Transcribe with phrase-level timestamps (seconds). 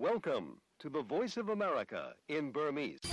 [0.00, 3.00] Welcome to the Voice of America in Burmese.။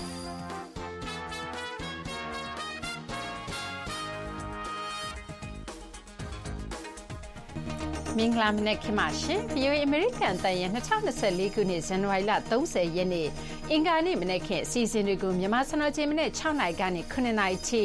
[8.18, 13.28] မင်္ဂလာမနက်ခင်းပါရှင်။ VOA American တန်ရဲ့2024ခုနှစ်ဇန်နဝါရီလ30ရက်နေ့
[13.72, 17.84] အင်္ဂါနေ့မနက်ခင်းအစီအစဉ်တွေကိုမြန်မာစံတော်ချိန်မနေ့6နာရီကနေ9နာရီထိ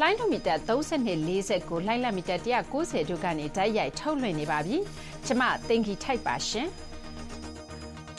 [0.00, 4.76] လိုင်းဒိုမီတာ3240ကိုလိုင်းလက်မီတာ190တို့ကနေတိုက်ရိုက်ထုတ်လွှင့်နေပါပြီ။
[5.26, 6.70] ကျွန်မတင်ကြီးထိုက်ပါရှင်။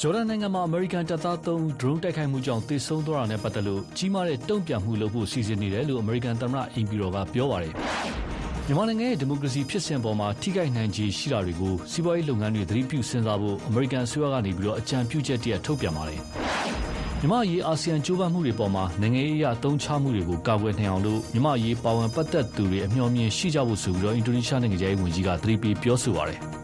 [0.03, 7.73] ဂျော်ဒန်နိုင်ငံမှာ အမေရိကန်တပ်သား၃ဦး drone တိုက်ခိုက်မှုကြောင့် သေဆုံးသွားတာနဲ့ပတ်သက်လို့ ကြီးမားတဲ့တုံ့ပြန်မှုလုပ်ဖို့ စီစဉ်နေတယ်လို့ အမေရိကန်သမ္မတအိမ်ဖြူတော်က ပြောပါတယ်။
[8.67, 16.19] မြန်မာနိုင်ငံရဲ့ ဒီမိုကရေစီဖြစ်စဉ်ပေါ်မှာထိခိုက်နိုင်ခြေရှိတာတွေကို စီးပွားရေးလုပ်ငန်းတွေ သတိပြုစဉ်းစားဖို့ အမေရိကန်အစိုးရကနေပြီးတော့အကြံပြုချက်တရက်ထုတ်ပြန်ပါတယ်။
[17.19, 26.41] မြန်မာရေး အာဆီယံကြိုးပမ်းမှုတွေပေါ်မှာနိုင်ငံရေးအရ အသုံးချမှုတွေကို ကာကွယ်နိုင်အောင်လို့မြန်မာရေး ပါဝင်ပတ်သက်သူတွေ အမျှော်မြင်ရှိကြဖို့ဆိုပြီးတော့အင်ဒိုနီးရှားနိုင်ငံရဲ့ဝန်ကြီးက သတိပေးပြောဆိုပါတယ်။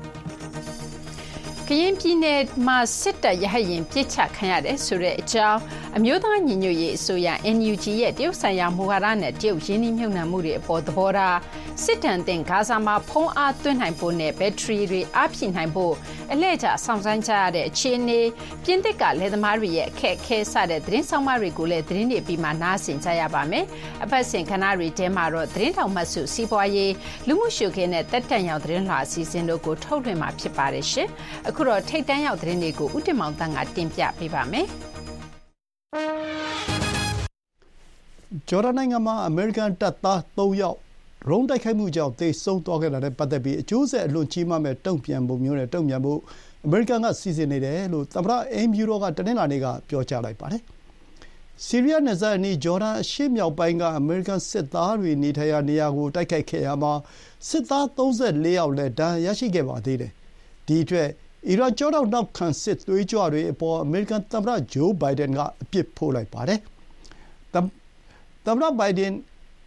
[1.69, 5.59] ကရင်ပြည်နယ်မှာစစ်တပ်ရဟတ်ယာဉ်ပစ်ချခံရတယ်ဆိုတဲ့အကြောင်း
[5.97, 11.37] အမျိုးသားညီညွတ်ရေးအစိုးရ NUG ရဲ့တရုတ်ဆိုင်ရာမူဝါဒနဲ့တရုတ်ရင်းနှီးမြှုပ်နှံမှုတွေအပေါ်သဘောထား
[11.83, 15.93] စစ်တမ်းတင်ဂါဇာမှာဖုံးအားသွင်းနိုင်ဖို့နဲ့ဘက်ထရီတွေအားဖြည့်နိုင်ဖို့
[16.31, 18.19] အလဲကျဆောင်ဆိုင်ကြရတဲ့အခြေအနေ
[18.63, 23.65] ပြင်သစ်ကလယ်သမားတွေရဲ့အခက်အခဲစတဲ့သတင်းဆောင်မတွေကိုလည်းသတင်းတွေပြီးမှနားဆင်ကြရပါမယ်။
[24.03, 26.93] အပတ်စဉ်ခဏတွေတဲမှာတော့သတင်းတောင်မှတ်စုစီးပွားရေး
[27.27, 31.07] လူမှုရှုခင်းနဲ့တက်တန်ရောက်သတင်းလွှာအစီအစဉ်တို့ကိုထုတ်လွှင့်မှာဖြစ်ပါတယ်ရှင်။
[31.57, 34.65] အခုတော့ထိတ်တန်းရောက်သတင်းတွေကိုဥတင်မောင်တန်းကတင်ပြပေးပါမယ်။
[38.49, 46.19] ဂျော်ဒန်နိုင်ငံမှာအမေရိကန်တပ်သား၃ယောက်ဒရုန်းတိုက်ခိုက်မှုကြောင့်သေဆုံးသွားခဲ့တာနဲ့ပတ်သက်ပြီးအကျိုးဆက်အလွန်ကြီးမားမယ့်တုံ့ပြန်ပုံမျိုးနဲ့တုံ့ပြန်ဖို့
[46.65, 50.61] အမေရိကန်ကစီစဉ်နေတယ်လို့သမ္မတအိမ်ဖြူတော်ကတနင်္လာနေ့ကပြောကြားလိုက်ပါတယ်။
[51.65, 56.93] ဆီးရီးယားနယ်စပ်အနီးဂျော်ဒန်အရှေ့မြောက်ပိုင်းကအမေရိကန်စစ်သားတွေနေထိုင်ရာနေရာကိုတိုက်ခိုက်ခဲ့ရာမှာ
[57.49, 58.09] စစ်သား၃
[58.43, 60.11] ၄ယောက်လည်းဒဏ်ရာရရှိခဲ့ပါသေးတယ်။
[60.67, 61.09] ဒီအတွက်
[61.45, 66.59] အီရန်ကျောထောက်နောက်ခံ စစ်သွေးကြွတွေအပေါ် အမေရိကန်သမ္မတဂျိုးဘိုင်ဒန်က အပြစ်ဖို့လိုက်ပါတယ်။
[67.53, 67.55] သ
[68.51, 69.13] မ္မတဘိုင်ဒန်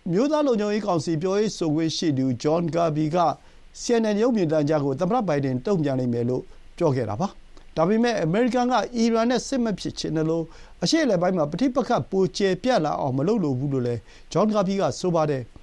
[0.07, 3.19] အမျိုးသားလုံခြုံရေးကောင်စီ ပြောရေးဆိုခွင့်ရှိသူဂျွန်ကာဘီက
[3.83, 6.43] CNN ရုပ်မြင်သံကြားကို သမ္မတဘိုင်ဒန် တုံ့ပြန်လိမ့်မယ်လို့
[6.79, 7.29] ပြောခဲ့တာပါ။
[7.77, 10.43] ဒါပေမဲ့ အမေရိကန်က အီရန်နဲ့ စစ်မဖြစ်ချင်သလို
[10.83, 14.01] အရှေ့အလယ်ပိုင်းမှာ ပဋိပက္ခ ပိုကျယ်ပြန့်လာအောင် မလုပ်လိုဘူးလို့လည်း
[14.33, 15.43] ဂျွန်ကာဘီကဆိုပါတယ်။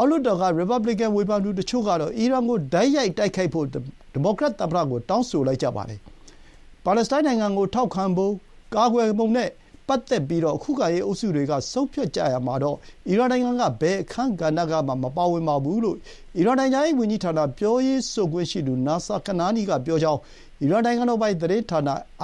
[0.00, 6.00] အောက်လွှတ်တော်က ရီပတ်ဘလီကန် ဝေဖန်သူတချို့ကတော့ အီရန်ကို တိုက်ရိုက်တိုက်ခိုက်ဖို့ ဒီမိုကရက်သမ္မတကို တောင်းဆိုလိုက်ကြပါတယ်။
[6.84, 8.32] ပါလက်စတိုင်းနိုင်ငံကို ထောက်ခံဖို့
[8.74, 9.48] ကာကွယ်ပုံနဲ့
[9.88, 12.76] ပတ်သက်ပြီးတော့ ခုခံရေးအုပ်စုတွေက ဆုံးဖြတ်ကြရမှာတော့
[13.08, 15.96] အီရန်နိုင်ငံက ဘယ်အခန်းကဏ္ဍကမှ မပါဝင်ပါဘူးလို့
[16.36, 20.20] အီရန်နိုင်ငံရေးဝန်ကြီးဌာန ပြောရေးဆိုခွင့်ရှိသူ နာဆာ ကနာနီ က ပြောကြောင်း
[20.62, 21.80] အီရန်နိုင်ငံတော်ပိုင် သတင်းဌာန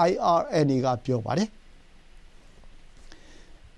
[0.09, 1.51] IRNA က ပြောပါတယ်။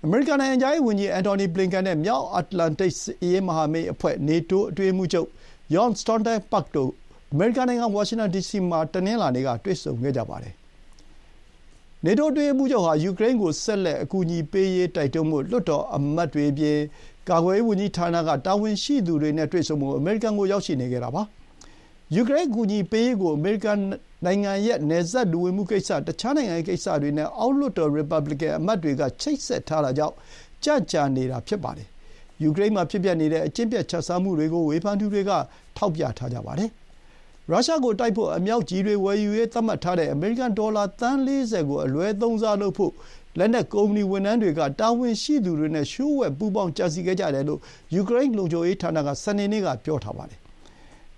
[0.05, 5.27] အမေရိကန်နိုင်ငံခြားရေးဝန်ကြီးအန်တိုနီဘလင်ကန်နဲ့ မြောက်အတ္တလန်တိတ် စစ်ရေးမဟာမိတ်အဖွဲ့နေတိုးအတွင်းရေးမှူးချုပ်
[5.73, 6.91] ယွန်စတွန်တက်ပတ်တို့
[7.31, 10.53] အမေရိကန်နိုင်ငံ ဝါရှင်တန်ဒီစီမှာ တနင်္လာနေ့က တွေ့ဆုံခဲ့ကြပါတယ်
[12.05, 16.77] နေတိုးအတွင်းရေးမှူးချုပ်ဟာ ယူကရိန်းကို ဆက်လက် အကူအညီပေးရေး တိုက်တွန်းဖို့ လွှတ်တော်အမတ်တွေအပြင်
[17.29, 21.23] ကာကွယ်ရေးဝန်ကြီးဌာနက တာဝန်ရှိသူတွေနဲ့ တွေ့ဆုံဖို့ အမေရိကန်ကို ရောက်ရှိနေခဲ့တာပါ။
[22.15, 23.79] ယူကရိန်းအကူအညီပေးရေးကိုအမေရိကန်
[24.25, 30.15] နိုင်ငံရဲ့နယ်စပ်လူဝင်မှုကိစ္စ၊တခြားနိုင်ငံရေးကိစ္စတွေနဲ့အောက်လွှတ်တော်ရီပတ်ဘလီကန်အမတ်တွေကချိတ်ဆက်ထားတာကြောင့်
[30.63, 31.87] ကြန့်ကြာနေတာဖြစ်ပါတယ်။
[32.43, 35.31] ယူကရိန်းမှာဖြစ်ပျက်နေတဲ့အကျင့်ပျက်ခြစားမှုတွေကိုဝေဖန်သူတွေက
[35.77, 36.69] ထောက်ပြထားကြပါတယ်
[37.49, 42.93] ရုရှားကိုတိုက်ဖို့အမြောက်ကျည်တွေဝယ်ယူရေးသတ်မှတ်ထားတဲ့အမေရိကန်ဒေါ်လာသန်း၄၀ကိုအလွဲသုံးစားလုပ်ဖို့
[43.37, 47.59] လက်နက်ကုမ္ပဏီဝန်ထမ်းတွေကတာဝန်ရှိသူတွေနဲ့လျှို့ဝှက်ပူးပေါင်းကြံစည်ခဲ့ကြတယ်လို့
[47.95, 50.39] ယူကရိန်းလုံခြုံရေးဌာနကစနေနေ့ကပြောထားပါတယ်။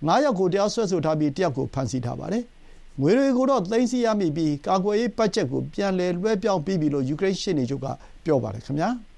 [0.07, 2.43] ငါးယောက်ကိုတရားစွဲဆိုထားပြီးတယောက်ကိုဖမ်းဆီးထားပါတယ်။
[3.01, 7.87] ငွေတွေကိုတော့သိမ်းဆည်းရမိပြီးကာကွယ်ရေးဘတ်ဂျက်ကိုပြန်လည်လွှဲပြောင်းပြီးပြီလို့ယူကရိန်းရှေ့နေချုပ်က
[8.25, 8.89] ပြောပါတယ်ခင်ဗျာ။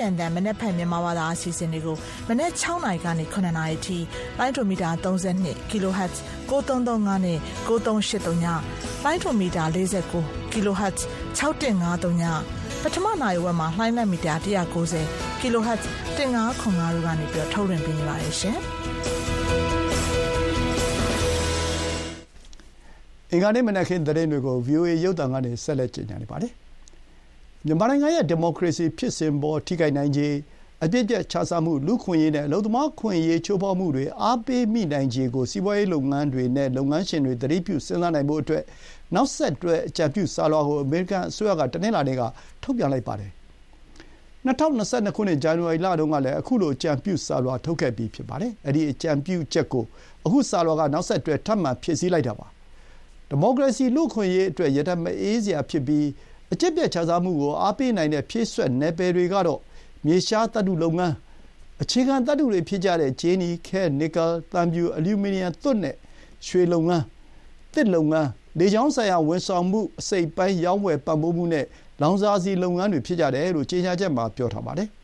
[0.00, 1.96] ကန်တန်မနက်ဖြန်မြန်မာဘာသာအစီအစဉ်တွေကို
[2.28, 3.98] မနက်6နာရီကနေ9နာရီထိ
[4.38, 6.14] လိုင်းဒိုမီတာ32 kHz
[6.50, 8.46] 9335နဲ့9383ည
[9.04, 10.98] လိုင်းဒိုမီတာ49 kHz
[11.38, 12.24] 6153ည
[12.82, 15.82] ပထမနာရီဝက်မှာလှိုင်းလက်မီတာ190 kHz
[16.16, 18.58] 1505တို့ကနေပြီးထုတ်လွှင့်ပေးနေပါတယ်ရှင်။
[23.32, 26.52] အင်္ဂါနေ့မနက်ခင်းသတင်းတွေကို VOA ရုပ်သံကနေဆက်လက်ကြေညာနေပါတယ်။
[27.66, 30.28] မြန်မာနိုင်ငံရဲ့ ဒီမိုကရေစီဖြစ်စဉ်ပေါ် ထိခိုက်နိုင်ခြေ
[30.84, 38.62] အပြစ်ပြတ်ခြစားမှု လူခွင့်ရေးနဲ့ အလုံသမားခွင့်ရေး ချိုးဖောက်မှုတွေ အားပေးမိနိုင်ခြေကို စီးပွားရေးလုပ်ငန်းတွေနဲ့ လုပ်ငန်းရှင်တွေ သတိပြုစဉ်းစားနိုင်ဖို့အတွက်
[39.14, 42.22] နောက်ဆက်တွဲ အကြံပြုစာလွှာကို အမေရိကန်အစိုးရက တနင်္လာနေ့က
[42.62, 43.30] ထုတ်ပြန်လိုက်ပါတယ်။
[44.46, 49.84] 2022ခုနှစ် ဇန်နဝါရီလတုန်းကလည်းအခုလို အကြံပြုစာလွှာ ထုတ်ခဲ့ပြီး ဖြစ်ပါတယ်။အဲဒီ အကြံပြုချက်ကို
[50.26, 52.46] အခု စာလွှာက နောက်ဆက်တွဲ ထပ်မံ ဖြည့်ဆည်းလိုက်တာပါ။
[53.28, 56.06] ဒီမိုကရေစီ လူခွင့်ရေးအတွက် ရတမအေးစရာဖြစ်ပြီး
[56.52, 59.60] အကျင့်ပျက်ခြစားမှုကိုအားပေးနိုင်တဲ့ဖြည့်စွက်နယ်ပယ်တွေကတော့
[60.06, 61.14] မြေရှားသတ္တုလုပ်ငန်း
[61.82, 65.96] အခြေခံသတ္တုတွေဖြစ်ကြတဲ့ကြေးနီ၊ခဲ၊နစ်ကယ်၊သံဖြူ၊အလျူမီနီယံ၊သွပ်နဲ့
[66.46, 67.04] ရွှေလုပ်ငန်း၊
[67.74, 71.66] သစ်လုပ်ငန်း၊လေကြောင်းဆိုင်ရာဝန်ဆောင်မှုအစိတ်အပိုင်းရောင်းဝယ်ပံ့ပိုးမှုနဲ့
[72.00, 74.88] လောင်စာဆီလုပ်ငန်းတွေဖြစ်ကြတယ်လို့ကြေညာချက်မှာပြောထားပါတယ်။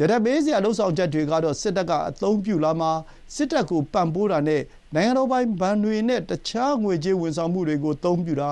[0.00, 2.90] ရတက်ပေးစရာလုပ်ဆောင်ချက်တွေကတော့စစ်တပ်ကအသုံးပြုလာမှာ
[3.34, 4.62] စစ်တပ်ကိုပံ့ပိုးတာနဲ့
[4.94, 8.50] နိုင်ငံတော်ပိုင်ဘဏ်တွေနဲ့တခြားငွေကြေးဝန်ဆောင်မှုတွေကိုအသုံးပြုတာ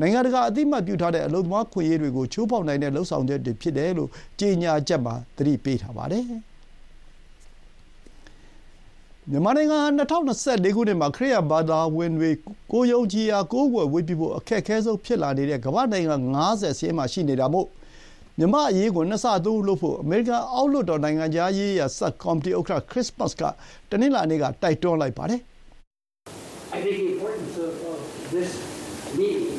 [0.00, 4.10] နိုင်ငံတကာအသိအမှတ်ပြုထားတဲ့အလုပ်သမားအခွင့်အရေးတွေကိုချိုးဖောက်နိုင်တဲ့လုပ်ဆောင်ချက်တွေဖြစ်တယ်လို့
[4.40, 6.24] ကြေညာချက်မှာသတိပေးထားပါတယ်။
[9.30, 12.30] မြန်မာနိုင်ငံဟာ၂၀၂၄ခုနှစ်မှာခရစ်ယာန်ဘာသာဝင်တွေ
[12.72, 17.66] ကိုယ်ယုံကြည်ရာကိုးကွယ်ဝတ်ပြုဖို့အခက်ခဲဆုံးဖြစ်လာနေတဲ့ကမ္ဘာ့နိုင်ငံ၅၀စာရင်းမှာရှိနေတာမို့
[18.40, 23.42] မြန်မာ့အရေးကို နှစ်ဆတိုးလုပ်ဖို့ အမေရိကန်အောက်လွှတ်တော် နိုင်ငံခြားရေးရာ ဆပ်ကော်မတီဥက္ကဋ္ဌခရစ်မတ်စ်က
[23.90, 25.40] တနင်္လာနေ့က တိုက်တွန်းလိုက်ပါတယ်။
[26.76, 28.00] I think the importance of, of
[28.34, 28.50] this
[29.18, 29.56] meeting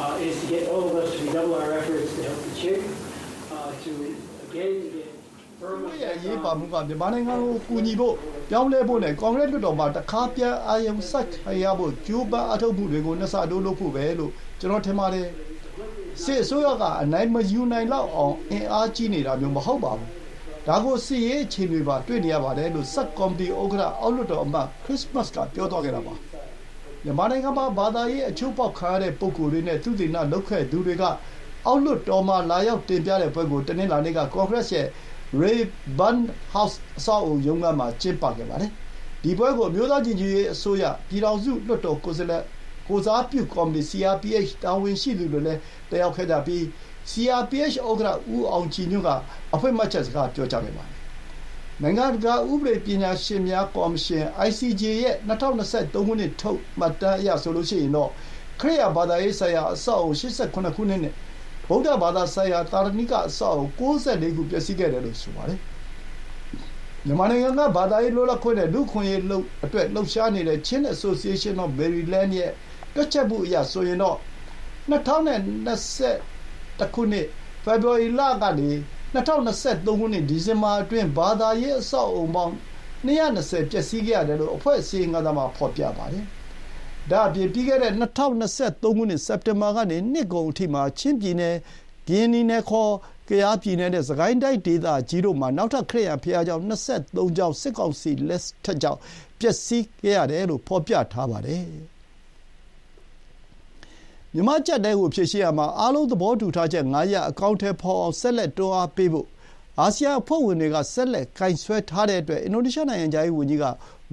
[0.00, 2.80] uh, is to get all of us to redouble our efforts to help the CHIC,
[3.56, 3.90] uh, to
[4.46, 5.08] again to get
[5.60, 8.14] သူတို့ firm ရဲ့ အရေးပါမှုက မြန်မာနိုင်ငံကို ကူညီဖို့
[8.50, 15.26] ပြောင်းလဲဖို့နဲ့ ကွန်ဂရက်လွှတ်တော်မှာ တခါ ပြန်အာရုံစိုက်ခံရဖို့ ကြိုးပမ်းအားထုတ်မှုတွေကို နှစ်ဆတိုးလုပ်ဖို့ပဲလို့ ကျွန်တော်ထင်ပါတယ်
[16.22, 20.10] စစ်အစိုးရကအနိုင်မယူနိုင်လောက်အောင်အင်အားကြီးနေတာမျိုးမဟုတ်ပါဘူး
[20.66, 26.14] ဒါကိုစစ်ရေးအခြေအနေပါတွေ့နေရပါတယ်လို့စက်ကော်မတီဥက္ကဋ္ဌအောက်လွှတ်တော်အမတ်ခရစ်မတ်ကပြောသွားခဲ့တာပါ
[27.04, 31.04] မြန်မာနိုင်ငံမှာဘာသာရေးအချိုးပေါက်ခံရတဲ့ပုံကိုယ်တွေနဲ့သူတည်နာလောက်ခဲ့သူတွေက
[31.66, 34.86] အောက်လွှတ်တော်မှာလာရောက်တင်ပြတဲ့ပွဲကိုတနင်္လာနေ့ကကွန်ဂရက်ရဲ့
[35.40, 36.18] Rayburn
[36.54, 38.70] House အဆောက်အဦရုံးခန်းမှာကျင်းပခဲ့ပါတယ်။
[39.22, 42.42] ဒီပွဲကိုအမျိုးသားညီညွတ်ရေးအစိုးရပြည်ထောင်စုလွှတ်တော်ကိုယ်စားလှယ်
[42.86, 45.60] ကိုယ်စားပြုကော်မတီ CRPH တာဝန်ရှိသူတွေလည်း
[45.90, 46.62] တက်ရောက်ခဲ့ကြပြီး
[47.10, 49.10] CRPH ဥက္ကဋ္ဌဦးအောင်ကြည်ညွန့်က
[49.54, 51.00] အဖွင့်အမှတ်ချက်စကားပြောကြားခဲ့ပါတယ်။
[51.82, 55.62] နိုင်ငံတကာဥပဒေပညာရှင်များကော်မရှင် ICJ ရဲ့၂၀၂
[55.94, 58.10] ၃ခုနှစ်ထုတ်မှတ်တမ်းအရဆိုရင်တော့
[58.60, 61.00] ခရစ်ယာန်ဘာသာရေးဆိုင်ရာအဆောက်အအုံ၈၇ခုနဲ့
[61.68, 63.80] ဗုဒ္ဓဘာသာဆိုင်ရာသာသနိကအဆောက်အအုံ၉
[64.22, 65.60] ၄ခုပျက်စီးခဲ့တယ်လို့ဆိုပါတယ်။
[67.06, 69.20] မြန်မာနိုင်ငံကဘာသာရေးလွတ်လပ်ခွင့်နဲ့လူ့အခွင့်အရေး
[69.64, 72.52] အတွက်လှုပ်ရှားနေတဲ့ Chin Association of Maryland ရဲ့
[72.96, 74.16] တွက်ချက်မှုအရဆိုရင်တော့
[74.90, 75.08] ၂၀
[75.66, 75.68] ၂
[76.80, 77.26] ၁ခုနှစ်
[77.64, 78.70] ဖေဖော်ဝါရီလကနေ
[79.14, 79.50] ၂၀၂
[79.86, 82.54] ၃ခုနှစ်ဒီဇင်ဘာအတွင်းဘာသာရေးအဆောက်အအုံပေါင်း
[83.06, 86.24] ၂၂၀ပျက်စီးခဲ့ရတယ်လို့အဖွဲ့အစည်းအဝေးခံစာမှာဖော်ပြပါတယ်။
[87.10, 88.72] ဒါ့အပြင်ပြီးခဲ့တဲ့၂၀၂၃ခုနှစ်စက်
[89.46, 91.54] တင်ဘာကနေနှစ်ကုန်အထိမှာချင်းပြည်နယ်၊
[92.08, 92.92] ကရင်နီနယ်ခေါ်
[93.28, 96.72] ကယားပြည်နယ်နဲ့စစ်ကိုင်းတိုင်းဒေသကြီးတို့မှာနောက်ထပ်ခရစ်ယာန်ဘုရားကျောင်း၂
[97.24, 99.00] ၃ကျောင်းစစ်ကောင်စီလက်ချက်ကြောင့်
[99.40, 101.64] ပျက်စီးခဲ့ရတယ်လို့ဖော်ပြထားပါတယ်။
[104.36, 109.26] မြန်မာ့အကျပ်အတည်းကို ဖြေရှင်းရာမှာ အားလုံးသဘောတူထားချက် ၅ ရပ် အကောင်အထည်ဖော်အောင် ဆက်လက် တွန်းအားပေးဖို့
[109.80, 113.64] အာဆီယံအဖွဲ့ဝင်တွေက ဆက်လက် ကိုင်စွဲထားတဲ့အတွက် အင်ဒိုနီးရှား နိုင်ငံခြားရေးဝန်ကြီးက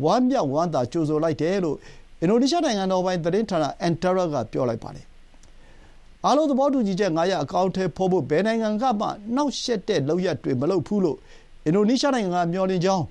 [0.04, 1.78] ဝမ်းမြောက်ဝမ်းသာ ကြိုဆိုလိုက်တယ်လို့
[2.22, 5.06] အင်ဒိုနီးရှား နိုင်ငံတော်ပိုင် သတင်းဌာန Antara က ပြောလိုက်ပါတယ်။
[6.25, 11.18] အားလုံးသဘောတူညီချက် ၅ ရပ် အကောင်အထည်ဖော်ဖို့ ဘယ်နိုင်ငံကမှ နှောင့်ယှက်တဲ့လုပ်ရပ်တွေ မလုပ်ဘူးလို့
[11.66, 13.06] အင်ဒိုနီးရှားနိုင်ငံက မျှော်လင့်ကြောင်း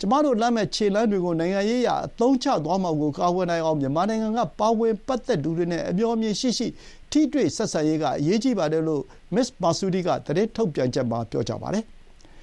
[0.00, 6.66] ကျမတို့လှမ်းမယ့်ခြေလှမ်းတွေကို နိုင်ငံရေးအရ အသုံးချသွားမှာကို ကာကွယ်နိုင်အောင် မြန်မာနိုင်ငံက ပါဝင်ပတ်သက်သူတွေနဲ့ အမြော်အမြင်ရှိရှိ
[7.10, 9.02] ထိတွေ့ဆက်ဆံရေးက အရေးကြီးပါတယ်လို့
[9.34, 11.84] မစ္စ မာဆူဒီက သတင်းထုတ်ပြန်ချက်မှာ ပြောကြားပါတယ်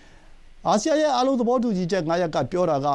[0.67, 2.87] ။အာဆီယံရဲ့ အားလုံးသဘောတူညီချက် ၅ ရပ်က ပြောတာက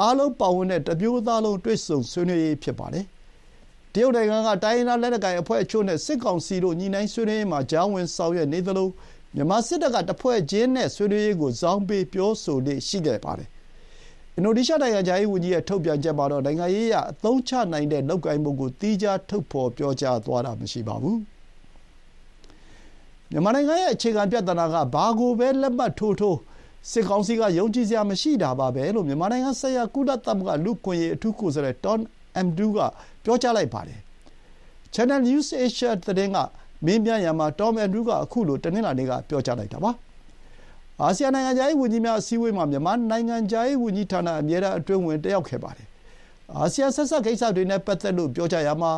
[0.00, 3.04] အားလုံးပါဝင်တဲ့ တမျိုးသားလုံး တွေ့ဆုံဆွေးနွေးရေး ဖြစ်ပါတယ်။
[3.92, 8.88] တရုတ်နိုင်ငံက တိုင်းရင်းသား လက်နက်ကိုင်အဖွဲ့အချို့နဲ့ စစ်ကောင်စီတို့ ညှိနှိုင်းဆွေးနွေးရေးမှာ ကြားဝင်ဆောင်ရွက်နေသလို
[9.34, 13.48] မြန်မာစစ်တပ်က တဖွဲ့ချင်းနဲ့ ဆွေးနွေးရေးကို ဇောင်းပေး ပြောဆိုလေ့ရှိခဲ့ပါတယ်
[14.36, 21.16] အင်ဒိုနီးရှားနိုင်ငံခြားရေးဝန်ကြီးရဲ့ထုတ်ပြန်ချက်မှာတော့ နိုင်ငံရေးအရ အသုံးချနိုင်တဲ့ လုပ်ကိုင်ပုံကို သီးခြား ထုတ်ဖော်ပြောကြားသွားတာ မရှိပါဘူး။
[23.30, 26.38] မြန်မာနိုင်ငံရဲ့ အခြေခံပြဿနာက ဘာကိုပဲ လက်မှတ်ထိုးထိုး
[26.90, 32.00] စစ်ကောင်စီက ယုံကြည်စရာမရှိတာပါပဲလို့ မြန်မာနိုင်ငံဆိုင်ရာ ကုလသမဂ္ဂ လူ့အခွင့်အရေး အထူးကိုယ်စားလှယ် Tom
[32.40, 32.78] Andrews က
[33.24, 34.00] ပြောကြားလိုက်ပါတယ်။
[34.94, 36.38] Channel News Asia သတင်းက
[36.86, 39.90] မေးမြန်းရာမှာ Tom Andrews ကခုလို တနင်္လာနေ့က ပြောကြားလိုက်တာပါ။
[41.00, 45.86] အာဆီယံနိုင်ငံခြားရေးဝန်ကြီးများအစည်းအဝေးမှာမြန်မာနိုင်ငံခြားရေးဝန်ကြီးဌာနအမြဲတမ်းအတွင်းဝန်တက်ရောက်ခဲ့ပါတယ်။
[46.56, 48.92] အာဆီယံဆက်စပ်ကိစ္စတွေနဲ့ပတ်သက်လို့ပြောကြားရာမှာ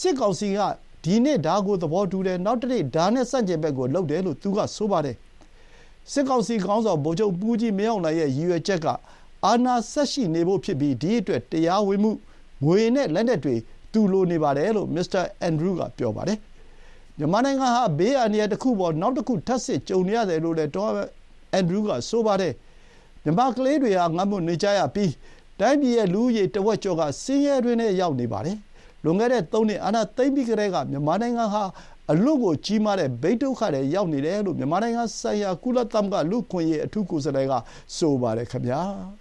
[0.00, 0.58] စစ်ကောင်စီက
[1.04, 5.16] ဒီနေ့ဒါကိုသဘောတူတယ်၊နောက်တနေ့ဒါနဲ့ဆန့်ကျင်ဘက်ကိုလုပ်တယ်လို့သူကဆိုပါတယ်။
[6.12, 8.86] စစ်ကောင်စီခေါင်းဆောင်ဗိုလ်ချုပ်မှူးကြီးမင်းအောင်လှိုင်ရဲ့ရည်ရွယ်ချက်က
[9.44, 12.10] အာဏာဆက်ရှိနေဖို့ဖြစ်ပြီးဒီအတွက်တရားဝင်မှု၊
[12.64, 13.54] ငွေနဲ့လက်နက်တွေ
[13.92, 16.38] သူလိုနေပါတယ်လို့မစ္စတာအင်ဒရူးကပြောပါတယ်။
[17.18, 20.70] မြန်မာနိုင်ငံဟာဘေးအန္တရာယ်တခုအပေါ်နောက်တခုထပ်ဆင့်ကြုံနေရတယ်လို့လည်း
[21.52, 22.52] အင်ဒရူးကဆိုပါတယ်။
[23.24, 25.12] မြန်မာကလေးတွေဟာငတ်မွတ်နေကြရပြီး
[25.60, 28.56] တိုင်းပြည်ရဲ့လူဦးရေတဝက်ကျော်ကဆင်းရဲတွင်းထဲရောက်နေပါတယ်။
[29.04, 31.62] လွန်ခဲ့တဲ့သုံးနှစ်အာဏာသိမ်းပြီးကတည်းကမြန်မာနိုင်ငံဟာ
[32.10, 37.54] အလွန့်ကိုကြီးမားတဲ့ဘေးဒုက္ခထဲရောက်နေတယ်လို့မြန်မာနိုင်ငံဆိုင်ရာကုလသမဂ္ဂလူ့အခွင့်အရေးအထူးကိုယ်စားလှယ်က
[37.96, 38.82] ဆိုပါတယ်ခင်ဗျာ။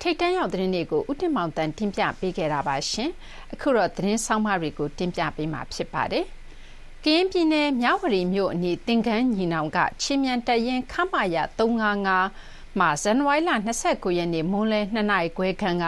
[0.00, 3.10] ထိတ်တန့်ရောက်သတင်းတွေကိုဥတင်မောင်တန်တင်ပြပေးခဲ့တာပါရှင်။
[3.52, 6.24] အခုတော့သတင်းဆောင်မတွေကိုတင်ပြပေးမှာဖြစ်ပါတယ်။
[7.04, 13.50] ကရင်ပြည်နယ်မြဝတီမြို့အနီးတင်ကန်းညီနောင်ကချင်းမြန်တရင်ခမရ355မှာဇန်နဝါရီလ
[13.84, 15.86] 29ရက်နေ့မွန်းလယ်2နာရီခွဲခန့်က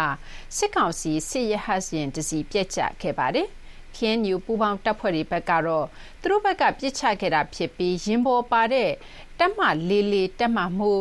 [0.56, 3.48] စစ်ကောင်စီစစ်ရဟတ်ရင်တစီပြက်ကျခဲ့ပါတယ်။
[3.96, 5.86] KNU ပူပေါင်းတပ်ဖွဲ့တွေဘက်ကတော့
[6.20, 8.90] သူတို့ဘက်ကပြစ်ချခဲ့တာဖြစ်ပြီးရင်ပေါ်ပါတဲ့
[9.38, 10.92] တက်မလေးလေးတက်မမှု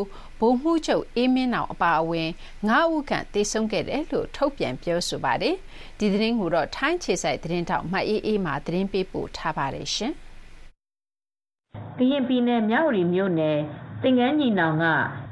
[0.44, 2.28] ဗိုလ်မှုချုပ်အေးမင်းနောင်အပါအဝင်
[2.68, 5.54] 9ဦးခန့်တေဆုံးခဲ့တယ်လို့ထုတ်ပြန်ပြောဆိုပါတယ်။
[5.98, 10.12] ဒီသတင်းကိုတော့ထိုင်းခြေဆိုင်သတင်းတောက်မအေးအေးမှသတင်းပေးပို့ထားပါတယ်ရှင်။
[11.98, 13.58] ကရင်ပြည်နယ်မြဝတီမြို့နယ်
[14.02, 14.84] တင်ကန်းညီနောင်က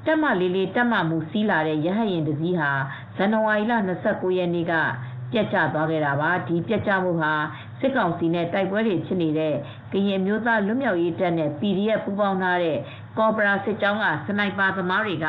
[0.07, 2.71] တက်မလေးလေးတက်မမူစီးလာတဲ့ရဟတ်ရင်တစ်စီးဟာ
[3.17, 3.73] ဇန်နဝါရီလ
[4.07, 4.75] 29ရက်နေ့က
[5.33, 7.33] ပြက်ကျသွားခဲ့တာပါဒီပြက်ကျမှုဟာ
[7.81, 9.55] စစ်ကောင်စီနဲ့တိုက်ပွဲတွေဖြစ်နေတဲ့
[9.93, 12.79] ကရင်မျိုးသားလွတ်မြောက်ရေးတပ်နဲ့ PDF ပူးပေါင်းထားတဲ့
[13.19, 15.27] ကော်ပရာစစ်ကြောင်းကစနိုက်ပါသမားတွေက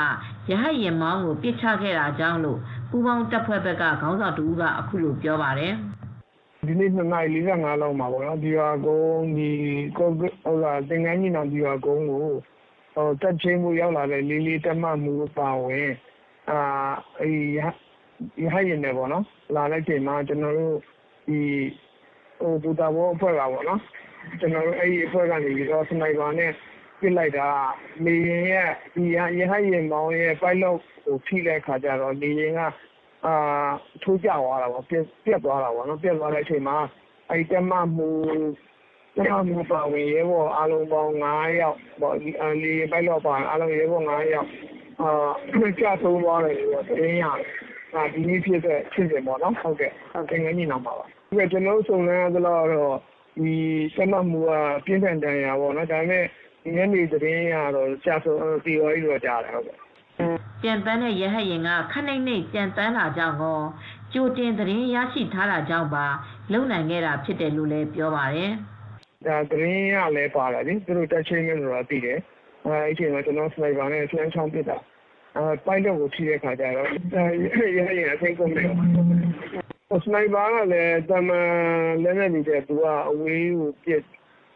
[0.49, 5.73] ရဟတ်ရင်မောင်းကိုပစ်ချခဲ့တာကြောင့်လို့ပူးပေါင်းတပ်ဖွဲ့ဘက်ကခေါင်းဆောင်တူကအခုလိုပြောပါတယ်
[6.67, 9.49] ဒီနေ့2နာရီ45လောက်မှာပေါ့နော်ဒီဟာကုန်းဒီ
[9.97, 12.25] ကိုဟုတ်လားသင်္ကန်းညီနောင်ဒီဟာကုန်းကို
[12.95, 15.89] ဟိုတက်ချင်းမှုရောက်လာတဲ့လေးလေးတက်မှတ်မှုပါဝင်
[16.49, 16.59] အာ
[17.21, 17.57] အေး
[18.43, 19.25] ရရဟရင်နေပေါ့နော်
[19.55, 20.75] လာတဲ့ချိန်မှာကျွန်တော်တို့
[21.27, 21.39] ဒီ
[22.39, 23.81] ဟိုဘူတာဘောအဖွဲ့ကပေါ့နော်
[24.39, 26.51] ကျွန်တော်တို့အဲ့ဒီအဖွဲ့ကနေပြီးတော့စနိုက်ပါနဲ့
[26.99, 27.49] ပြစ်လိုက်တာ
[28.05, 32.61] လေရင်ရဲ့ဒီရရဟရင်မောင်းရဲ့ pilot ကိုထိတဲ့ခါကျတော့လေရင်က
[33.25, 33.35] အာ
[34.03, 36.77] ထိုးကြသွားတာပေါ့ပြက်ပြက်သွားတာပေါ့နော်ပြက်သွားတဲ့အချိန်မှာ
[37.29, 38.09] အဲ့တက်မမှု
[39.15, 44.49] တက်မမှုပါဝင်ရဲဘော်အားလုံးပေါင်း9ယောက်ပေါ့ဒီအလီပိုက်တော့ပါအားလုံးရဲဘော်9ယောက်
[45.01, 47.33] အာကြာဆုံးသွားတယ်လို့တင်းရအာ
[48.13, 52.95] ဒီနေ့ဖြစ်တဲ့ဖြစ်စဉ်ပေါ့နော်ဟုတ်ကဲ့ဟုတ်ကဲ့ငင်းနေတော့ပါပါဒီကကျွန်တော်စုံစမ်းရသလောက်တော့
[53.37, 53.53] ဒီ
[53.95, 54.51] တက်မမှုက
[54.85, 56.23] ပြင်းထန်တန်ရာပေါ့နော်ဒါပေမဲ့
[56.63, 59.77] ဒီနေ့နေသတင်းရတော့ကြာဆုံးတီရောကြီးတော့ကြားတယ်ဟုတ်ကဲ့
[60.61, 63.59] ပြန်တန်းတဲ့ရဟတ်ရင်ကခက်နှိမ့်နှိမ့်ပြန်တန်းလာကြောင်းကော
[64.13, 66.05] ကြိုတင်သတင်းရရှိထားတာကြောင့်ပါ
[66.51, 68.51] လုံနိုင်ခဲ့တာဖြစ်တယ်လို့လည်းပြောပါတယ်
[69.27, 72.19] ဒါသတင်းရလဲပါတယ်လေသူတို့တက်ချင်းနေလို့တော့သိတယ်
[72.65, 74.90] အဲအဲ့ဒီမှာကျွန်တော်စနိုက်ပါနဲ့ဆန်းချောင်းပစ်တာအဲ
[75.65, 76.87] ပိုက်တော့ကိုထိတဲ့ခါကျတော့
[77.43, 78.67] ရရရအသိကုန်တယ်
[80.03, 81.49] စနိုက်ပါကလည်းတမန်
[82.03, 84.03] လည်းနဲ့နေတဲ့သူကအဝေးကိုပြစ်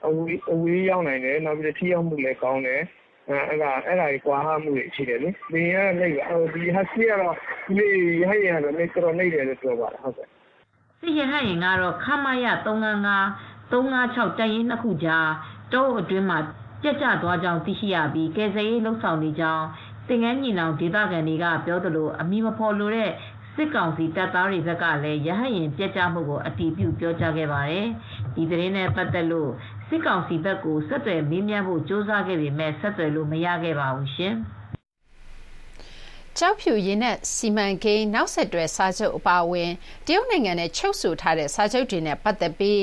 [0.06, 2.82] အဝေးအဝေးရောက်နိုင်တယ်နောက်ပြီးထိရောက်မှုလည်းကောင်းတယ်
[3.30, 7.36] အဲအဲ့ဒါအဲ့ဒါကြီးကွာဟမှုတွေရှိတယ်လေဒီရနေဟိုဒီဟစီကတော့
[7.68, 7.88] ဒီ
[8.24, 10.28] ရရရတော့နေတော်နေတယ်လို့ပြောပါတယ်ဟုတ်ကဲ့
[11.00, 15.30] စစ်ရဟတ်ရင်ကတော့ခမရ355 356တပ်ရင်းနှစ်ခုကြား
[15.74, 16.38] တောအုပ်အတွင်းမှာ
[16.82, 19.66] ပြက်ကျသွားကြောင်းသိရှိရပြီးကယ်ဆယ်ရေးလှုပ်ဆောင်နေကြောင်း
[20.10, 23.12] တင်ငန်းညီနောင်ဒေသခံတွေကပြောသလိုအမိမဖော်လို့တဲ့
[23.56, 27.88] စစ်ကောင်စီတပ်သားတွေဘက်ကလည်းရဟတ်ရင်ပြက်ကျမှုကိုအတီးပြုပြောကြားခဲ့ပါတယ်။
[28.36, 29.52] ဒီသတင်းနဲ့ပတ်သက်လို့
[29.88, 34.36] စစ်ကောင်စီဘက်ကိုဆက်သွယ်မေးမြန်းဖို့စ조사ခဲ့ပေမဲ့ဆက်သွယ်လို့မရခဲ့ပါဘူးရှင်။
[36.40, 39.72] ကျောက်ဖြူရေနက်စီမံကိန်းနောက်ဆက်တွဲစာချုပ်အပါအဝင်
[40.08, 42.80] တရုတ်နိုင်ငံနဲ့ချုပ်ဆိုထားတဲ့စာချုပ်တွေနဲ့ပတ်သက်ပြီး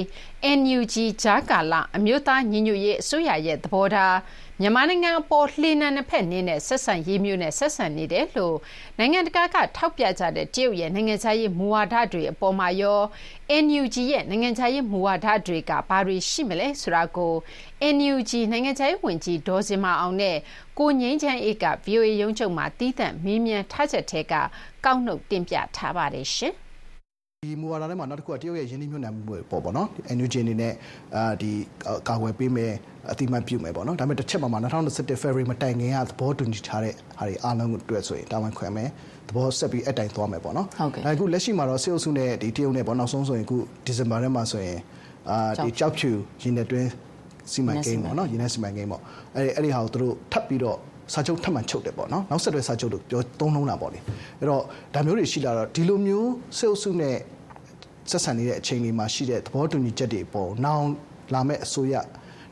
[0.59, 4.17] NUG ကြားကာလအမျိုးသားညီညွတ်ရေးအစိုးရရဲ့သဘောထား
[4.65, 8.57] မြန်မာနိုင်ငံအပေါ်လှေနံနှစ်ဖက်နင်းတဲ့ဆက်ဆံရေးမျိုးနဲ့ဆက်ဆံနေတယ်လို့
[8.99, 13.01] နိုင်ငံတကာကထောက်ပြကြတဲ့တရုတ်ရဲ့နိုင်ငံခြားရေးမူဝါဒတွေအပေါ်မှာရော
[13.65, 17.35] NUG ရဲ့နိုင်ငံခြားရေးမူဝါဒတွေကဘာတွေရှိမလဲဆိုတာကို
[17.95, 20.37] NUG နိုင်ငံခြားရေးဝန်ကြီးဒေါ်စင်မအောင်နဲ့
[20.79, 24.35] ကိုငိမ့်ချမ်းအေးက VOA ရုံးချုပ်မှာတီးသန့်မေးမြန်းထားချက်ထဲက
[24.85, 26.55] ကောက်နှုတ်တင်ပြထားပါတယ်ရှင်။
[27.45, 30.73] ဒီမူဝါဒထဲမှာနောက်တစ်ခုကတရုတ်ရဲ့ယင်းနှိမ့်ညွတ်နှံမှုပေါ့ပေါ့နော် NUG အနေနဲ့
[31.17, 31.51] အာဒီ
[32.09, 32.73] ကာကွယ်ပေးမယ်
[33.13, 38.89] အတိမတ်ပြုမယ်ပေါ့နော်ဒါပေမဲ့တစ်ချက်မှာ2021 February မတိုင်ခင်ကသဘောတူညီထားတဲ့ဟာတွေအားလုံးကိုတွေ့ဆိုရင်တာဝန်ခွဲမယ်
[39.29, 43.57] သဘောဆက်ပြီးအတိုင်သွားမယ်ပေါ့နော်ဟုတ်ကဲ့ဒါအခုလက်ရှိမှာတော့စေအုပ်စုနဲ့ဒီတရုတ်နဲ့ပေါ့နောက်ဆုံးဆိုရင်အခု
[43.87, 44.79] ဒီဇင်ဘာထဲမှာဆိုရင်
[45.31, 46.11] အာဒီကြောက်ဖြူ
[46.43, 46.89] ရင်းနဲ့တွင်း
[47.53, 49.03] စီမံကိန်းပေါ့နော်ရင်းနဲ့စီမံကိန်းပေါ့
[49.35, 50.79] အဲ့ဒီအဲ့ဒီဟာကိုသူတို့ထပ်ပြီးတော့
[51.13, 53.99] စာချုပ်ထပ်မံချုပ်တယ်ပေါ့နော်နောက်ဆက်တွဲစာချုပ်လို့ပြောသုံးလုံးတာပေါ့လေ
[54.39, 54.63] အဲ့တော့
[54.95, 57.17] ဒါမျိုးတွေရှိလာတော့ဒီလိုမျိုးစေအုပ်စုနဲ့
[58.11, 60.87] ဆက်ဆံနေတဲ့အချိန်လေးမှာရှိတဲ့သဘောတူညီချက်တွေပေါ်နောင်
[61.35, 61.95] လာမဲ့အစိုးရ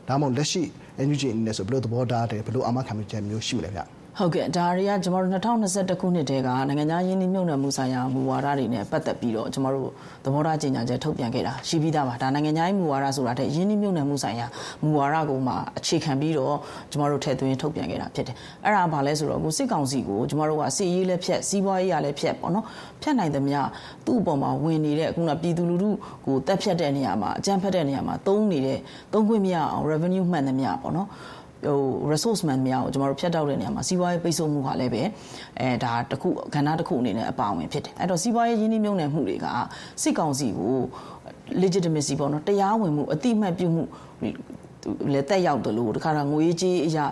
[0.07, 0.63] ဒါမှမဟုတ်လက်ရှိ
[1.07, 3.81] NUG အနေနဲ့ဆိုဘယ်လိုသဘောထားတယ်ဘယ်လိုအာမခံချက်မျိုးရှိမလဲဗျ
[4.19, 9.91] ဟုတ်ကဲ့ဒါတွေကကျွန်တော်တို့2021ခုနှစ်တည်းကနိုင်ငံသားရင်းနှီးမြှုပ်နှံမှုဆိုင်ရာမူဝါဒတွေနဲ့ပတ်သက်ပြီးတော့ကျွန်တော်တို့
[10.25, 14.45] သဘောထားကြေညာချက်ထုတ်ပြန်ခဲ့တာရှိပြီးသားပါဒါနိုင်ငံသားရေးမူဝါဒဆိုတာတဲ့ရင်းနှီးမြှုပ်နှံမှုဆိုင်ရာ
[14.83, 16.55] မူဝါဒကိုမှအခြေခံပြီးတော့
[16.91, 22.65] ကျွန်တော်တို့ထည့်သွင်းထုတ်ပြန်ခဲ့တာဖြစ်တယ်အဲ့ဒါဘာလဲဆိုတော့ကိုစစ်ကောင်စီကိုကျွန်တော်တို့ကစီရေးလည်းဖြက်စီးပွားရေးရလည်းဖြက်ပေါ့နော်
[23.01, 23.59] ဖြက်နိုင်သမျှ
[24.05, 25.89] သူ့အပေါ်မှာဝင်နေတဲ့အခုနပြည်သူလူထု
[26.25, 28.79] ကိုတက်ဖြတ်တဲ့နေရာမှာအကြမ်းဖက်တဲ့နေရာမှာသုံးနေတဲ့
[29.13, 31.09] သုံးခွင့်မရအောင် revenue မှန်သမျှပေါ့နော်
[31.65, 31.79] ဟို
[32.11, 35.01] resource man များကိုကျွန်တော်တို့ဖြတ်တောက်တဲ့နေရာမှာစီးပွားရေးပိတ်ဆို့မှုဟာလည်းပဲ
[35.59, 39.47] အဲဒါတစ်ခုကဏ္ဍတစ်ခုအနေနဲ့အပါအဝင်ဖြစ်တယ်အဲ့တော့စီးပွားရေးရင်းနှီးမြှုပ်နှံမှုတွေက
[40.03, 40.75] စစ်ကောင်စီကို
[41.63, 43.83] legitimacy ပေါ့နော်တရားဝင်မှုအတိအမှတ်ပြုမှု
[45.13, 47.05] လည်းတက်ရောက်တယ်လို့တခါတော့ငွေကြီးအရာ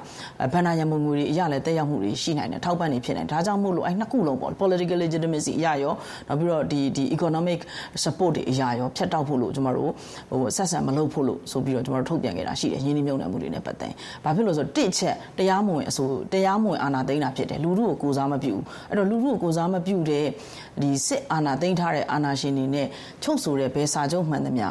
[0.54, 5.94] ဘဏ္ဍာရမုံငွေတွေအရာလည်းတက်ရောက်မှုတွေရှိနိုင်တယ်ထောက်ပံ့နေဖြစ်နိုင်ဒါကြောင့်မို့လို့အဲနှစ်ခုလုံးပေါ့ political legitimacy အရာရော
[6.28, 7.60] နောက်ပြီးတော့ဒီဒီ economic
[8.04, 9.92] support တွေအရာရောဖြတ်တောက်ဖို့လို့ကျွန်တော်တို့
[10.30, 13.92] ဟိုဆက်ဆံမလုပ်ဖို့လို့ဆိုပြီးတော့ကျွန်တော်တို့ထုတ်ပြန်ခဲ့တာရှိတယ်ရင်းနှီးမြှုပ်နှံမှုတွေနဲ့ပတ်သက်။
[14.24, 20.26] ဘာဖြစ်လို့ဆိုတော့တစ်ချက်တရားမဝင်အဆိုတရားမဝင်အာဏာသိမ်းတာဖြစ်တယ်လူထုကိုကိုစားမပြုဘူး။အဲ့တော့လူထုကိုကိုစားမပြုတဲ့
[20.82, 22.88] ဒီစစ်အာဏာသိမ်းထားတဲ့အာဏာရှင်တွေနဲ့
[23.24, 24.68] ချုပ်ဆိုတဲ့ဘယ်စာချုပ်မှန်သမျှ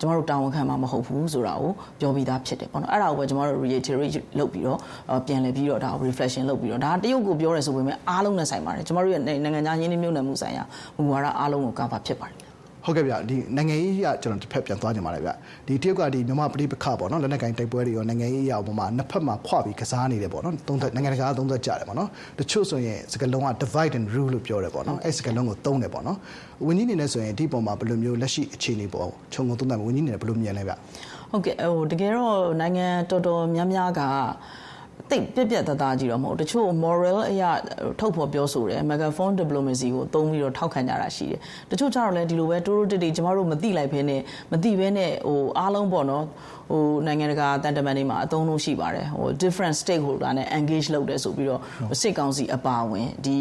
[0.00, 1.70] ကျမတို့တာဝန်ခံမှာမဟုတ်ဘူးဆိုတာကို
[2.00, 4.78] ပြောပြီးသားဖြစ်တယ်ပေါ့နော်အဲ့ဒါကိုပဲကျမတို့ reiterate လုပ်ပြီးတော့
[5.26, 10.64] ပြန်လည်ပြီးတော့ဒါ reflection လုပ်ပြီးတော့ဒါတရုတ်ကိုပြောရဲဆိုပေမဲ့အားလုံးနဲ့ဆိုင်ပါတယ်ကျမတို့ရဲ့နိုင်ငံခြားရင်းနှီးမြှုပ်နှံမှုဆိုင်ရာ
[10.96, 12.43] မူဝါဒအားလုံးကို cover ဖြစ်ပါတယ်
[12.84, 15.30] ဟုတ်ကဲ့ဗျဒီနိုင်ငံရေးအရကျွန်တော်တစ်ဖက်ပြန်သွားကြပါလေဗျ
[15.66, 26.18] ဒီတရုတ်ကဒီမြန်မာပြည်ပခပေါ့နော်လက်နက်ကိုင်တိုက်ပွဲတွေရောနိုင်ငံရေးအရာပေါ်မှာနှစ်ဖက်မှာခွပြီးကစားနေတယ်ပေါ့နော်သုံးသက်နိုင်ငံတကာသုံးသက်ကြတယ်ပေါ့နော်တချို့ဆိုရင်စကလုံးက divide and rule လို့ပြောတယ်ပေါ့နော်အဲ့စကလုံးကိုသုံးတယ်ပေါ့နော်
[26.66, 30.72] ဝင်းကြီးနေနဲ့ဆိုရင်ဒီပုံမှာဘယ်လိုမျိုးလက်ရှိအခြေအနေပေါ်ခြုံငုံသုံးသပ်ဝင်းကြီးနေဘယ်လိုမြင်လဲဗျ
[31.30, 34.00] ဟုတ်ကဲ့ဟိုတကယ်တော့နိုင်ငံတော်တော်များများက
[35.10, 37.50] တိတ်ပြက်ပြက်တသားကြီးတော့မဟုတ်တချို့ moral အရာ
[38.00, 44.20] ထုတ်ဖော်ပြောဆိုတယ် megaphone diplomacy ကိုသုံးပြီးတော့ထောက်ခံကြတာရှိတယ်တချို့ကျတော့လည်းဒီလိုပဲတိုးတိုးတိတ်တိတ်ကျမတို့မသိလိုက်ဘဲနဲ့
[44.52, 46.24] မသိဘဲနဲ့ဟိုအားလုံးပေါ့နော်
[46.70, 51.60] ဟိုနိုင်ငံတကာတန်တမန်တွေမှာအသုံးလို့ရှိပါတယ်ဟို different stakeholder နဲ့ engage လုပ်တယ်ဆိုပြီးတော့
[52.00, 53.36] စစ်ကောင်စီအပါဝင်ဒီ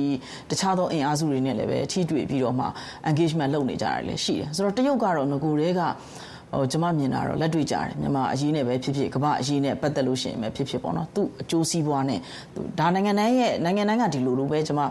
[0.50, 2.66] တခြားသောအင်အားစုတွေနဲ့လည်းပဲထိတွေ့ပြီးတော့မှ
[3.10, 5.82] engagement လုပ်နေကြတာလည်းရှိတယ်ဆိုတော့တရုတ်ကတော့ငကိုတွေက
[6.56, 12.20] ဟိုကျွန်မမြင်တာတော့လက်တွေ့ကြတယ်မြန်မာအရေးနဲ့ပဲဖြစ်ဖြစ်ကမ္ဘာအရေးနဲ့ပတ်သက်လို့ရှိရင်ပဲဖြစ်ဖြစ်ပေါ့နော်သူ့အကျိုးစီးပွားနဲ့
[12.80, 14.82] ဒါနိုင်ငံတိုင်းရဲ့နိုင်ငံတိုင်းကဒီလိုလိုပဲကျွန်မ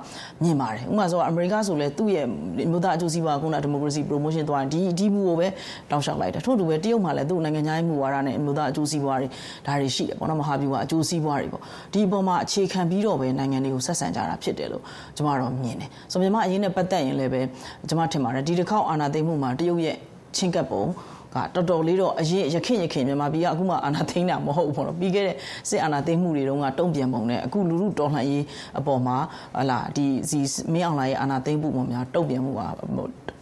[0.42, 2.26] မြင်ပါတယ်ဥပမာဆိုအမေရိကဆိုလဲသူ့ရဲ့
[2.70, 5.46] မြို့သားအကျိုးစီးပွားကုနာဒီမိုကရေစီ promotion သွားဒီဒီမူကိုပဲ
[5.90, 9.28] တောင်းလျှောက်လိုက်တယ်ထို့တူပဲတရုတ်မှာလည်းသူ့နိုင်ငံခြားရေးမူဝါဒနဲ့မြို့သားအကျိုးစီးပွားတွေ
[9.66, 14.82] ဒါတွေရှိတယ်ပေါ့နော်မဟာဗျူဟာအကျိုးစီးပွားတွေပေါ့ဒီအပေါ်မှာအခြေခံပြီးတော့ပဲနိုင်ငံတွေကိုဆက်ဆံကြတာဖြစ်တယ်လို့
[15.16, 17.40] ကျွန်မတော့မြင်တယ်ဆိုမြန်မာအရေးနဲ့ပတ်သက်ရင်လည်းပဲ
[17.88, 19.96] ကျွန်မထင်ပါတယ်ဒီတစ်ခေါက်အာဏာသိမ်းမှုမှာတရုတ်ရဲ့
[20.36, 20.84] ချင်းကပ်ပုံ
[21.34, 25.36] ကတော်တော်လေးတော့အရင်ရခင်ရခင်မြန်မာပြည်ကအခုမှအာဏာသိမ်းတာမဟုတ်ဘူးပေါ့နော်ပြီးခဲ့တဲ့
[25.68, 28.44] စစ်အာဏာသိမ်းမှုတွေတုန်းကတုံ့ပြန်ပုံနဲ့အခုလူလူတော်လှန်ရေး
[28.78, 29.16] အပေါ်မှာ
[29.56, 30.40] ဟလာဒီစီ
[30.72, 32.60] မင်းအောင်လှိုင်ရဲ့အာဏာသိမ်းမှုပေါ်များတုံ့ပြန်မှုက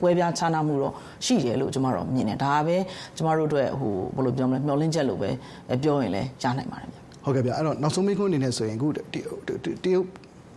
[0.03, 0.95] ကွဲပြားခြားနားမှုတော့
[1.25, 2.77] ရှိတယ်လို့ကျွန်တော်တို့မြင်တယ်ဒါပဲ
[3.17, 5.31] ကျွန်တော်တို့အတွက်ဟိုဘယ်လိုပြောမလဲမျှော်လင့်ချက်လို့ပဲ
[5.83, 8.99] ပြောရင်လည်းရနိုင်ပါတယ်ဗျဟုတ်ကဲ့ဗျအဲ့တော့နောက်ဆုံးမိခွန်းအနေနဲ့ဆိုရင်အခုတ
[9.95, 10.07] ရုတ်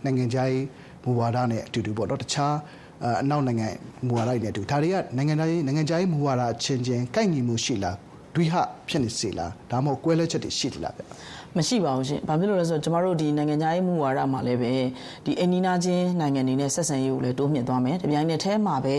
[0.04, 0.64] နိုင်ငံခြားရေး
[1.04, 2.54] မူဝါဒနဲ့အတူတူပေါ့နော်တခြား
[3.20, 3.68] အနောက်နိုင်ငံ
[4.06, 7.96] မူဝါဒတွေနဲ့တူဒါတွေကနိုင်ငံသားရေးနိုင်ငံခြားရေးမူဝါဒချင်းချင်းကိုက်ညီမှုရှိလား
[8.34, 8.54] ဒွိဟ
[8.88, 11.02] ဖြစ်နေစေလားဒါမှမဟုတ်ကွဲလွဲချက်တွေရှိသလားဗျ
[11.56, 14.72] မရှိပါဘူးရှင်။ဘာဖြစ်လို့လဲဆိုတော့ကျမတို့ဒီနိုင်ငံခြားရေးမူဝါဒမှာလည်းပဲ
[15.24, 18.94] ဒီအင်နီနာချင်းနိုင်ငံတွေနဲ့ဆက်ဆံရေးကိုလည်းတိုးမြှင့်သွားမယ်။ဒီပြိုင်နဲ့အဲမှာပဲ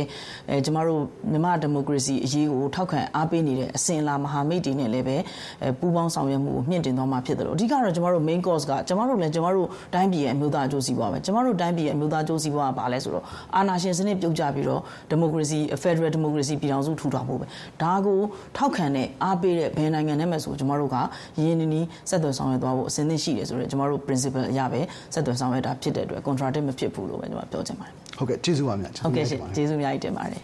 [0.49, 5.17] အဲကျမတို့မြန်မာဒီမိုကရေစီအရေးကိုထောက်ခံအားပေးနေတဲ့အစဉ်လာမဟာမိတ်တွေနဲ့လည်းပဲ
[5.61, 13.23] အဲပူးပေါင်းဆောင်ရွက်မှုကိုမြင့်တင်သွားမှာဖြစ်တယ်လို့အဓိကတော့ကျမတို့ main course ကကျမတို့လည်းကျမတို့တိုင်းပြည်ရဲ့အမျိုးသားအကျိုးစီးပွားပဲ။ကျမတို့တိုင်းပြည်ရဲ့အမျိုးသားအကျိုးစီးပွားကဘာလဲဆိုတော့
[13.55, 17.45] အာဏာရှင်စနစ်ပြုတ်ကျပြီးတော့ဒီမိုကရေစီ Federal Democracy ပြည်ထောင်စုထူထောင်ဖို့ပဲ။
[17.83, 18.19] ဒါကို
[18.57, 24.81] ထောက်ခံတဲ့အားပေးတဲ့ဘယ်နိုင်ငံနဲ့မှဆိုကျမတို့ကရင်းရင်းနှီးနှီးဆက်သွယ်ဆောင်ရွက်သွားဖို့အစဉ်သင့်ရှိတယ်ဆိုတော့ကျမတို့ principle အရပဲ
[25.13, 30.43] ဆက်သွယ်ဆောင်ရွက်တာဖြစ်တဲ့အတွက် contradict မဖြစ်ဘူးလို့ပဲကျွန်မပြောချင်ပါတယ်ဟုတ်ကဲ့ကျေးဇူးပါများဟုတ်ကဲ့ရှင်ကျေးဇူးအများကြီးတင်ပါတယ်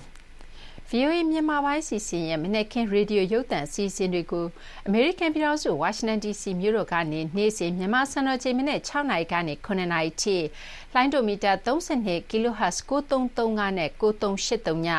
[0.93, 4.45] VOA မြန်မာပိုင်းစီစဉ်ရဲ့မနေ့ကရေဒီယိုရုပ်သံစီစဉ်တွေကို
[4.87, 10.37] အမေရိကန်ပြည်ထောင်စုဝါရှင်တန် DC မြို့တော်ကနေနေ့စဉ်မြန်မာစံတော်ချိန်မနေ့6နာရီကနေ9နာရီထိ
[10.93, 14.89] လိုင်းဒိုမီတာ32 kHz 9335နဲ့9383ည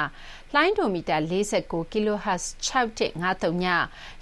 [0.56, 1.16] လိုင်းဒိုမီတာ
[1.60, 3.66] 49 kHz 6153ည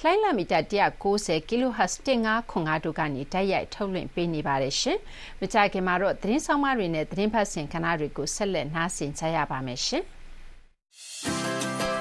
[0.02, 0.58] လိုင်းလမီတာ
[1.02, 4.98] 190 kHz 1505တို့ကနေတိုက်ရိုက်ထုတ်လွှင့်ပေးနေပါတယ်ရှင်။
[5.40, 10.04] မကြခင်မှာတော့သတင်းဆောင်မတွေနဲ့သတင်းဖတ်ဆင်ခဏတွေကိုဆက်လက်နားဆင်ကြရပါမယ်ရှင်။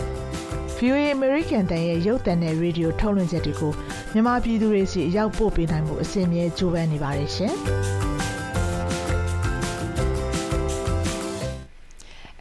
[0.85, 3.71] VOA American တန်ရဲ့ရုပ်သံနဲ့ရေဒီယိုထုတ်လွှင့်ချက်တွေကို
[4.13, 7.53] မြန်မာပြည်သူတွေစီအရောက်ပို့ပေးနိုင်မှုအစီအမြဲကြိုးပမ်းနေပါတယ်ရှင်။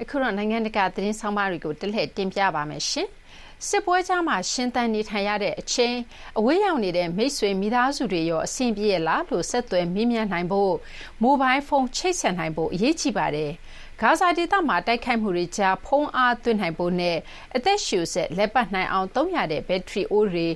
[0.02, 3.09] အခုတော့နိုင်ငံတကာသတင်းဆောင်မတွေကိုတလှည့်တင်ပြပါမယ်ရှင်။
[3.68, 5.96] စစ်ပွဲကြားမှာရှင်သန်နေထိုင်ရတဲ့အချိန်
[6.38, 10.74] အဝေးရောက်နေတဲ့မိတ်ဆွေမိသားစုတွေရောအဆင်ပြေလားလို့ဆက်သွယ်မေးမြန်းနိုင်ဖို့
[11.22, 13.50] မိုဘိုင်းဖုန်းချိတ်ဆက်နိုင်ဖို့အရေးကြီးပါတယ်။
[14.07, 17.17] ဂါဇာဒေသမှာတိုက်ခိုက်မှုတွေကြားဖုံးအားသွင်းနိုင်ဖို့နဲ့
[17.57, 20.49] အသက်ရှူစက်လက်ပတ်နိုင်အောင်သုံးရတဲ့ဘက်ထရီအိုးတွေ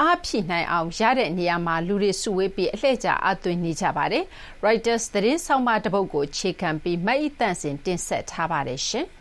[0.00, 4.24] အားဖြည့်နိုင်အောင်ရတဲ့နေရာမှာလူတွေစုဝေးပြီးအလှည့်ကျအားသွင်းနေကြပါတယ်။
[4.64, 9.06] Reuters သတင်းဆောင်းပါးတပုဒ်ကိုအခြေခံပြီးမအိသန့်စင်တင်ဆက်ထားပါတယ်ရှင်။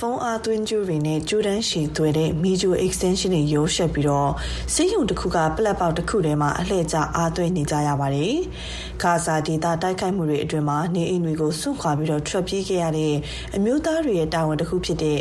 [0.00, 4.30] ဖုန်းအားသွင်းကြိုးတွေနဲ့ကြိုးတန်းရှည်သွဲတဲ့မီဂျို extension တွေရိုးရှက်ပြီးတော့
[4.74, 8.34] ဆေးရုံတစ်ခုကပလက်ပေါက်တစ်ခုထဲမှာအလှည့်ကျအားသွင်းနေကြရပါတယ်။
[9.02, 13.14] ဂါဇာဒေသတိုက်ခိုက်မှုတွေအတွင်းမှာနေအိမ်တွေကိုစွန့်ခွာပြီးတော့ထွက်ပြေးခဲ့ရတဲ့
[13.56, 15.20] အမျိုးသားတွေရဲ့တာဝန်တစ်ခုဖြစ်တဲ့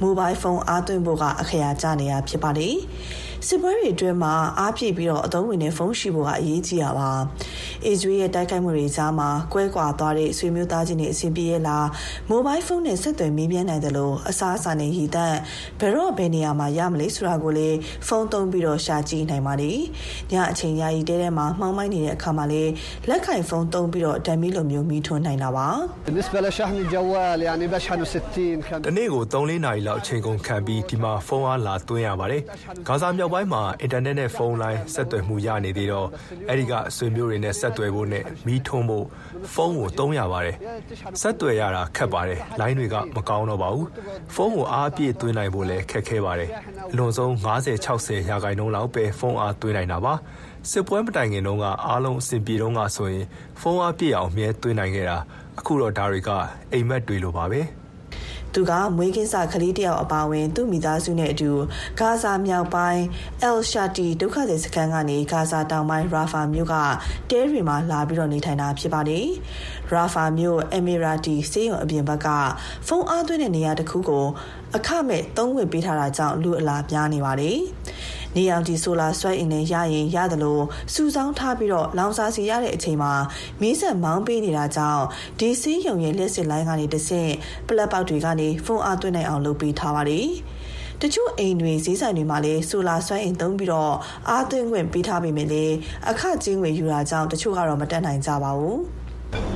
[0.00, 2.74] မိုဘိုင်းဖုန်းအားသွင်းဖို့ကအခရာကျနေတာဖြစ်ပါတယ်။
[3.47, 7.11] စစ်ပွဲတွေအတွင်းမှာအားပြည့်ပြီးတော့အသုံးဝင်တဲ့ဖုန်းရှိဖို့ကအရေးကြီးတာပါ။
[7.85, 11.87] အစ္စရေးရဲ့တိုက်ခိုက်မှုတွေကြားမှာကွဲကွာသွားတဲ့ဆွေမျိုးသားချင်းတွေအဆင်ပြေရလား
[12.29, 15.37] မိုဘိုင်းဖုန်းနဲ့ဆက်သွယ်မေးမြန်းနိုင်တယ်လို့အစားအစာနဲ့ရည်တန့်
[15.79, 17.69] ဘယ်တော့ဘယ်နေရာမှာရမလဲဆိုတာကိုလေ
[18.07, 19.79] ဖုန်းသုံးပြီးတော့ရှာကြည့်နိုင်ပါတယ်။
[20.31, 22.63] ညအချိန်ယာယီတဲထဲမှာမှောင်မိုင်းနေတဲ့အခါမှာလေ
[23.09, 25.67] လက်ခိုင်ဖုန်းသုံးပြီးတော့ဓာတ်မီလိုမျိုးမီးထွန်းနိုင်တာပါ။
[26.07, 32.41] بالنسبه لشحن الجوال يعني بشحنه 60 တနေ့ကို3-4နာရီလောက်အချိန်ကုန်ခံပြီးဒီမှာဖုန်းအားလာသွင်းရပါတယ်။
[32.87, 36.08] ဂါဇာမြောက် ပိုင်းမှာ အင်တာနက်နဲ့ ဖုန်းလိုင်း ဆက်သွယ်မှုရနေသေးတော့
[36.48, 39.06] အဲ့ဒီက ဆွေမျိုးတွေနဲ့ ဆက်သွယ်ဖို့နဲ့ မီးထွန်းဖို့
[39.54, 40.56] ဖုန်းကို သုံးရပါတယ်။
[41.20, 43.86] ဆက်သွယ်ရတာ ခက်ပါတယ်။လိုင်းတွေက မကောင်းတော့ပါဘူး။
[44.34, 46.50] ဖုန်းကို အားပြည့်သွင်းနိုင်ဖို့လည်း ခက်ခဲပါတယ်။
[46.92, 50.14] အလွန်ဆုံး50-60ရာခိုင်နှုန်းလောက်ပဲ ဖုန်းအားသွင်းနိုင်တာပါ။
[50.70, 53.26] စစ်ပွဲမတိုင်ခင်တုန်းက အားလုံးအဆင်ပြေတော့ကဆိုရင်
[53.60, 55.18] ဖုန်းအားပြည့်အောင်မြဲသွင်းနိုင်ခဲ့တာ
[55.58, 56.30] အခုတော့ ဒါတွေက
[56.72, 57.62] အိမ်မက်တွေလိုပါပဲ။
[58.54, 61.50] သူကမွေးကင်းစကလေးတယောက်အပါဝင် သူ့မိသားစုနဲ့အတူ
[61.98, 63.04] ဂါဇာမြောက်ပိုင်း
[63.42, 66.74] အယ်ရှာတီဒုက္ခသည်စခန်းကနေဂါဇာတောင်ပိုင်းရာဖာမြို့က
[67.30, 69.26] တဲတွေမှာလာပြီးတော့နေထိုင်တာဖြစ်ပါတယ်။
[69.90, 72.28] ရာဖာမြို့အမီရာတီစေးရုံအပြင်ဘက်က
[72.86, 74.26] ဖုန်းအားသွင်းတဲ့နေရာတစ်ခုကို
[74.76, 77.58] အခမဲ့သုံးဝင်ပေးထားတာကြောင့်လူအလာများနေပါတယ်။
[78.36, 80.64] နေရောင်ခြည်ဆိုလာဆွဲအင်နဲ့ရရင်ရတယ်လို့
[80.94, 83.12] စူဆောင်းထားပြီးတော့လောင်စာစီရတဲ့အချိန်မှာ
[83.60, 85.04] မီးဆက်မောင်းပေးနေတာကြောင့်
[85.38, 87.32] ဒီစေးရုံရဲ့လက်စစ်လိုင်းကနေတဆင့်
[87.68, 90.28] ပလက်ပေါက်တွေကနေဖုန်းအားသွင်းနိုင်အောင်လုပ်ပေးထားပါတယ်။
[91.02, 93.94] တချို့အိမ်တွေဈေးဆိုင်တွေမှာလည်းဆိုလာဆွဲအင်သုံးပြီးတော့
[94.28, 95.74] အားသွင်းခွင့်ပေးထားပေမဲ့လည်း
[96.08, 98.78] အခကျင်းငွေယူတာကြောင့်တချို့ကတော့မတက်နိုင်ကြပါဘူး။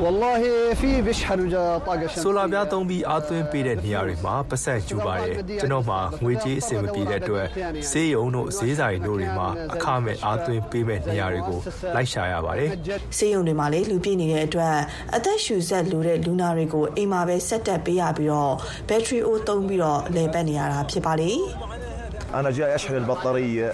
[0.01, 7.47] والله في بيشحنوا طاقه شمسيه ဆိုလာပြားသုံးပြီးအားသွင်းပေးတဲ့နေရာတွေမှာပတ်စံကျူပါတယ်ကျွန်တော်မှငွေကြေးအဆင်မပြေတဲ့အတွက်
[7.89, 11.59] ဆေးရုံတို့ဈေးဆိုင်တို့တွေမှာအခမဲ့အားသွင်းပေးမဲ့နေရာတွေကို
[11.95, 12.69] လိုက်ရှာရပါတယ်
[13.17, 14.75] ဆေးရုံတွေမှာလေလူပြည့်နေတဲ့အတွက်
[15.15, 18.53] အသက်ရှူဆက်လူတဲ့လူနာတွေကိုအိမ်မှာပဲဆက်တက်ပေးရပြီးတော့
[18.89, 21.31] ဘက်ထရီအိုးသုံးပြီးတော့လဲပတ်နေရတာဖြစ်ပါလေ
[22.39, 23.67] انا جاي اشحن البطاريه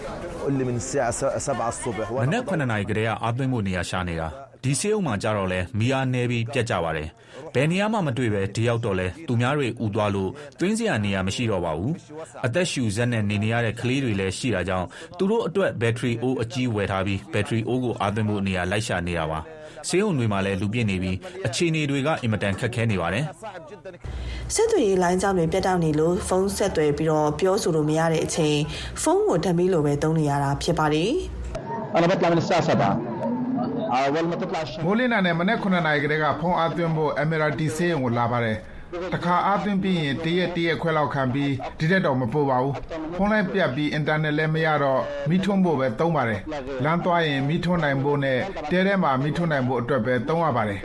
[0.44, 4.28] قول لي من الساعه 7 الصبح မနက်9နာရီကတည်းကအားသွင်းဖို့နေရာရှာနေတာ
[4.64, 7.10] ဒီဆေးရုံမှာကြတော့လဲမီးအားနေပြီးပြက်ကြပါတယ်
[7.54, 10.30] ဘယ်နေရာမှမတွေ့ပဲဒီရောက်တော့လဲသူများတွေဥသွားလို့
[10.60, 11.94] တွင်းစရာနေရာမရှိတော့ပါဘူး
[12.46, 19.40] အသက်ရှူဇက်နဲ့နေနေရတဲ့ကလေးတွေလည်းရှိတာကြောင့်သူတို့အတွက်ဘက်ထရီအိုးအကြီးဝယ်ထားပြီးဘက်ထရီအိုးကိုအားသွင်းဖို့နေရာလိုက်ရှာနေတာပါ
[19.88, 23.24] ဆေးရုံတွေမှာလည်းလူပြည့်နေပြီးအခြေအနေတွေကအင်မတန်ခက်ခဲနေပါတယ်
[24.56, 28.58] ဆက်သွယ်ရေးလိုင်းကြောင်းတွေပြတ်တောက်နေလို့ဖုန်းဆက်သွယ်ပြီးတော့ပြောဆိုလို့မရတဲ့အချိန်
[29.02, 31.12] ဖုန်းကိုဓာတ်မီလိုပဲသုံးနေရတာဖြစ်ပါတယ်
[31.98, 33.11] انا بطلع من الساعه 7 اول ما تطلع
[34.85, 38.59] မိုးလင်းတာနဲ့မနေ့9နာရီကတည်းကဖုန်းအားသွင်းဖို့အမီရာတီဆေးရုံကိုလာပါတယ်
[39.15, 42.75] တခါအားသွင်းပြီးရင်တရက်တရက်ခွဲလောက်ခံပြီးဒီတက်တော့မပို့ပါဘူး
[43.17, 46.41] ဖုန်းလိုက်ပြတ်ပြီးအင်တာနက်လည်းမရတော့မိထွန်းဖို့ပဲသုံးပါတယ်
[46.85, 48.39] လမ်းသွားရင်မိထွန်းနိုင်ဖို့နဲ့
[48.71, 50.79] တဲထဲမှာမိထွန်းနိုင်ဖို့အတွက်ပဲသုံးရပါတယ်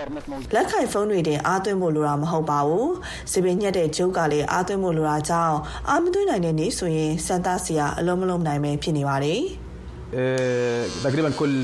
[0.53, 2.91] လက်ခိုင်ဖုန်းတွေတင်အားသွင်းဖို့လိုတာမဟုတ်ပါဘူး
[3.31, 5.57] စီပင်ညက်တဲ့ဂျုတ်ကလည်းအားသွင်းဖို့လိုတာကြောင့်
[5.89, 9.41] အားမသွင်းနိုင်တဲ့နေ့ဆိုရင်စန်တာစီယာအလုံးမလုံးနိုင်ပဲဖြစ်နေပါတယ်
[11.04, 11.62] تقريبا كل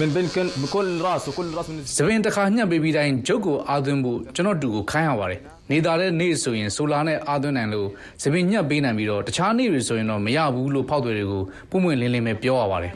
[0.00, 5.40] من بين كل بكل راس وكل راس من စပင်တစ်ခါညှပ်ပေးပြီးတိုင်းဂျုတ်ကိုအားသွင်းဖို့ကျွန်တော်တူကိုခိုင်းရပါတယ်
[5.70, 7.88] နေသားတဲ့နေ့ဆိုရင်ဆိုလာနဲ့အားသွင်းနိုင်လို့
[8.22, 12.92] စပင်ညှပ်ပေးနိုင်ပြီးတော့တခြားနေ့တွေဆိုရင်တော့မရဘူးလို့ဖောက်တွေတွေကိုပုံမှန်လင်းလင်းပဲပြောရပါတယ်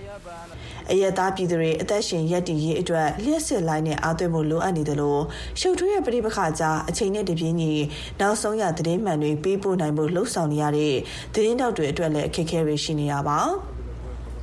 [0.93, 5.23] အယက်သားပြည်သူတွေအသက်ရှင်ရက်တည်ရေးအတွက်လျှက်စစ်လိုင်းနဲ့အားသွင်းဖို့လိုအပ်နေတယ်လို့
[5.61, 7.73] ရှုပ်ထွေးရဲ့ပြိပခါကြားအချိန်နဲ့တပြေးညီ
[8.21, 10.95] နောက်ဆုံးရသတင်းမှန်တွေပေးပို့နိုင်ဖို့လှုံ့ဆော်နေရတဲ့
[11.35, 13.39] သတင်းတောက်တွေအတွက်လည်းအခက်အခဲတွေရှိနေတာပါ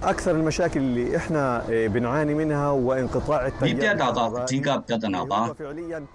[0.04, 5.42] اكثر المشاكل اللي احنا بنعاني منها هو انقطاع ဒီပြတ်တာကအဓိကပြဿနာပါ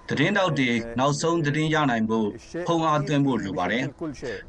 [0.09, 2.29] သတင်းတောက်တွေနောက်ဆုံးသတင်းရနိုင်ဖို့
[2.67, 3.85] ဖုံအားသွင်းဖို့လိုပါတယ်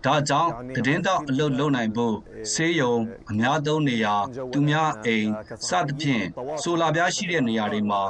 [0.06, 2.16] ဒါကြောင့်သတင်းတောက်အလုပ်လုပ်နိုင်ဖို့
[2.54, 2.96] ဆေးရုံ
[3.32, 4.16] အများသုံးနေရာ
[4.54, 5.28] သူများအိမ်
[5.68, 6.26] စသဖြင့်
[6.64, 8.02] ဆိုလာပြားရှိတဲ့နေရာတွေမှာ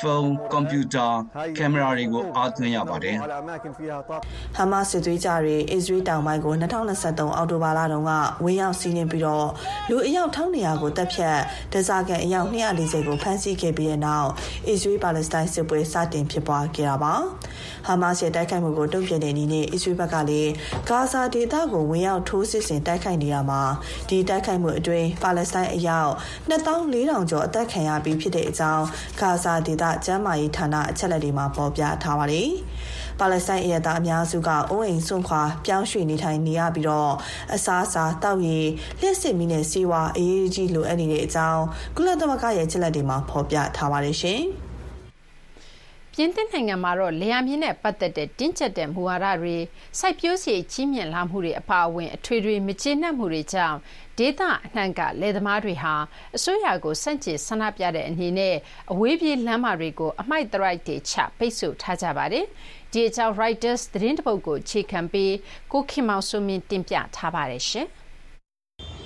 [0.00, 1.06] ဖုန်းကွန်ပျူတာ
[1.58, 3.16] ကင်မရာတွေကိုအားသွင်းရပါတယ်
[4.56, 8.12] ဟမတ်စစ်သွေးကြတွေအစ္စရေးတောင်ပိုင်းကို2023အောက်တိုဘာလတုန်းက
[8.44, 9.48] ဝင်းရောက်စီးနှင်ပြီးတော့
[9.90, 11.37] လူအယောက်1900 ကိုတပ်ဖြတ်
[11.73, 14.29] ဒဇာကန်အယောက်240ကိုဖမ်းဆီးခဲ့ပြီးတဲ့နောက်
[14.67, 17.13] အစ္စရေးပါလက်စတိုင်းစစ်ပွဲစတင်ဖြစ်ပွားခဲ့တာပါ
[17.87, 20.51] ဟာမတ်စ်ရဲ့တိုက်ခိုက်မှုကိုတုံ့ပြန်တဲ့အနေနဲ့အစ္စရေးဘက်ကလည်း
[20.89, 23.61] ဂါဇာဒေသကိုဝင်ရောက်ထိုးစစ်ဆင်တိုက်ခိုက်နေတာမှာ
[24.09, 26.11] ဒီတိုက်ခိုက်မှုအတွင်းပါလက်စတိုင်းအယောက်
[26.49, 28.85] 2400ကျော်အသက်ခံရပြီးဖြစ်တဲ့အကြောင်း
[29.19, 32.49] ဂါဇာဒေသကျန်းမာရေးဌာနအချက်အလက်တွေမှာဖော်ပြထားပါတယ်။
[33.19, 37.13] ပါလက်စတိုင်းအရသားအများစုကအိုးအိမ်စွန့်ခွာပြောင်းရွှေ့နေထိုင်နေရပြီးတော့
[37.53, 38.67] အစားအစာတောက်ရည်
[38.99, 41.63] လျှက်စစ်မီးနဲ့စီးဝါအရေးကြီးလိုအပ်နေတဲ့အကြောင်း
[41.95, 44.41] ကုလသမဂ္ဂရဲ့ချက်လက်တွေမှာဖော်ပြထားပါတယ်ရှင်။
[46.17, 49.57] ပြင်သစ်နိုင်ငံမှာတော့လေယာမြင့်နဲ့ပတ်သက်တဲ့တင်းကျပ်တဲ့မူဝါဒတွေ
[49.99, 53.77] စိုက်ပျိုးစီကြီးမြင့်လာမှုတွေအပါအဝင်အထွေထွေမကျေနပ်မှုတွေကြောင့်
[54.17, 55.93] ဒေသအနှံ့ကလယ်သမားတွေဟာ
[56.35, 58.55] အစိုးရကိုစန့်ကျင်ဆန္ဒပြတဲ့အနေနဲ့
[58.91, 62.45] အဝေးပြေးလမ်းမတွေကိုအမိုက်သရိုက်တွေချပိတ်ဆို့ထားကြပါတယ်။
[62.95, 65.33] ဒီအကြောင်း Reuters သတင်းတပုတ်ကိုအခြေခံပြီး
[65.71, 67.87] ကိုခင်မောင်စိုးမင်းတင်ပြထားပါတယ်ရှင်။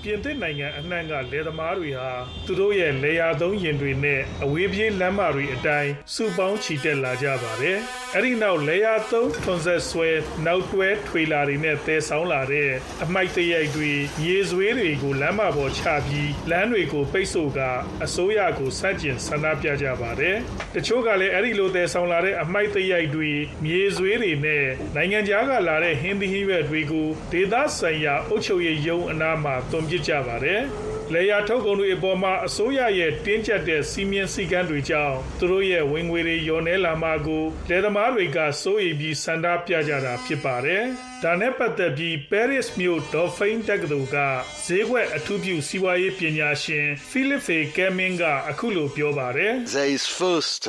[0.04, 2.12] ပြင်သစ်နိုင်ငံအနှံ့ကလယ်သမားတွေဟာ
[2.46, 7.78] သူတို့ရဲ့လေယာသုံးရင်တွေနဲ့အဝေးပြေးလမ်းမတွေအတိုင်းစုပေါင်းချီတက်လာကြပါတယ်။
[8.16, 10.10] အဲဒီနောက်လေယာသုံးထွန်ဆက်ဆွဲ
[10.46, 12.70] နောက်တွဲထွေလာတွေနဲ့တဲဆောင်လာတဲ့
[13.04, 13.92] အမိုက်တရိုက်တွေ
[14.26, 17.60] ရေဆွေးတွေကိုလမ်းမပေါ်ချပြီးလမ်းတွေကိုပိတ်ဆို့က
[18.04, 20.36] အစိုးရကိုစန့်ကျင်ဆန္ဒပြကြပါတယ်။
[20.76, 23.32] တချို့ကလည်းအဲဒီလိုတဲဆောင်လာတဲ့အမိုက်တရိုက်တွေ
[23.66, 30.62] မြေဆွေးတွေနဲ့နိုင်ငံခြားကလာတဲ့ဟင်းသီးဟင်းရွက်တွေကိုဒေသဆိုင်ရာအုပ်ချုပ်ရေးယုံအနားမှာသွန်ပစ်ကြပါတယ်။
[31.16, 40.84] လေယာထုတ်ကုန်တွေအပေါ်မှာအစိုးရရဲ့တင်းကျပ်တဲ့စီမင်းစည်းကမ်းတွေကြောင့်သူတို့ရဲ့ဝင်ငွေတွေလျော့နေလာမှာကိုလယ်သမားတွေကစိုးရိမ်ပြီးစန္ဒပြကြတာဖြစ်ပါတယ်။
[41.24, 44.18] ဒါနဲ့ပတ်သက်ပြီး Paris မြို့ Dauphine တက္ကသိုလ်က
[44.66, 50.62] ဈေးကွက်အထူးပြုစီးပွားရေးပညာရှင် Philippe Kemin ကအခုလိုပြောပါတယ်။ There is first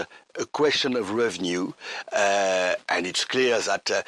[0.44, 1.72] a question of revenue
[2.12, 4.00] uh, and it's clear that uh,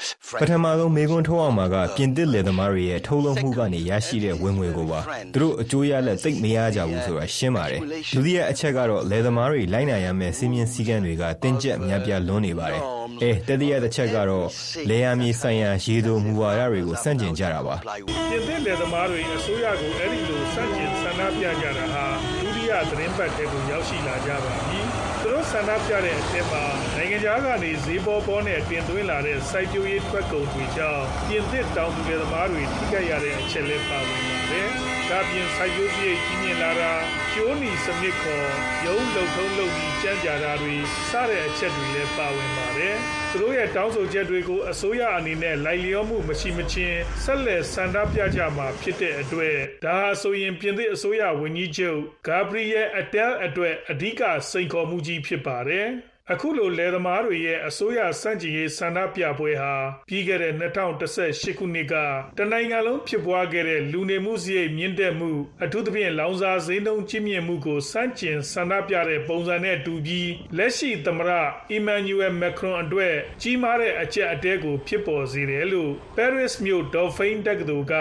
[0.43, 5.01] ပထမဆုံးမေးခွန်းထုတ်အောင်မှာကပြင်သစ်လယ်သမားတွေရဲ့ထုတ်လုပ်မှုကနေရရှိတဲ့ဝင်ငွေကိုပါ
[5.35, 7.81] သူတို့အကျိုးရလက်သိပ်မရကြဘူးဆိုတာရှင်းပါတယ်
[8.15, 12.83] ဒုတိယအချက်ကတော့လယ်သမားတွေလိုက်နိုင်ရမယ့်စီးမြင်စည်းကမ်းတွေကတင်းကျပ်များပြားလွန်းနေပါတယ်
[13.23, 14.47] အဲတတိယတစ်ချက်ကတော့
[14.91, 22.05] လေယာမြေဆိုင်ရာရေတိုမူဝါဒတွေကိုစန့်ကျင်ကြတာပါပြင်သစ်လယ်သမားတွေအစိုးရကိုအဲ့ဒီလိုစန့်ကျင်ဆန္ဒပြကြတာဟာ
[22.41, 24.81] ဒုတိယသတင်းပတ်တဲ့ကိုရောက်ရှိလာကြပါပြီ
[25.21, 26.65] သူတို့ဆန္ဒပြတဲ့အထက်မှာ
[26.97, 34.71] နိုင်ငံခြားကနေဈေးပေါ်ပေါ်နဲ့တင်သွင်းလာတဲ့စိုက်ပျိုးရေးထွက်ကုန်တွေကြောင့်ပြင်သစ်တောင်သူလယ်သမားတွေထိခိုက်ရတဲ့အချက်လက်ပါဝင်ပါတယ်။
[35.13, 36.93] ဒါပြင်စိုက်ပျိုးစရိတ်ကြီးမြင့်လာတာ
[37.33, 38.49] ကျိုးနီစနစ်ခေါ်
[38.85, 40.75] ရုံးလုံထုံးလုံပြီးကြမ်းကြတာတွေ
[41.11, 42.95] စတဲ့အချက်တွေလည်းပါဝင်ပါတယ်။
[43.31, 55.89] သူတို့ရဲ့တောင်းဆိုချက်တွေကိုအစိုးရအနေနဲ့လိုက်လျောမှုမရှိမချင်းဆက်လက်ဆန္ဒပြကြမှာဖြစ်တဲ့အတွက်ဒါဟာဆိုရင်ပြင်သစ်အစိုးရဝန်ကြီးချုပ်ဂါဘရီယယ်အတဲလ်အတွက်အဓိကစိန်ခေါ်မှုကြီးဖြစ်ပါတယ်။
[56.33, 59.75] အခုလို လယ်သမားတွေရဲ့ အစိုးရစန့်ကျင်ရေး ဆန္ဒပြပွဲဟာ
[60.09, 61.95] ပြီးခဲ့တဲ့2018ခုနှစ်က
[62.39, 65.31] တနိုင်ငံလုံးဖြစ်ပွားခဲ့တဲ့ လူနေမှုစရိတ်မြင့်တက်မှု
[65.65, 71.31] အထူးသဖြင့် လောင်စာဈေးနှုန်းကြီးမြင့်မှုကိုစန့်ကျင်ဆန္ဒပြတဲ့ ပုံစံနဲ့တူပြီး လက်ရှိသမ္မတ
[71.71, 77.95] အီမန်နျူယ်မက်ခရွန်အတွက် ကြီးမားတဲ့အကြက်အတဲကို ဖြစ်ပေါ်စေတယ်လို့ Paris မြို့ Dauphine တက္ကသိုလ်က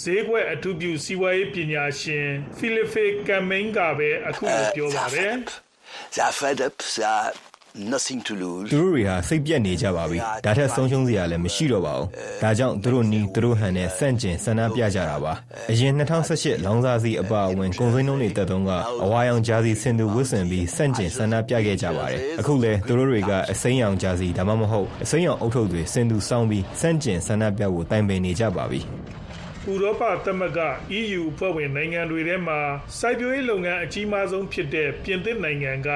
[0.00, 5.34] ဈေးကွက်အထူးပြု စီးပွားရေးပညာရှင် Philippe Camin ကပဲ အခုလို ပြောပါတယ်
[6.56, 12.08] they are fed up they are nothing to lose သူတို့တွေဟာစိတ်ပြက်နေကြပါပြီဒါထက်ဆုံးရှုံးစရာလည်းမရှိတော့ပါဘူး
[12.42, 15.32] ဒါကြောင့်သူတို့နီးသူတို့ဟန်နဲ့စန့်ကျင်ဆန္ဒပြကြတာပါ
[15.70, 18.70] အရင်2018လောင်စာစီအပါအဝင်ကုန်စည်နှုန်းတွေတက်တုန်းက
[19.04, 28.80] အဝါရောင်ဂျာစီဆင်သူဝစ်ဆင်ပြီးစန့်ကျင်ဆန္ဒပြခဲ့ကြပါတယ်အခုလဲသူတို့တွေကအစိမ်းရောင်ဂျာစီဒါမှမဟုတ်အစိမ်းရောင်အုတ်ထုပ်တွေဆင်သူစောင်းပြီးစန့်ကျင်ဆန္ဒပြဖို့တိုင်ပင်နေကြပါပြီ
[29.72, 30.60] ဥရောပသမဂ္ဂ
[30.98, 32.60] EU အဖွဲ့ဝင်နိုင်ငံတွေထဲမှာ
[32.98, 35.90] စိုက်ပျိုးရေးလုပ်ငန်းအကြီးမားဆုံးဖြစ်တဲ့ ပြင်သစ်နိုင်ငံက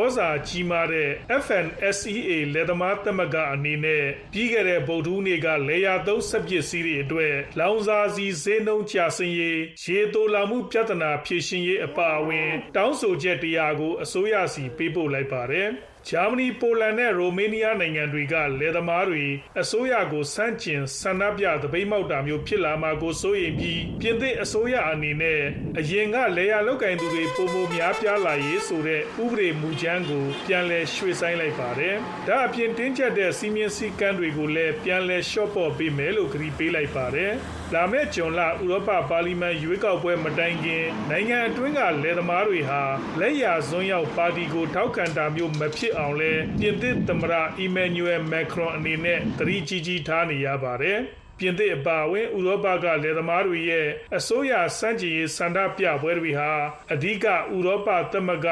[0.00, 1.10] ဩဇာကြီးမားတဲ့
[1.44, 15.70] FNSEA လက်သမားသမဂ္ဂအနေနဲ့ ပြီးခဲ့တဲ့ ဗုဒ္ဓဟူးနေ့ကလေယာသုံးစက်ပစ္စည်းတွေအတွက် လောင်စာစီဈေးနှုန်းကျဆင်းရေး ရေတိုလာမှုပြဿနာဖြေရှင်းရေး အပါအဝင် တောင်းဆိုချက်တရားကို အစိုးရစီပေးပို့လိုက်ပါတယ်။
[16.08, 19.24] ဂျာမနီ ပိုလန်နဲ့ ရိုမေးနီးယားနိုင်ငံတွေက လယ်သမားတွေ
[19.60, 25.40] အစိုးရကိုစန့်ကျင် ဆန္ဒပြ သပိတ်မှောက်တာမျိုး ဖြစ်လာမှာကို စိုးရိမ်ပြီး ပြင်သစ်အစိုးရအနေနဲ့
[25.78, 37.34] အရင်ကလေယာလောက်ကင်သူတွေပုံမများပြားလာရေးဆိုတဲ့ ဥပဒေမူကြမ်းကို ပြန်လည် ရွှေ့ဆိုင်းလိုက်ပါတယ်။ဒါအပြင် တင်းကျပ်တဲ့စီမင်းစည်းကမ်းတွေကိုလည်း ပြန်လည် လျှော့ပေါ့ပေးမယ်လို့ကြေညာပေးလိုက်ပါတယ်။
[37.74, 42.82] လာမယ့်ဂျွန်လဥရောပပါလီမန်ရွေးကောက်ပွဲမတိုင်ခင် နိုင်ငံအတွင်းကလယ်သမားတွေဟာ
[43.20, 51.00] လက်ရဇွန်းရောက်ပါတီကိုထောက်ခံတာမျိုးမဖြစ်အောင်လဲပြင်သစ်သမ္မတအီမန်နျူယ်မက်ခရွန်အနေနဲ့သတိကြီးကြီးထားနေရပါတယ်။
[51.40, 56.52] ပြင်သစ်အပါအဝင် ဥရောပကလယ်သမားတွေရဲ့အစိုးရစန့်ကျင်ရေးဆန္ဒပြပွဲတွေဟာ
[56.92, 57.32] အဓိကဥ
[57.66, 58.48] ရောပသမဂ္ဂ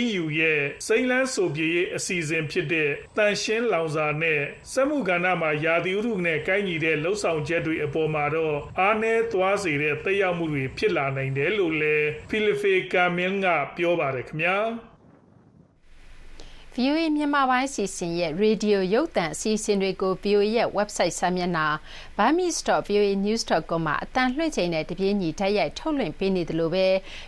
[0.00, 4.40] EU ရဲ့စိမ့်လန်းဆိုပြေရေးအစီအစဉ်ဖြစ်တဲ့တန်ရှင်းလောင်စာနဲ့
[4.72, 14.89] စက်မှုကဏ္ဍမှာရာသီဥတုနဲ့ကိုင်းညီတဲ့လှုပ်ဆောင်ချက်တွေအပေါ်မှာတော့အားနည်းသွားစေတဲ့သက်ရောက်မှုတွေဖြစ်လာနိုင်တယ်လို့လည်းဖီလီဖေကာမင်ကပြောပါတယ်ခင်ဗျာ
[16.80, 21.66] VOA မြန်မာပိုင်းအစီအစဉ်ရဲ့ရေဒီယိုရုပ်သံအစီအစဉ်တွေကို VOA ရဲ့ website စာမျက်နှာ
[22.18, 26.86] burmese.voanews.com မှာအတန်လွှင့်ချိန်နဲ့တပြေးညီတိုက်ရိုက်ထုတ်လွှင့်ပေးနေသလိုပဲ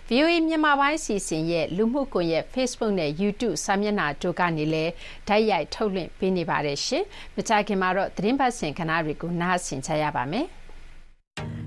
[0.08, 4.92] VOA မြန်မာပိုင်းအစီအစဉ်ရဲ့လူမှုကွန်ရက် Facebook နဲ့ YouTube စာမျက်နှာတို့ကနေလည်း
[5.28, 7.04] တိုက်ရိုက်ထုတ်လွှင့်ပေးနေပါတယ်ရှင်။
[7.36, 10.48] မကြခင်မှာတော့သတင်းပတ်စင်ခဏတွေကိုနားဆင်ကြရပါမယ်။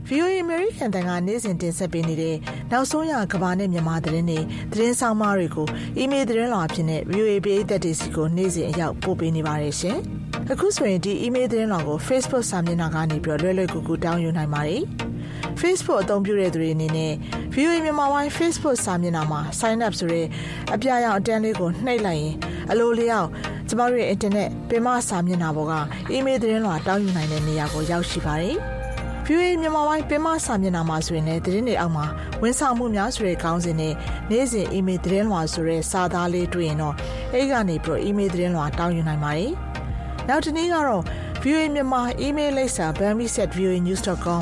[0.10, 2.36] VOA American တန်ကနေ့စဉ်တင်ဆက်ပေးနေတဲ့
[2.72, 4.40] နောက်ဆုံးရကဘာနဲ့မြန်မာသတင်းတွေ
[4.72, 9.98] သတင်းဆောင်မတွေကိုအီးမေးလ်သတင်းလွှာအဖြစ်နဲ့ VOA ပြည်သက်တွေစီကိုနေ့စဉ်အရောက်ပို့ပေးနေပါတယ်ရှင်။
[10.52, 14.82] အခုဆိုရင်ဒီအီးမေးလ်သတင်းလွှာကို Facebook စာမျက်နှာကနေပြီးတော့လွယ်လွယ်ကူကူတောင်းယူနိုင်ပါတယ်။
[15.62, 17.14] Facebook အသုံးပြုတဲ့သူတွေအနေနဲ့
[17.54, 20.26] VOA မြန်မာပိုင်း Facebook စာမျက်နှာမှာ sign up ဆိုတဲ့
[20.74, 22.36] အပြရောင်အတန်းလေးကိုနှိပ်လိုက်ရင်
[22.72, 23.28] အလိုလျောက်
[23.68, 25.74] ကျမတို့ရဲ့ internet ပင်မစာမျက်နှာပေါ်က
[26.12, 28.58] အီးမေးလ်သတင်းလွှာတောင်းယူနိုင်တဲ့နေရာကိုရောက်ရှိပါတယ်။
[29.28, 32.06] VOA မြန်မာပိုင်းပင်မစာမျက်နှာမှာဆိုရင်လည်းသတင်းတွေအောက်မှာ
[32.42, 33.94] ဝန်ဆောင်မှုများဆိုတဲ့ခေါင်းစဉ်နဲ့
[34.30, 36.96] နေ့စဉ်အီးမေးလ်သတင်းလွှာဆိုတဲ့စာသားလေးတွေ့ရင်တော့
[37.34, 39.52] အဲ့ကနေပြီးတော့အီးမေးလ်သတင်းလွှာတောင်းယူနိုင်ပါတယ်။
[40.28, 41.04] နောက်တစ်နည်းကတော့
[41.44, 44.42] VOA မြန်မာ email လိပ်စာ bami@voanews.com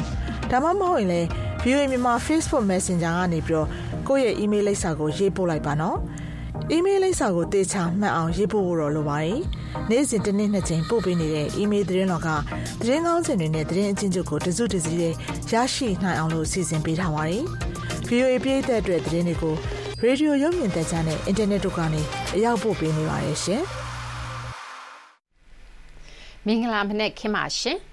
[0.50, 1.28] ဒါမှမဟုတ်ရင်လည်း
[1.63, 3.67] VOA မြန်မာ Facebook Messenger ကနေပြီးတော့
[4.08, 5.98] ကိုယ့်ရဲ့ email လိပ်စာကိုရေးပို့လိုက်ပါနော်။
[6.76, 9.39] email လိပ်စာကိုတေချာမှတ်အောင်ရေးပို့ဖို့တော့လိုပါတယ်။
[9.89, 12.30] နေ့စဉ်တစ်နေ့နှစ်ချိန်ပို့ပေးနေတဲ့ email သတင်းတော်က
[12.82, 15.13] သတင်းကောင်းစင်တွေနဲ့သတင်းအချင်းချုပ်ကိုတစုတစည်းနဲ့
[15.52, 17.44] ရရှိနိုင်အောင်လို့စီစဉ်ပေးထားပါတယ်။
[18.08, 19.56] VOA ပြည်သက်အတွက်သတင်းတွေကို
[20.04, 22.02] ရေဒီယိုရုပ်မြင်သံကြားနဲ့အင်တာနက်တို့ကနေ
[22.36, 23.63] အရောက်ပို့ပေးနေပါတယ်ရှင်။
[26.46, 27.78] မင်္ဂလာမနက်ခင်းပါရှင်။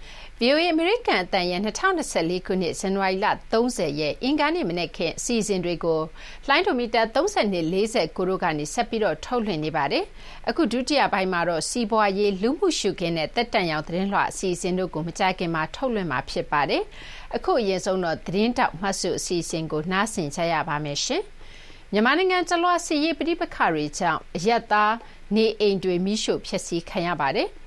[0.44, 6.00] VOA အမေရိကန်အသံရဲ့2024ခုနှစ်ဇန်နဝါရီလ30ရက်အင်္ဂါနေ့မနက်ခင်းအစီအစဉ်တွေကို
[6.46, 10.05] လှိုင်းဒိုမီတာ3249တို့ကနေဆက်ပြီးတော့ထုတ်လွှင့်နေပါတယ်။
[10.48, 16.83] အခုဒုတိယပိုင်းမှာတော့စီးပွားရေးလူမှုရှုခင်းနဲ့တက်တန်ရောင်သတင်းလွှာအစီအစဉ်တို့ကိုမကြခင်မှာထုတ်လွှင့်မှာဖြစ်ပါတယ်။
[17.37, 21.22] အခုအရင်ဆုံးတော့သတင်းတောက်မှတ်စုအစီအစဉ်ကိုနားဆင်ကြရပါမယ်ရှင်။
[21.92, 24.94] မြန်မာနိုင်ငံတလွှာစီရေးပဋိပက္ခတွေကြောင့်အရက်သား
[25.35, 27.48] နေအိမ်တွေမိရှုဖျက်ဆီးခံရပါတယ်။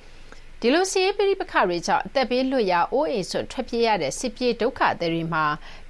[0.65, 5.45] ဒီလိုစီးရေးပဋိပက္ခတွေကြောင့်အသက်ဘေးလွတ်ရာအိုးအိမ်စွန့်ထွက်ပြေးရတဲ့စစ်ပြေးဒုက္ခသည်တွေမှာ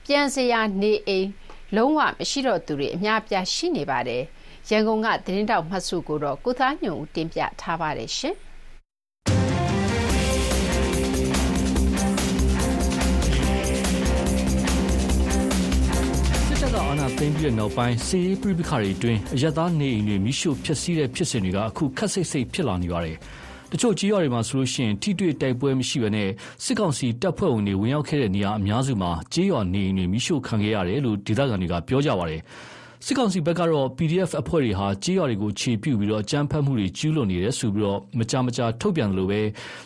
[0.05, 1.27] ပြန်စရာနေအိမ်
[1.75, 4.23] လုံးဝမရှိတော့သူတွေအများအပြားရှိနေပါတယ်။
[4.69, 8.35] ရန်ကုန်ကသတင်းတောက်မှတ်စုကိုတော့ကိုသားညွန့်ဦးတင်ပြထားပါတယ်ရှင်။
[16.73, 23.17] ကအာဏာသိမ်းပြီးတဲ့နောက်ပိုင်းစီးရေးပြိပခါတွေအတွင်းအရသာနေအိမ်တွေမိရှို့ဖျက်ဆီးတဲ့ဖြစ်စဉ်တွေကအခုခက်ဆိတ်ဆိတ်ဖြစ်လာနေပါတယ်။
[23.73, 26.29] တချို့ကြေးရွာတွေမှာဆိုလို့ရှိရင် ထိတွေ့တိုက်ပွဲမရှိဘဲနဲ့
[26.63, 32.41] စစ်ကောင်စီတပ်ဖွဲ့ဝင်တွေ ဝင်ရောက်ခဲ့တဲ့နေရာအများစုမှာကြေးရွာနေအိမ်တွေမိရှို့ခံခဲ့ရတယ်လို့ ဒေသခံတွေက ပြောကြပါတယ်။
[33.05, 39.41] စစ်ကောင်စီဘက်ကတော့ PDF အဖွဲ့တွေဟာကြေးရွာတွေကိုခြေပြုတ်ပြီးတော့အကြမ်းဖက်မှုတွေ ကျူးလွန်နေတယ်ဆိုပြီးတော့မကြမကြာထုတ်ပြန်တယ်လို့ပဲ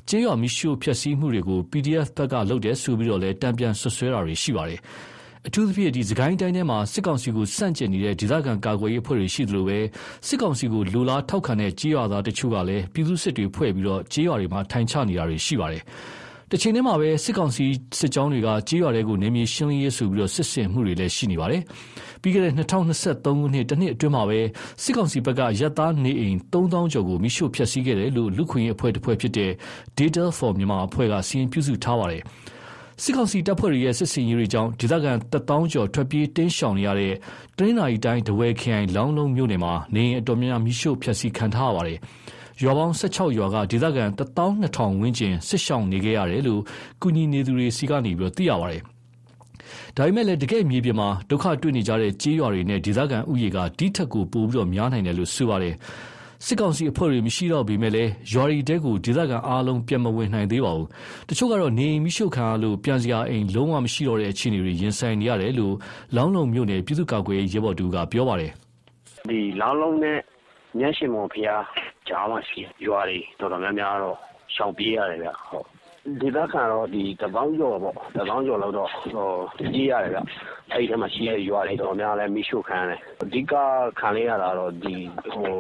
[0.10, 4.80] ကြေးရွာမိရှို့ဖျက်ဆီးမှုတွေကို PDF ဘက်က လုပ်တယ်ဆိုပြီးတော့လည်းတံပြန်ဆွဆွဲတာတွေ ရှိပါတယ်။
[5.48, 9.80] အထူးသဖြင့်ဒီစကိုင်းတိုင်းထဲမှာ စစ်ကောင်စီကိုစန့်ကျင်နေတဲ့ ဒေသခံကာကွယ်ရေးအဖွဲ့တွေရှိသလိုပဲ
[10.28, 15.84] စစ်ကောင်စီကိုလူလားထောက်ခံတဲ့ကြေးရွာသားတချို့ကလည်း ပြည်သူစစ်တွေဖွဲ့ပြီးတော့ကြေးရွာတွေမှာ ထိုင်ချနေတာတွေ ရှိပါတယ်။
[16.52, 17.66] တချိန်တည်းမှာပဲ စစ်ကောင်စီ
[18.00, 21.62] စစ်ကြောင်းတွေကကြေးရွာတွေကိုနေမြေရှင်းလင်းရေးဆိုပြီးတော့စစ်ဆင်မှုတွေလည်း ရှိနေပါတယ်။
[22.22, 24.40] ပြီးခဲ့တဲ့2023ခုနှစ် တနှစ်အတွင်းမှာပဲ
[24.84, 29.52] စစ်ကောင်စီဘက်ကရက်သားနေအိမ်3000ကျော်ကိုမိရှို့ဖျက်ဆီးခဲ့တယ်လို့ လူခွင့်ရေးအဖွဲ့တစ်ဖွဲ့ဖြစ်တဲ့
[29.98, 32.24] Data for Myanmar အဖွဲ့ကစီရင်ပြုစုထားပါတယ်။
[33.04, 37.14] စစ်ကောင်စီတပ်ဖွဲ့တွေရဲ့စစ်စင်ရေးတွေကြောင့်ဒေသခံတပ်တောင်းကျော်ထွက်ပြေးတင်းရှောင်နေရတဲ့
[37.58, 42.00] တနင်္လာရီတိုင်းဒဝဲခရိုင်လောင်းလုံးမြို့နယ်မှာနေအိမ်အတော်များများမိရှို့ဖျက်ဆီးခံထားရပါတယ်။
[42.62, 46.62] ရွာပေါင်း16ရွာကဒေသခံ12000ဝန်းကျင်စစ်ရှောင်နေခဲ့ရတယ်လို့
[47.02, 48.82] ကုညီနေသူတွေစီကနေပြီးသိရပါတယ်။
[49.96, 55.76] ဒါပေမဲ့လည်းတကယ်မြေပြင်မှာဒုက္ခတွေ့နေကြတဲ့ကြေးရွာတွေနဲ့ဒေသခံဥယေကဒီထက်ကိုပိုပြီးတော့များနိုင်တယ်လို့ဆိုပါတယ်။
[56.46, 60.88] စစ်ကောင်စီအဖွဲ့တွေမရှိတော့ပေမဲ့လည်းရွာရီတဲကိုဒေသခံအားလုံးပြန်မဝင်နိုင်သေးပါဘူး။
[61.30, 65.76] တချို့ကတော့နေအိမ်မိရှုခံရလို့ပြန်စရာအိမ်လုံးဝမရှိတော့တဲ့အခြေအနေတွေရင်ဆိုင်နေရတယ်လို့
[66.16, 68.52] လောင်းလုံမြို့နယ်ပြည်သူ့ကာကွယ်ရေးရဲဘော်တူကပြောပါတယ်။
[69.30, 70.18] ဒီလောင်းလုံနဲ့
[70.80, 71.64] ညရှင်မော်ဖျား
[72.08, 74.18] ကြားမှာရှိရွာတွေတော်တော်များများတော့
[74.56, 75.68] ရှောင်ပြေးရတယ်ဗျ။ဟုတ်
[76.22, 80.20] ဒေသခံတော့ဒီတပေါင်းကျော်ပေါ့တပေါင်းကျော်လောက်တော့ဟိုပြေးရတယ်ဗျ
[80.72, 83.54] အဲ့ဒီထဲမှာရှိတဲ့ရွာတွေတော်တော်များလည်းမိရှုခံရတယ်အဓိက
[84.00, 84.96] ခံရတာတော့ဒီ
[85.34, 85.52] ဟို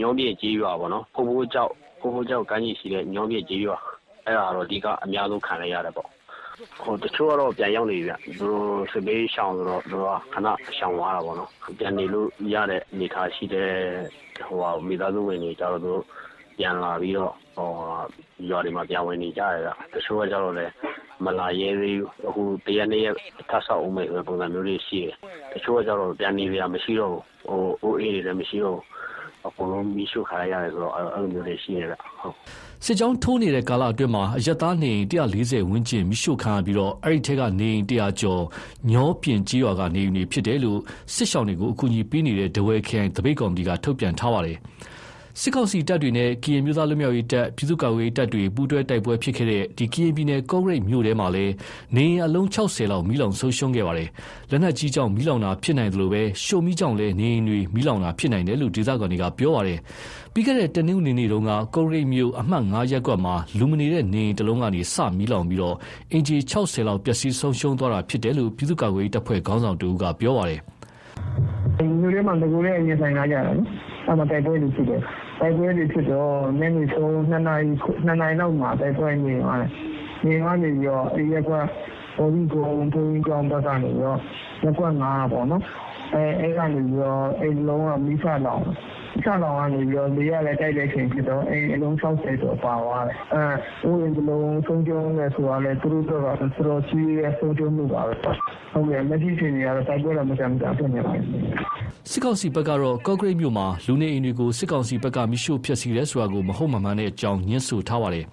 [0.00, 3.78] ညောပြည့်ကြီးရွာပေါ့နော်ဖိုးဖိုးကြောက်ဖိုးဖိုးကြောက်ကမ်းကြီးရှိတဲ့ညောပြည့်ကြီးရွာ
[4.26, 6.08] အဲ့ဒါတော့အဓိကအများဆုံးခံရရတယ်ပေါ့
[6.82, 13.70] ဟိုတချို့ကတော့ပြန်ရောက်နေပြီဗျသူတို့စပေးရှောင်းဆိုတော့သူတို့ခဏရှောင်းသွားတာပေါ့နော်ပြန်နေလို့ရတဲ့အနေထားရှိတဲ့
[14.46, 16.02] ဟိုဟာမိသားစုဝင်တွေကြတော့သူတို့
[16.58, 17.68] ပြန်လာပြီးတော့ဟို
[18.50, 20.66] ရွာတွေမှာပြန်ဝင်နေကြရတာတချို့ကကြတော့လေ
[21.24, 23.16] မလာရဲသေးဘူးအခုတရက်နေ့ရက်
[23.50, 25.14] ထပ်ဆောက်အောင်မယ်ဆိုတဲ့ပုံစံမျိုးတွေရှိတယ်
[25.52, 27.22] တချို့ကကြတော့ပြန်နေရမရှိတော့ဘူး
[27.82, 28.84] ဟို OA တွေလည်းမရှိတော့ဘူး
[29.46, 32.34] အကုန်လုံးမီးရှို့ခါရရတယ်ဆိုတော့အဲ့လိုမျိုးတွေရှိနေတာဟုတ်
[32.84, 38.42] စစ်ကြောင်းထိုးနေတဲ့ကာလအတွင်းမှာအရက်သားနေအိမ်140ဝန်းကျင်မိရှို့ခံရပြီးတော့အဲ့ဒီထက်ကနေအိမ်100ကျော်
[38.90, 40.80] ညောပြင်ကြီးရွာကနေအိမ်တွေဖြစ်တယ်လို့
[41.14, 44.58] စစ်ရှောင်းတွေကိုအကူအညီပေးနေတဲ့ဒဝဲခိုင်တပိတ်ကော်မတီကထုတ်ပြန်ထားပါတယ်။
[45.40, 51.52] စစ်ကောင်စီတပ်တွေနဲ့ကရင်မျိုးသားလူမျိုးရေးတပ်ပြည်သူ့ကာကွယ်ရေးတပ်တွေပူးတွဲတိုက်ပွဲဖြစ်ခဲ့တဲ့ဒီကရင်ပြည်နယ်ကော့ဂရိတ်မြို့ထဲမှာလည်း
[51.96, 54.08] နေအိမ်အလုံး60လောက်မိလောင်ဆုံးရှုံးခဲ့ပါတယ်။
[54.50, 59.78] လက်နက်ကြီးကြောင့်မိလောင်တာဖြစ်နိုင်တယ်လို့ပဲရှုံမီကြောင့်လည်းနေအိမ်တွေမိလောင်တာဖြစ်နိုင်တယ်လို့ဒေသခံတွေကပြောပါတယ်။
[60.32, 65.76] ပြီးခဲ့တဲ့တနင်္ဂနွေနေ့တုန်းကကော့ဂရိတ်မြို့အမှတ်9ရပ်ကွက်မှာလူမနေတဲ့နေအိမ်တစ်လုံးကနေစမိလောင်ပြီးတော့
[66.12, 70.60] အင်ဂျီ60လောက်ပျက်စီးဆုံးရှုံးသွားတာဖြစ်တယ်လို့ပြည်သူ့ကာကွယ်ရေးတပ်ဖွဲ့ခေါင်းဆောင်တူကပြောပါတယ်။
[72.00, 73.58] မြို့ထဲမှာငကိုလည်းအရင်ဆိုင်လာကြတာနော်။
[74.06, 75.02] အဲ့မှာတိုက်ပွဲတွေဖြစ်တယ်။
[75.42, 77.70] တိုက်ပွဲတွေဖြစ်တော့ညနေဆုံး2နာရီ
[78.06, 79.70] 2နာရီလောက်မှာတိုက်ပွဲနေသွားတယ်။
[80.24, 81.66] နေသွားနေပြီးတော့အဲ့ရကပေါ်
[82.32, 84.18] ပြီးကိုဘုံကြီးကြောင်းဘက်ကနေပြီးတော့
[84.62, 85.62] ရက်ကွက်9ပေါ့နော်။
[86.14, 88.64] အဲအဲ့ကနေပြီးတော့အဲ့လုံးကမိဖလောင်
[89.24, 108.24] ချလောင်ကနေပြီးတော့လေရလည်းတိုက်တဲ့ချိန်ဖြစ်တော့အဲအလုံး60ကျော်ပါသွားတယ်အဲဦးရင်ဒီလုံးဆုံးကျုံးလဲဆိုတာလဲသူတို့တော့ဆိုတော့ကြီးရဲဆုံးကျုံးမှုပါပဲဟုတ်ကဲ့မကြီးချင်းတွေကတော့တိုက်ပွဲတော့မကြမ်းကြဖြစ်နေပါဘူး စစ်ကောင်စီဘက်ကတော့ ကော့ဂရိတ်မြို့မှာ လူနေအိမ်တွေကို စစ်ကောင်စီဘက်ကမိရှို့ဖျက်ဆီးတယ်ဆိုတာကို မဟုတ်မမှန်တဲ့အကြောင်းညှင်းဆိုထားပါတယ်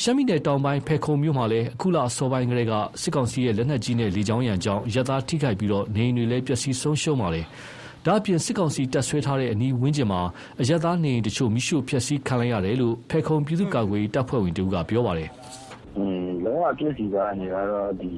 [0.00, 2.72] ရှမ်းပြည်နယ်တောင်ပိုင်းဖဲခုံမြို့မှာလည်း အခုလအစောပိုင်းကလေးက
[3.02, 7.44] စစ်ကောင်စီရဲ့ လက်နက်ကြီးနဲ့ လေကြောင်းရန်ကြောင့်ရသားထိခိုက်ပြီးတော့နေအိမ်တွေလည်း ပျက်စီးဆုံးရှုံးပါတယ်။
[8.06, 10.20] ဒါ့အပြင် စစ်ကောင်စီတပ်ဆွဲထားတဲ့ အနီးဝန်းကျင်မှာ
[10.60, 15.28] အရသားနေအိမ်တချို့မိရှို့ဖျက်ဆီးခံလိုက်ရတယ်လို့ဖဲခုံပြည်သူ့ကာကွယ်ရေးတပ်ဖွဲ့ဝင်တူကပြောပါတယ်။
[15.96, 18.10] အင်းလောကပြည့်စည်သွားနေတော့ဒီ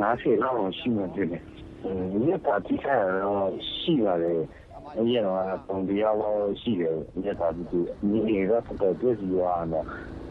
[0.00, 1.42] 90လောက်ရှိမှဖြစ်တယ်။
[1.84, 4.40] အင်းဒီပါတီခါတော့ရှိပါတယ်။
[4.96, 8.62] အဲ့ရတော့ပုံတရားရောရှိတယ်။ဒီပါတီကဒီအေရတော့
[9.00, 9.86] ပြည့်စည်သွားတော့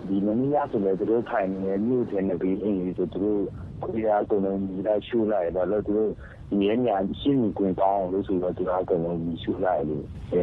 [0.08, 3.41] ဒီမနီးရဆိုလည်းသူတို့ထိုင်နေမြို့ထဲနေပြီးအင်းဆိုသူတို့
[3.84, 6.12] ခွေးအားကုန်လုံးဒီလိုက်ရှူလိုက်တော့လို့သူတို့
[6.62, 10.42] ရဲညာရှင်းကွင်ကောင်းလို့ဆိုတော့သူကအကုန်လုံးရှူလိုက်လို့အဲ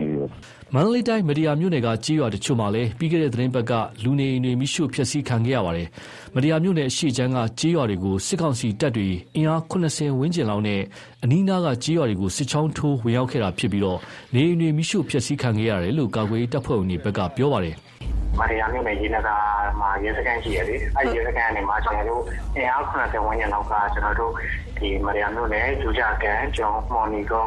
[0.75, 3.73] မန္တလေးတိုင်းမဒီယာမြို့နယ်ကကြေးရွာတချို့မှာလည်းပြီးခဲ့တဲ့သတင်းပတ်က
[4.05, 5.89] လူနေအိမ်တွေမိရှုဖျက်ဆီးခံခဲ့ရပါတယ်။
[6.35, 10.81] မဒီယာမြို့နယ်ရှေ့ချမ်းကကြေးရွာတွေကိုစစ်ကောင်စီတပ်တွေအင်အား80ဝန်းကျင်လောက်နဲ့
[11.23, 13.99] အနီးနားကကြေးရွာတွေကိုစစ်ချောင်းထိုးဝင်ရောက်ခဲ့တာဖြစ်ပြီးတော့
[14.35, 17.77] နေအိမ်တွေမိရှုဖျက်ဆီးခံခဲ့ရတယ်လို့ကာကွယ်တပ်ဖွဲ့ဝင်တွေဘက်ကပြောပါတယ်။
[18.39, 19.37] မာရီယာမြို့နယ်ရေနဂါ
[19.81, 22.23] မှာရဲစခန်းရှိရလေအဲ့ဒီရဲစခန်းကနေမှကျွန်တော်တို့
[22.57, 24.33] အင်အား90ဝန်းကျင်လောက်ကကျွန်တော်တို့
[24.79, 27.45] ဒီမာရီယာမြို့နယ်ဂျူဂျာကန်ကျောင်းမော်နီကော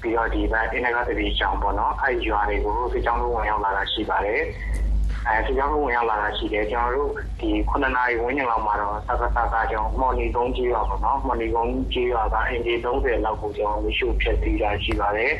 [0.00, 4.42] ပြီးတော့ဒီဘက်အင်နဂါတတိကျောင်းပေါ့နော်အဲ့ဒီရွာတွေကိုဒီကျောင်းတို့ဝင်ရောက်လာတာရှိပါတယ်
[5.28, 7.10] အဲဒီကျောင်းတို့ဝင်ရောက်လာတာရှိတယ်ကျွန်တော်တို့
[7.40, 15.32] ဒီ9နာရီဝန်းကျင်လောက်မှာတော့စကားစကားကျောင်းမော်နီကုန်းကြီးရွာပေါ့နော်မော်နီကုန်းကြီးရွာကအင်ဂျီ30လောက်ကိုကျွန်တော်တို့ရှုပ်ဖြတ်ပြီးတာရှိပါတယ်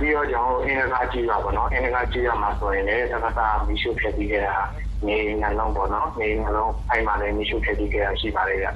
[0.00, 4.56] ပြီးတော့ကျွန်တော်အင်္ဂါကြီးရပါတော့အင်္ဂါကြီးရမှာဆိုရင်လည်းသက္ကသမီးရှို့ဖြစ်ပြီးခဲ့တာ
[5.06, 8.68] နေငလုံးပေါ့နော်နေငလုံးအဲ့မှာလည်းမီးရှို့ဖြစ်ပြီးခဲ့တာရှိပါတယ်ဗျ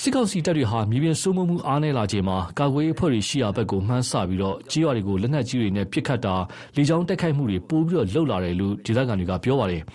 [0.00, 6.34] စစ်ကောင်စီတပ်တွေဟာမြေပြင်စိုးမိုးမှုအားနည်းလာချိန်မှာကာကွယ်ရေးအဖွဲ့တွေရှိရာဘက်ကိုမှန်းဆပြီးတော့ကြေးရွာတွေကိုလက်နက်ကြီးတွေနဲ့ပစ်ခတ်တာ
[6.76, 9.82] လေကြောင်းတိုက်ခိုက်မှုတွေပိုပြီးတော့လှုပ်လာတယ်လို့ဒေသခံတွေကပြောပါတယ်။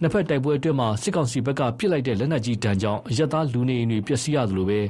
[0.00, 4.80] နှစ်ဖက်တိုက်ပွဲအတွင်းမှာစစ်ကောင်စီဘက်က ပစ်လိုက်တဲ့ လက်နက်ကြီးတန်းကြောင့် အရက်သားလူနေအိမ်တွေ ပျက်စီးရသလိုပဲ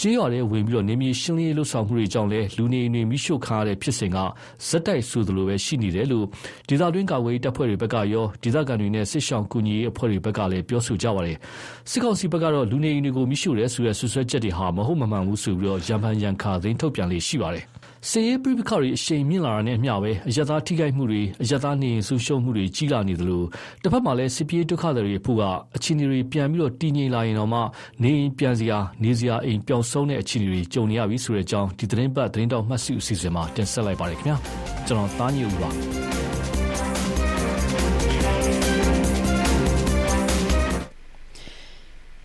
[0.00, 4.18] ကြေးရွာထဲဝင်ပြီးတော့နေမြေရှင်းလင်းရေးလှုပ်ဆောင်မှုတွေကြောင့်လည်း လူနေအိမ်တွေမိရှို့ခါရတဲ့ဖြစ်စဉ်က
[4.68, 6.26] ဇက်တိုက်ဆိုသလိုပဲရှိနေတယ်လို့
[6.68, 11.36] ဒေသတွင်း ကာကွယ်ရေးတပ်ဖွဲ့တွေဘက်ကရော ဒေသခံတွေနဲ့ စစ်ဆောင်ကူညီရေးအဖွဲ့တွေဘက်ကလည်း ပြောဆိုကြပါတယ်
[11.90, 17.64] စစ်ကောင်စီဘက်ကတော့ လူနေအိမ်တွေကိုမိရှို့တယ်ဆိုတဲ့ဆွဆွဲချက်တွေဟာ မဟုတ်မမှန်ဘူးဆိုပြီးတော့ရန်ဖန်ရန်ခါသိမ်းထုတ်ပြန်လေရှိပါတယ်
[18.08, 23.42] စစ်ရေးပြိပခါတွေအရှိန်မြင့်လာတာနဲ့အမျှပဲအယက်သားထိခိုက်မှုတွေအယက်သားနေရင်ဆူရှုံမှုတွေကြီးလာနေသလို
[23.82, 25.42] တစ်ဖက်မှာလည်းစစ်ပြေးဒုက္ခတွေဖို့က
[25.76, 27.60] အခြေအနေတွေပြန်ပြီးတော့တည်ငြိမ်လာရင်တော့မှ
[28.02, 34.36] နေရင်ပြန်စရာနေစရာအိမ်ပျောက်ဆုံးတဲ့အခြေအနေတွေကြုံနေရပြီဆိုတဲ့အကြောင်းဒီသတင်းပတ်သတင်းတော်မှတ်စုအစီအစဉ်မှာတင်ဆက်လိုက်ပါရခင်ဗျာ
[34.86, 35.70] ကျွန်တော်သားညူပါ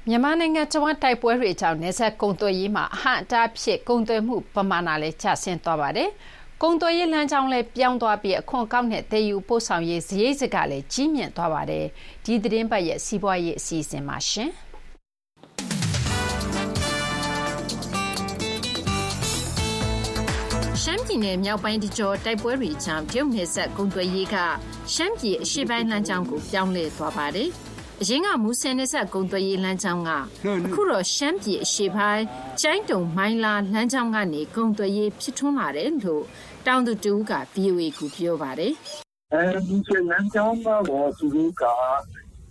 [0.09, 6.09] မြန်မာနိုင်ငံတဝန်းတိုက်ပွဲတွေကြောင့်နေဆက်ကုံသွေးရေးမှာအဟန့်အတားဖြစ်ကုံသွေးမှုပမာဏလည်းကျဆင်းသွားပါတယ်။
[6.61, 11.85] ကုံသွေးရေးလမ်းကြောင်းလည်းပြောင်းသွားပြီးအခွန်ကောက်နဲ့တည်ယူပို့ဆောင်ရေးစရိတ်စကလည်းကြီးမြင့်သွားပါတယ်။
[12.25, 14.49] ဒီသတင်းပတ်ရဲ့စီးပွားရေးအစီအစဉ်မှာရှင်။
[20.81, 24.35] ရှမ်းပြည်နယ်မြောက်ပိုင်းတကြောတိုက်ပွဲတွေကြောင့်ပြုတ်နေဆက်ကုံသွေးရေးက
[24.93, 27.51] ရှမ်းပြည်အရှေ့ပိုင်းလမ်းကြောင်းကိုပြောင်းလဲသွားပါတယ်။
[28.01, 30.09] အရင်ကမူဆယ်နယ်စပ်ကုန်သွယ်ရေးလမ်းကြောင်းက
[30.67, 32.23] အခုတော့ရှမ်းပြည်အရှေ့ပိုင်း
[32.61, 36.23] ကျိုင်းတုံမိုင်းလာလမ်းကြောင်းကနေကုန်သွယ်ရေးဖြစ်ထွန်းလာတယ်လို့
[36.65, 38.73] တောင်သူတူက VOA ကိုပြောပါတယ်။
[39.33, 41.63] အဲဒီစလမ်းကြောင်းကတော့သူတို့က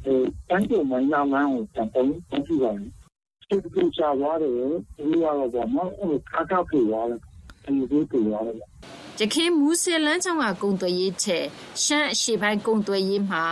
[0.04, 0.14] အဲ
[0.48, 2.78] ကျိုင်းတုံမိုင်းလာလမ်းကိုတန်တုံးပြုကြတယ်။
[3.48, 7.20] သူတို့ချသွားတယ်ဒီကတော့ဗောနော်အဲခါခါပြေးသွားတယ်။
[7.66, 8.56] အဲဒီပြေးသွားတယ်။
[9.18, 11.44] တခင်မူဆယ်လမ်းကြောင်းကကုန်သွယ်ရေးချက်
[11.84, 13.44] ရှမ်းအရှေ့ပိုင်းကုန်သွယ်ရေးမှာ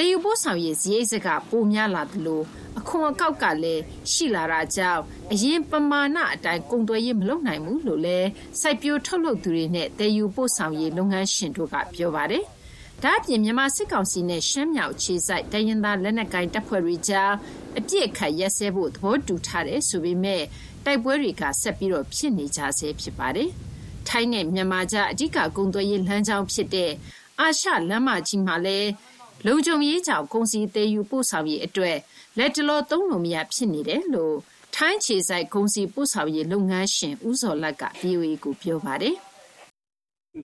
[0.00, 2.42] တည်ယူပို့ဆောင်ရေးစရိတ်စကပိုများလာသလို
[2.78, 3.82] အခွန်အကောက်ကလည်း
[4.12, 8.28] ရှိလာတာကြောင့်အရင်ပမာဏအတိုင်းကုန်သွယ်ရေးမလုပ်နိုင်ဘူးလို့လည်း
[8.60, 12.44] စိုက်ပျိုးထုတ်လုပ်သူတွေနဲ့တည်ယူပို့ဆောင်ရေးလုပ်ငန်းရှင်တို့ကပြောပါတယ်။
[13.02, 17.32] ဒါ့အပြင်မြန်မာစစ်ကောင်စီနဲ့ရှမ်းမြောက်ခြေစိုက်တိုင်းရင်းသားလက်နက်ကိုင်တပ်ဖွဲ့တွေကြား
[17.78, 20.42] အပြစ်ခတ်ရက်စဲဖို့သဘောတူထားတယ်ဆိုပေမဲ့
[20.84, 23.48] တိုက်ပွဲတွေကဆက်ပြီးတော့ဖြစ်နေကြဆဲဖြစ်ပါတယ်။
[24.08, 26.92] ထိုင်းနဲ့မြန်မာကြားအဓိကကုန်သွယ်ရေးလမ်းကြောင်းဖြစ်တဲ့
[27.40, 28.90] အာရှလမ်းမကြီးမှာလည်း
[29.46, 31.96] လုံခြုံရေးကြောင့်ကုန်စည်သေးယူပို့ဆောင်ရေးအတွက်
[32.38, 34.36] လက်တလောသုံးလို့မရဖြစ်နေတယ်လို့
[34.74, 39.16] ထိုင်းခြေဆိုင်ကုန်စည်ပို့ဆောင်ရေးလုပ်ငန်းရှင်ဦးစောလတ်က VOA ကိုပြောပါတယ်။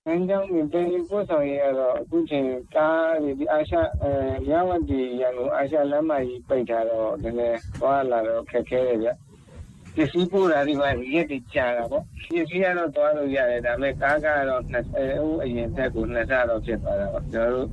[0.05, 4.11] လမ်းကြောင်းတွေတင်ပို့ဆောင်ရေးကတော့အခုချိန်ကားတွေဒီအာရှအဲ
[4.49, 9.09] ရဝတီရန်ကုန်အာရှလမ်းမကြီးပိတ်ထားတော့နည်းနည်းသွားလာတော့ခက်ခဲတယ်ဗျ။
[9.95, 17.69] ပစ္စည်းပို့တာဒီမှာရက်တွေကြာတာပေါ့။ပစ္စည်းကတော့သွားလို့ရတယ်ဒါပေမဲ့ကားကတော့20ဦးအရင်တက်ကိုနှစ်ဆတော့ဖြစ်သွားတာပေါ့။ကျွန်တော်တို့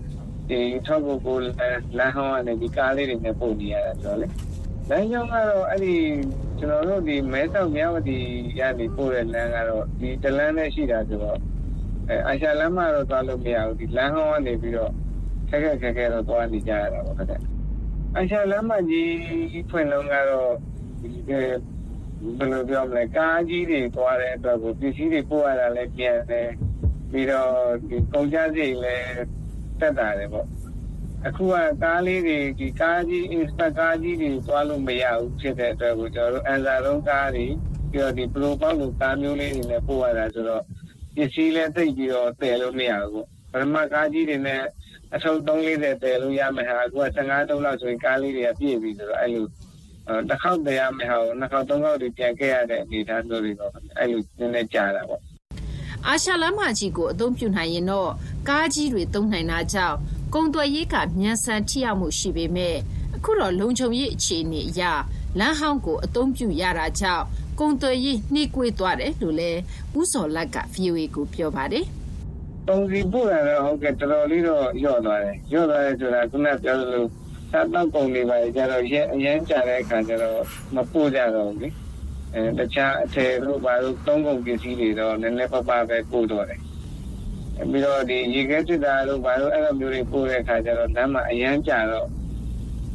[0.48, 1.36] ဒီထောက်ကိုကို
[1.98, 4.26] လမ်းဟောင်းကနေဒီကားလေးတွေနဲ့ပို့နေရတာဆိုတော့လေ
[4.90, 5.94] လမ်းကြောင်းကတော့အဲ့ဒီ
[6.58, 8.18] ကျွန်တော်တို့ဒီမဲဆောက်မြဝတီ
[8.58, 11.38] ရနေပို့တဲ့လမ်းကတော့ဒီတလန်းနဲ့ရှိတာဆိုတော့
[12.08, 14.92] အဲအာရှလမ်းမတော့သွားလို့မရဘူးဒီလမ်းဟောင်းကနေပြီးတော့
[15.48, 17.40] ခက်ခက်ခက်ခဲတော့သွားနေကြရတာပေါ့ခက်တဲ့
[18.16, 19.10] အာရှလမ်းမကြီး
[19.70, 20.52] ဖွင့်လုံးကတော့
[21.00, 26.50] ဒီဘယ်လိုပြောမလဲကားကြီးတွေသွားတဲ့အတွက်ကိုပစ္စည်းတွေပို့ရတာလည်းပြန်တယ်
[27.10, 27.50] ပြီးတော့
[27.88, 29.08] ဒီကုန်ကြစရိတ်လည်း
[29.80, 30.46] တက်တာတယ်ပေါ့
[31.26, 37.46] အခုကကားလေးတွေဒီကားကြီး inspect ကားကြီးတွေသွားလို့မရဘူးဖြစ်တဲ့အတွက်ကိုကျွန်တော်တို့အန်စာလုံးကားတွေ
[37.90, 40.62] ပြီးတော့ဒီ pro ပေါက်လို့ကားမျိုးလေးတွေနဲ့ပို့ရတာဆိုတော့
[41.16, 44.62] ပစ္စည်းလည်းသိပ်ပြီးတော့တည်လို့မရဘူးပေါ့ပထမကားကြီးတွေနဲ့
[45.14, 49.46] အထုပ်340တည်လို့ရမယ်ဟာအခုက15တုံးလောက်ဆိုရင်ကားလေးတွေကပြည့်ပြီဆိုတော့အဲ့လို
[50.28, 55.22] တစ်ခေါက်တည်းရမယ်ဟာနှစ်ခေါက်သုံးခေါက်တွေပြန်ခဲ့ရတဲ့အနေအထားမျိုးတွေတော့အဲ့လိုနည်းနည်းကြာတာပေါ့
[56.06, 58.10] အာရှလမ်းမကြီးကိုအသုံးပြုနိုင်ရင်တော့
[58.48, 59.96] ကားကြီးတွေသုံးနိုင်တာကြောင့်
[60.34, 62.76] ကုန်သွယ်ရေးကမြန်ဆန်ထိရောက်မှုရှိပေမဲ့
[63.16, 64.82] အခုတော့လုံခြုံရေးအခြေအနေအရ
[65.38, 67.24] လမ်းဟောင်းကိုအသုံးပြုရတာကြောင့်
[67.60, 69.60] ကုန်သွယ်ရေးနှိကွေးသွားတယ်လို့လည်း
[69.98, 71.84] ဦးစောလတ်က VOA ကိုပြောပါတယ်
[72.66, 77.04] ပုံစီပို့ရတော့ဟုတ်ကဲ့တော်တော်လေးတော့ညော့သွားတယ်ညော့သွားတယ်ဆိုတာခုနပြောသလို
[77.50, 80.38] စားတော့ပုံတွေပါကြတော့ရဲအရင်ကြာတဲ့အခါကျတော့
[80.74, 81.68] မပို့ကြတော့ဘူးလေ
[82.34, 86.60] အဲတခြားအထည်တို့ဘာလို့သုံးကုန်ပစ္စည်းတွေတော့နည်းနည်းပပပဲပို့တော့တယ်
[87.70, 92.08] ပြီးတော့ဒီရေခဲစစ်တာတို့ဘာလို့အဲ့လိုမျိုးတွေပို့တဲ့အခါကျတော့လမ်းမှာအရန်ကြာတော့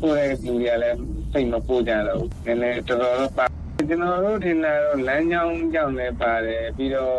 [0.02, 0.98] ပို့တဲ့လူတွေကလည်း
[1.32, 3.46] စိတ်မပို့ကြတော့ဘူးနည်းနည်းတော်တော်တော့ပါ
[3.90, 7.16] ကျွန်တော်တို့ထင်တာတော့လမ်းကြောင်းကြောင့်လည်းပါတယ်ပြီးတော့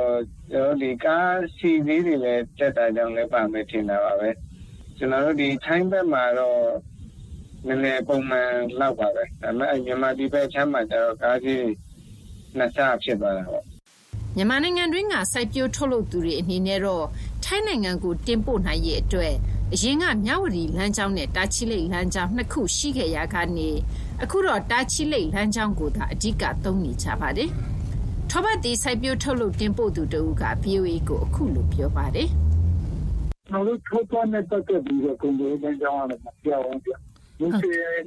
[0.53, 4.31] ကျွန်တော်ဒီကားစီသေးတွေလည်းတက်တာကြောင့်လည်းပါမယ်ထင်တာပါပဲ
[4.99, 6.61] ကျွန်တော်တို့ဒီထိုင်းဘက်မှာတော့
[7.67, 11.65] နည်းနည်းပုံမှန်လောက်ပါပဲဒါပေမဲ့မြန်မာပြည်ဘက်ချမ်းမှာကျတော့ကားကြီး
[12.57, 13.65] နှစ်ဆဖြစ်သွားတာပေါ့
[14.37, 17.07] မြန်မာနိုင်ငံတွင်းကစိုက်ပျိုးထုတ်လုပ်သူတွေအနေနဲ့တော့
[17.45, 19.35] ထိုင်းနိုင်ငံကိုတင်ပို့နိုင်ရေးအတွက်
[19.73, 23.69] အရင်ကမြဝတီလမ်းကြောင်းနဲ့တာချီလိတ်လမ်းကြောင်းနှစ်ခုရှိခဲ့ရာကနေ
[24.23, 27.49] အခုတော့တာချီလိတ်လမ်းကြောင်းကိုသာအဓိကသုံးနေကြပါတယ်။
[28.31, 32.29] ထောပတ်တီစိုက်ပျိုးထုတ်လုပ်တင်ပို့သူတဦးက VOA ကိုအခုလိုပြောပါတယ်
[33.49, 36.91] ကျွန်တော်တို့ထုတ်သွားတဲ့ပတ်သက်ပြီးတော့ကုန်တယ်လမ်းကြောင်းရတယ်မပြောင်းဘူးပြ။
[37.41, 37.47] ဒီ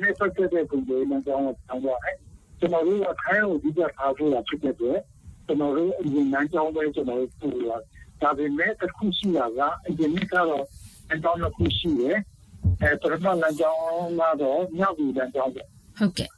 [0.02, 2.16] နဲ့ပတ်သက်တဲ့ကုန်တယ်လမ်းကြောင်းကိုတောင်းသွားတယ်။
[2.60, 5.00] ကျွန်တော်တို့ကခိုင်းကိုဒီကထားဖို့ဖြစ်တဲ့အတွက်
[5.46, 7.78] ကျွန်တော်တို့အရင်လမ်းကြောင်းပဲကျွန်တော်တို့ပူလာ
[8.22, 10.66] ဒါပေမဲ့တစ်ခုရှိတာကအရင်ကကတော့
[11.10, 12.18] လမ်းကြောင်းတစ်ခုရှိတယ်။
[12.82, 13.80] အဲပထမလမ်းကြောင်း
[14.20, 15.64] ကတော့မြောက်ပြည်လမ်းကြောင်းပဲ။
[15.98, 16.30] ဟုတ်ကဲ့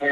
[0.00, 0.10] အဲ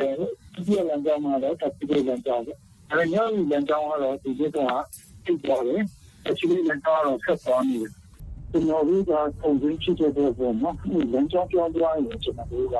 [0.66, 2.52] ဒီလမ်းကြောင်းမှာတော့တက်ပြီးလမ်းကြောင်းပဲ
[2.90, 5.82] အဲညောင်လမ်းကြောင်းကတော့ဒီကိစ္စကတိတ်သွားတယ်
[6.26, 7.90] အချင်းလမ်းကြောင်းတော့ဆက်သွားနေတယ်
[8.50, 10.70] ကျွန်တော်တို့ကပုံစံဖြစ်တဲ့ပုံမှာ
[11.12, 12.76] လမ်းကြောင်းပြောင်းသွားရင်ကျွန်တော်တို့က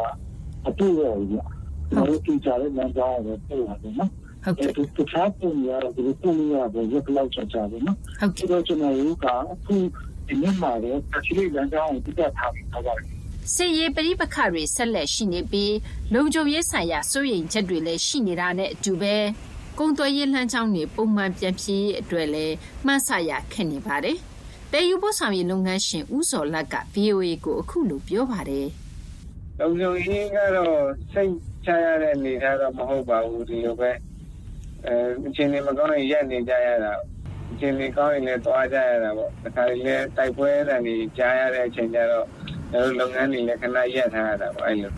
[0.67, 1.43] အတူရောကြီး
[1.91, 4.11] ကျွန်တော်တို့ကြည့်ကြတဲ့လမ်းကြောင်းကိုပို့ရတယ်နော်
[4.45, 9.77] ဟုတ်ကဲ့ဒီတစ်ခါပုံရတော့ဒီပုံရတော့ရက်လောက်ချာချာပဲနော်ဟုတ်ကဲ့တော့ကျွန်တော်တို့ကအခု
[10.29, 13.07] ဒီနေ့မှာတော့အချင်းလမ်းကြောင်းကိုပြတ်ထားပြီးတော့ပါတယ်။
[13.55, 15.75] စစ်ရေးပဋိပက္ခတွေဆက်လက်ရှိနေပြီး
[16.15, 19.15] လုံခြုံရေးဆိုင်ရာစိုးရိမ်ချက်တွေလည်းရှိနေတာနဲ့အတူပဲ
[19.79, 22.55] ကုန်သွယ်ရေးလမ်းကြောင်းတွေပုံမှန်ပြန်ပြေးရေးအတွက်လည်း
[22.87, 24.19] မှန်းဆရခက်နေပါတယ်။
[24.73, 28.69] တည်ယူပို့ဆောင်ရေးလုပ်ငန်းရှင်ဦးစောလတ်က VOA ကိုအခုလိုပြောပါတယ်
[29.59, 30.77] လုံခြုံရေးကတော့
[31.13, 31.33] စိတ်
[31.65, 33.91] ချရတဲ့အနေထားတော့မဟုတ်ပါဘူးဒီလိုပဲ
[34.87, 34.95] အဲ
[35.27, 36.93] အချိန်လေးမကောင်းရင်ရက်နေကြရတာ
[37.53, 42.27] အချိန်လေးကောင်းရင်လည်းသွားကြရတာပေါ့ဒါခါလေးလည်းတိုက်ပွဲတန်ကြီးကြားရတဲ့အချိန်ကျတော့
[42.73, 44.93] ကျွန်တော်လုပ်ငန်းတွေလည်းခဏရက်ထားရတာပေါ့အဲ့လို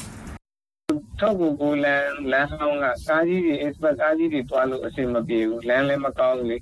[1.21, 6.59] ထောက်ကူကူလန်လမ်းဟောင်းကကားကြီးတွေ expert ကားကြီးတွေတွားလို့အဆင်မပြေဘူးလမ်းလည်းမကောင်းဘူးလေ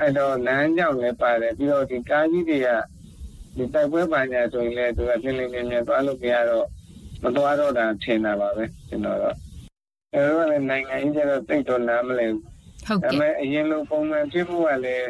[0.00, 2.68] အဲ့တော့လမ်းကြောင်လည်းပါတယ်ပြီးတော့ဒီကားကြီးတွေက
[3.56, 6.66] ဒီတိုက်ပွဲပညာဆိုရင်လည်းသူကလင်းလင်းမြင်မြင်တွားလို့မရတော့
[7.22, 9.36] မတွားတော့တာထင်တာပါပဲကျွန်တော်တော့
[10.14, 12.40] အဲတော့လည်းနိုင်ငံကြီးကျတော့တိတ်တော့နားမလဲဘူး။
[12.86, 15.08] ဟုတ်ဒါပေမဲ့အရင်လိုပုံမှန်ဖြစ်ဖို့ကလည်း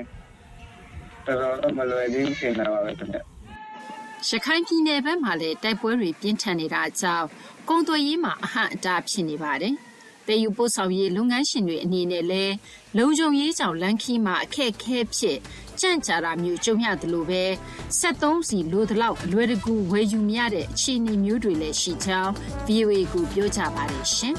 [1.26, 3.18] တော်တော်တော့မလွယ်သေးဘူးထင်တာပါပဲခင်ဗျ။
[4.28, 7.26] ရခိုင်ပြည်နယ်ဘက်မှာလည်းတိုက်ပွဲတွေပြင်းထန်နေတာကြောင့်
[7.68, 9.74] ကုန်သွယ်ရေးမှာအဟန့်အတားဖြစ်နေပါတယ်။
[10.26, 12.54] သယ်ယူပို့ဆောင်ရေးလုပ်ငန်းရှင်တွေအနေနဲ့လည်း
[12.98, 15.38] လုံခြုံရေးကြောင့်လမ်းခရီးမှာအခက်အခဲဖြစ်
[15.84, 17.42] ကြန့်ကြာတာမျိုးကြုံရသလိုပဲ
[17.98, 22.32] စက်သုံးဆီလိုသလောက်အလွယ်တကူဝယ်ယူမရတဲ့အခြေအနေမျိုးတွေလည်းရှိကြောင်း
[22.66, 24.34] VOA ကိုပြောကြပါတယ်ရှင်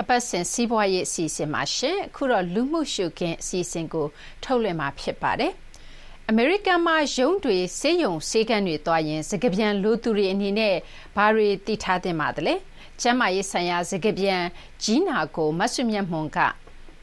[0.00, 4.06] အပတ်စဉ်စီးပွားရေးအစီအစဉ်မှာရှင်အခုတော့လူမှုရှုခင်းအစီအစဉ်ကို
[4.44, 5.52] ထုတ်လွှင့်မှာဖြစ်ပါတယ်။
[6.28, 10.74] အမေရိကန်မှာရုံးတွေစေယုံစေကန်းတွေတွားရင်စကပြန်လိုသူတွေအနေနဲ့
[11.16, 12.56] ဘာတွေသိထားသင့်ပါသလဲ။
[13.02, 14.42] ကျမ်းမာရေးဆိုင်ရာစကပြန်
[14.82, 16.38] ဂျီနာကိုမဆွမြတ်မွန်က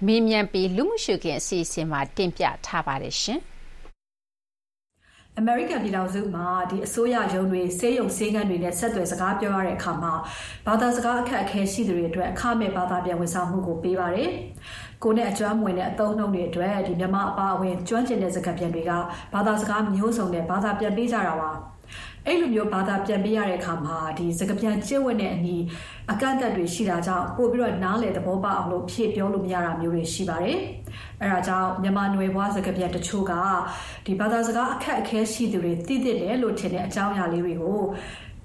[0.05, 3.39] မေးမြန်းပြီးလူမှုရှုခင်းအစီအစဉ်မှာတင်ပြထားပါတယ်ရှင်။
[5.39, 10.13] အမေရိကန်ပြည်ထောင်စုမှာဒီအစိုးရရုံးတွေစေယုံစေကန်းတွေနဲ့ဆက်သွယ်စကားပြောရတဲ့အခါမှာ
[10.67, 14.29] ဘာသာစကားအခက်အခဲရှိသူတွေအတွက်အခမဲ့ဘာသာပြန်ဝန်ဆောင်မှုကိုပေးပါတယ်။
[15.03, 18.91] ကိုနဲ့အကျွမ်းဝင်တဲ့အသုံးနှုန်းတွေအတွက်ဒီမြန်မာအပါအဝင်ကျွမ်းကျင်တဲ့စကားပြန်တွေက
[19.33, 21.51] ဘာသာစကားမျိုးစုံနဲ့ဘာသာပြန်ပေးကြတာပါ။
[22.29, 25.63] အဲ့လိုမျိုးဘာသာပြန်ပေးရတဲ့အခါမှာဒီစကားပြန်ကျင့်ဝတ်တဲ့အနီး
[26.11, 30.59] အကန့်အသတ်တွေရှိတာကြောင့်ပို့ပြီးတော့နားလည်သဘောပေါက်အောင်လို့ဖြည့်ပြောလို့မရတာမျိုးတွေရှိပါတယ်။
[31.21, 33.33] အဲဒါကြောင့်မြန်မာနွယ်ဘွားစကားပြန်တချို့က
[34.05, 37.79] ဒီဘာသာစကားအခက်အခဲရှိသူတွေသိသိတယ်လို့ထင်တဲ့အကြောင်းအရာလေးတွေကို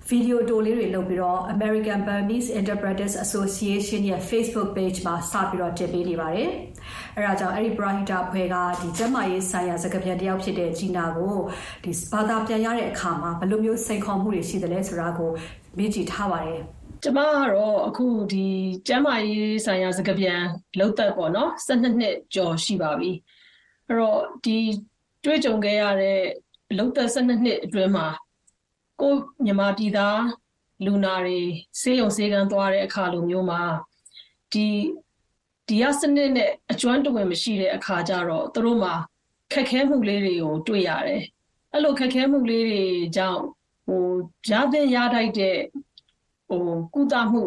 [0.08, 6.50] ဗီဒီယိုတိုလေးတွေလုပ်ပြီးတော့ American Burmese Interpreters Association ရဲ့ Facebook page မှာစပြီးတော့တင်ပေးနေပါတယ်။
[7.16, 11.36] အဲဒါကြောင့်အဲ့ဒီ Brahita ဖွဲ့ကဒီကျမရေးဆိုင်ရာစကားပြန်တယောက်ဖြစ်တဲ့ဂျီနာကို
[11.84, 15.30] ဒီဘာသာပြန်ရတဲ့အခါမှာဘယ်လိုမျိုးစိန်ခေါ်မှုတွေရှိသလဲဆိုတာကို
[15.78, 16.60] မေးကြည့်ထားပါတယ်။
[17.02, 18.46] ကျမကတော့အခုဒီ
[18.88, 20.40] ကျမ်းမာရေးဆိုင်ရာစကားပြန်
[20.78, 23.10] လောက်သက်ပေါ့နော်12နှစ်ကျော်ရှိပါပြီ။
[23.88, 24.56] အဲ့တော့ဒီ
[25.24, 26.20] တွေ့ကြုံခဲ့ရတဲ့
[26.78, 28.06] လောက်သက်12နှစ်အတွင်းမှာ
[29.02, 30.22] ကိုမြန်မာပြည်သား
[30.84, 31.40] လူနာတွေ
[31.80, 33.62] ဆေးရုံဆေးကန်းသွားတဲ့အခါလိုမျိုးမှာ
[34.52, 34.66] ဒီ
[35.68, 38.94] ဒီရစနစ်နဲ့အကျွမ်းတဝင်မရှိတဲ့အခါကျတော့သူတို့မှာ
[39.52, 41.22] ခက်ခဲမှုလေးတွေကိုတွေ့ရတယ်
[41.72, 42.84] အဲ့လိုခက်ခဲမှုလေးတွေ
[43.16, 43.42] ကြောင့်
[43.86, 44.04] ဟို
[44.50, 45.58] ရတဲ့ရတိုက်တဲ့
[46.48, 46.62] ဟို
[46.94, 47.42] ကုသမှု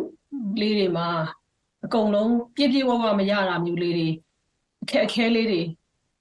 [0.62, 1.10] လေးတွေမှာ
[1.86, 4.10] အကုန်လုံးပြည့်ပြည့်ဝဝမရတာမျိုးလေးတွေ
[4.84, 5.62] အခက်အခဲလေးတွေ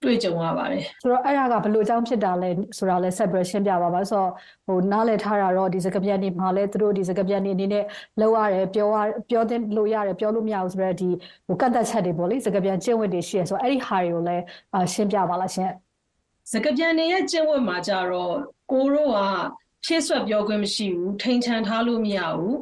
[0.04, 4.30] တွေ့ကြုံရပါတယ်ဆိုတော့အဲ့ဒါကဘယ်လိုအကြောင်းဖြစ်တာလဲဆိုတာလဲဆက်ပြီးရှင်းပြပါပါဆိုတော့
[4.66, 7.84] ဟိုနားလည်ထားတာတော့ဒီစကားပြန်နေမှာလဲသူတို့ဒီစကားပြန်နေအနေနဲ့
[8.20, 8.96] လောက်ရတယ်ပြောရ
[9.30, 11.10] ပြောတဲ့လို့ရတယ်ပြောလို့မရဘူးဆိုတော့ဒီ
[11.46, 14.36] ဟိုကတ်သက်ချက်တွေပေါ့လေစကားပြန်ကျင့်ဝတ်တွေရှိရဆိုတော့အဲ့ဒီဟာတွေကိုလဲ
[14.92, 15.70] ရှင်းပြပါလားရှင်
[16.50, 18.34] စကားပြန်နေရဲ့ကျင့်ဝတ်မှာကြတော့
[18.72, 19.18] ကိုတို့က
[19.84, 22.56] ဖြည့်ဆွက်ပြောခွင့်မရှိဘူးထိန်ချန်ထားလို့မရဘူး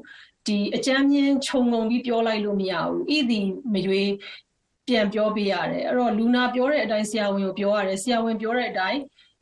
[0.47, 4.11] ဒီအကြမ်းမြင်ခြုံငုံပြီးပြောလိုက်လို့မရဘူးဤသည်မရွေး
[4.89, 9.01] ပြန်ပြောပေးရတယ်အဲ့တော့လူနာပြောတဲ့အတိုင်းဆရာဝန်ကိုပြောရတယ်ဆရာဝန်ပြောတဲ့အတိုင်း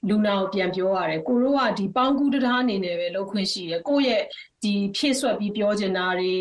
[0.09, 4.23] လူနာကိုပြန်ပြောရတယ်ကိုတို့ကဒီပေါင်းကူးတရားအနေနဲ့ပဲလုပ်ခွင့်ရှိတယ်ကိုယ့်ရဲ့
[4.63, 6.35] ဒီဖြည့်ဆွက်ပြီးပြောချင်တာတွေ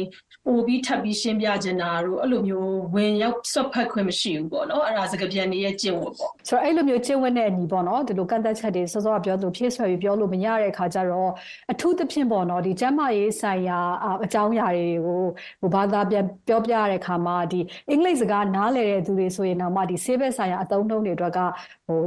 [0.45, 11.31] ပို့ပြီးထပ်ပြီးရှင်းပြချင်တာတို့အဲ့လိုမျိုးဝင်ရောက်ဆွတ်ဖက်ခွင့်မရှိဘူးပေါ့နော်အဲ့ဒါစကားပြန်နေရဲ့ကျင့်ဝတ်ပေါ့ဆိုတော့အဲ့လိုမျိုးကျင့်ဝတ်တဲ့အညီပေါ့နော်ဒီလိုကန့်သက်ချက်တွေစောစောကပြောလို့ဖြည့်ဆွက်ပြီးပြောလို့မရတဲ့အခါကျတော့
[11.71, 13.79] အထူးသဖြင့်ပေါ့နော်ဒီကျန်းမာရေးဆိုင်ရာ
[14.23, 15.21] အကြောင်းအရာတွေကို
[15.61, 17.59] ဟိုဘာသာပြန်ပြောပြရတဲ့အခါမှာဒီ
[17.89, 21.39] အင်္ဂလိပ်စကားနားလည်တဲ့သူတွေဆိုရင်တော့မှဒီဆေးဘက်ဆိုင်ရာအသုံးအနှုန်းတွေအတွက်က
[21.87, 22.01] ဟို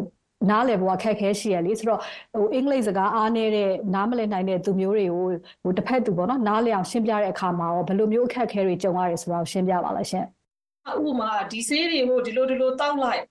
[0.50, 2.00] နားလည်ဖို့အခက်ခဲရှိရလေဆိုတော့
[2.34, 5.26] ဟိုအင်္ဂလိပ်စကားအားနည်းတဲ့နားမလည်နိုင်တဲ့သူမျိုးတွေကို
[5.62, 10.24] ဟိုတစ်ဖက်သူပေါ့နော်နားလည်အောင်ရှင်းပြတဲ့အခါမှာရောဘယ်လိုမျိုးအခက်ခဲတွေကြုံရတယ်ဆိုတာကိုရှင်းပြပါလားရှင်
[10.90, 13.22] ဥပမာဒီဆေးတွေကိုဒီလိုဒီလိုတောက်လိုက်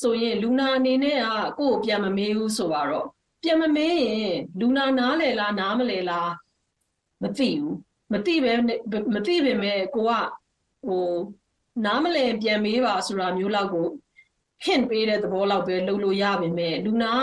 [0.00, 1.26] ဆိုရင်လူနာအနေနဲ့က
[1.58, 3.06] ကိုယ့်ကိုပြန်မမေးဘူးဆိုတော့
[3.42, 6.30] ပြန်မမေးရင်လူနာနားလည်လားနားမလည်လား
[7.22, 7.76] မသိဘူး
[8.12, 8.52] မသိပဲ
[9.14, 10.12] မသိပေမဲ့ကိုက
[10.86, 11.06] ဟို
[11.84, 13.86] နားမလည်ပြန်မေးပါဆိုတာမျိုးလောက်ကို
[14.66, 17.14] hint ပေးတဲ့သဘောလောက်ပဲလုပ်လို့ရပါမယ်လူနာ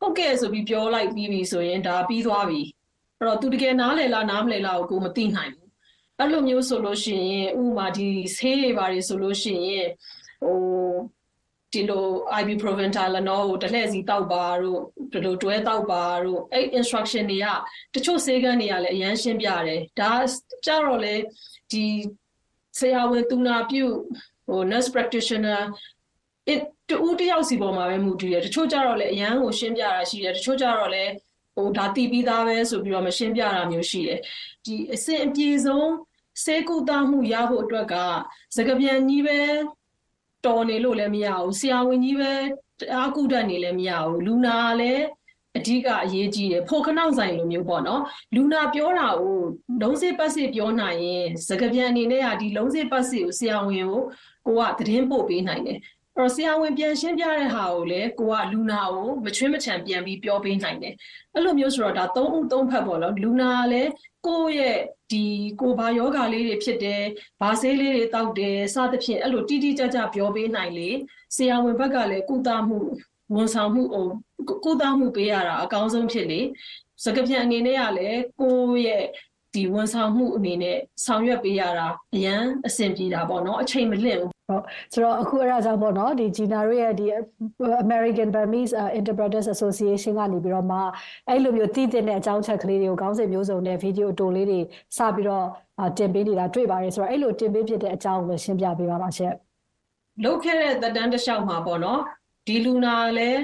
[0.00, 2.62] ကဟုတ်ကဲ့ဆိုပြီးပြောလိုက်ပြီးပြီဆိုရင်ဒါပြီးသွားပြီ
[3.18, 5.68] အဲ့တော့သူတကယ်နားလည်လားနားမလည်လားကိုကိုမသိနိုင်ဘူး
[6.18, 9.88] အဲ့လိုမျိုးဆိုလို့ရှိရင်ဥပမာဒီဆေးတွေပါတယ်ဆိုလို့ရှိရင်
[10.42, 10.58] ဟို
[11.72, 12.06] ဒီလို
[12.40, 14.80] ibuprofen Tylenol ကိုတစ်လှည့်စီတောက်ပါတို့
[15.12, 17.46] ဒီလိုတွဲတောက်ပါတို့အဲ့ instruction တွေက
[17.94, 20.12] တချို့ဆေးကန်းတွေကလည်းအရန်ရှင်းပြတယ်ဒါ
[20.66, 21.14] ကြတော့လေ
[21.72, 21.84] ဒီ
[22.78, 23.84] ဆရာဝန်သူနာပြု
[24.46, 25.60] ဟို nurse practitioner
[26.88, 31.12] တူတယောက်စီပေါ်မှာပဲမူတည်တယ်တချို့ကြတော့လည်းအရန်ကိုရှင်းပြတာရှိတယ်တချို့ကြတော့လည်း
[31.56, 34.20] ဟိုဒါတည်ပြီးသားပဲဆိုပြီးတော့မရှင်းပြတာမျိုးရှိတယ်
[34.64, 35.90] ဒီအစဉ်အပြေဆုံး
[36.44, 37.94] စေကူတာမှုရဖို့အတွက်က
[38.56, 39.40] စကပြန်ကြီးပဲ
[40.46, 42.32] တော်နေလို့လည်းမရဘူးဆရာဝန်ကြီးပဲ
[42.94, 45.04] အားကုတတ်နေလည်းမရဘူးလူနာလည်း
[45.56, 48.02] အဓိကအရေးကြီးတယ်ဖိုခနောက်ဆိုင်လိုမျိုးပေါ့နော်
[48.34, 49.38] လူနာပြောတာကို
[49.82, 54.02] လုံးစေးပတ်စေပြောနိုင်ရင်စကပြန်အနေနဲ့ကဒီလုံးစေးပတ်စေကိုဆရာဝန်ကို
[54.46, 55.78] ကိုကသတင်းပို့ပေးနိုင်တယ်
[56.18, 60.94] တော့ဆရာဝန်ပြန်ရှင်းပြတဲ့ဟာကိုလည်းကိုကလူနာကိုမချွင်းမချံပြန်ပြီးပြောပေးနိုင်တယ်
[61.34, 63.90] အဲ့လိုမျိုးဆိုတော့ဒါသုံးဦးသုံးဖက်ပေါ့နော်လူနာကလည်း
[64.26, 64.78] ကိုယ့်ရဲ့
[65.10, 65.24] ဒီ
[65.60, 67.02] ကိုဘာယောဂလေးတွေဖြစ်တယ်
[67.40, 70.90] ဘာဆေးလေးတွေတောက်တယ်စသဖြင့်အဲ့လိုတိတိကျကျပြောပေးနိုင်လေ
[71.36, 72.78] ဆရာဝန်ဘက်ကလည်းကုသမှု
[73.34, 74.06] ဝန်ဆောင်မှုဟို
[74.64, 76.40] ကုသမှုပေးရတာအကောင်းဆုံးဖြစ်လေ
[77.04, 79.04] စကပြန်အနေနဲ့ကလည်းကိုယ့်ရဲ့
[79.58, 87.06] ဒီဝန်ဆောင်မှုအနေနဲ့ဆောင်ရွက်ပေးရတာအရန်အဆင်ပြေတာပေါ့နော်အချိန်မလင့်ဘူးဟုတ်ဆိုတော့အခုအဲ့ဒါကြောင့်ပေါ့နော်ဒီဂျီနာတို့ရဲ့ဒီ
[87.84, 90.78] American Burmese Interpreters Association ကနေပြီးတော့မှ
[91.28, 94.60] အဲ့လိုမျိုးတည်တဲ့အကြောင်းချက်ကလေးတွေကိုခေါင်းစဉ်မျိုးစုံနဲ့ဗီဒီယိုတိုလေးတွေ
[94.96, 95.46] စပြီးတော့
[95.98, 99.34] တင်ပေးနေတာတွေ့ပါတယ်ဆိုတော့အဲ့လိုတင်ပေးဖြစ်တဲ့အကြောင်းကိုရှင်းပြပေးပါပါရှင့်
[100.24, 102.00] လုတ်ခဲ့တဲ့သက်တမ်းတစ်လျှောက်မှာပေါ့နော်
[102.46, 103.40] ဒီလူနာလည်း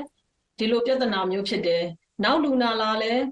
[0.59, 1.85] ဒီလိုပြဿနာမျိုးဖြစ်တယ်
[2.25, 3.23] နောက်လူနာလာလည်း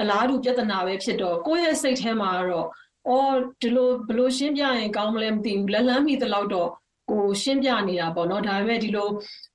[0.00, 2.68] အလားတူပြဿနာပဲဖြစ်တော့ကိုယ့်ရဲ့စိတ်ထဲမှာတော့
[3.08, 6.70] အော်ဒီလိုဘလို့ရှင်းပြရင်ကောင်းမလဲမသိဘူးလက်လန်းမိသလောက်တော့
[7.10, 9.08] ကိုရှင်းပြနေတာပေါ့နော်ဒါပေမဲ့ဒီလို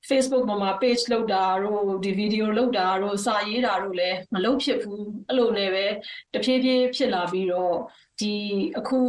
[0.10, 5.86] Facebook ပေါ်မှာ page လုပ်တာတို့ဒီ video လုပ်တာတို့စာရေးတာတို့လည်းမလုပ်ဖြစ်ဘူးအဲ့လိုနဲ့ပဲ
[6.34, 7.76] တဖြည်းဖြည်းဖြစ်လာပြီးတော့
[8.20, 8.34] ဒီ
[8.78, 9.00] အခု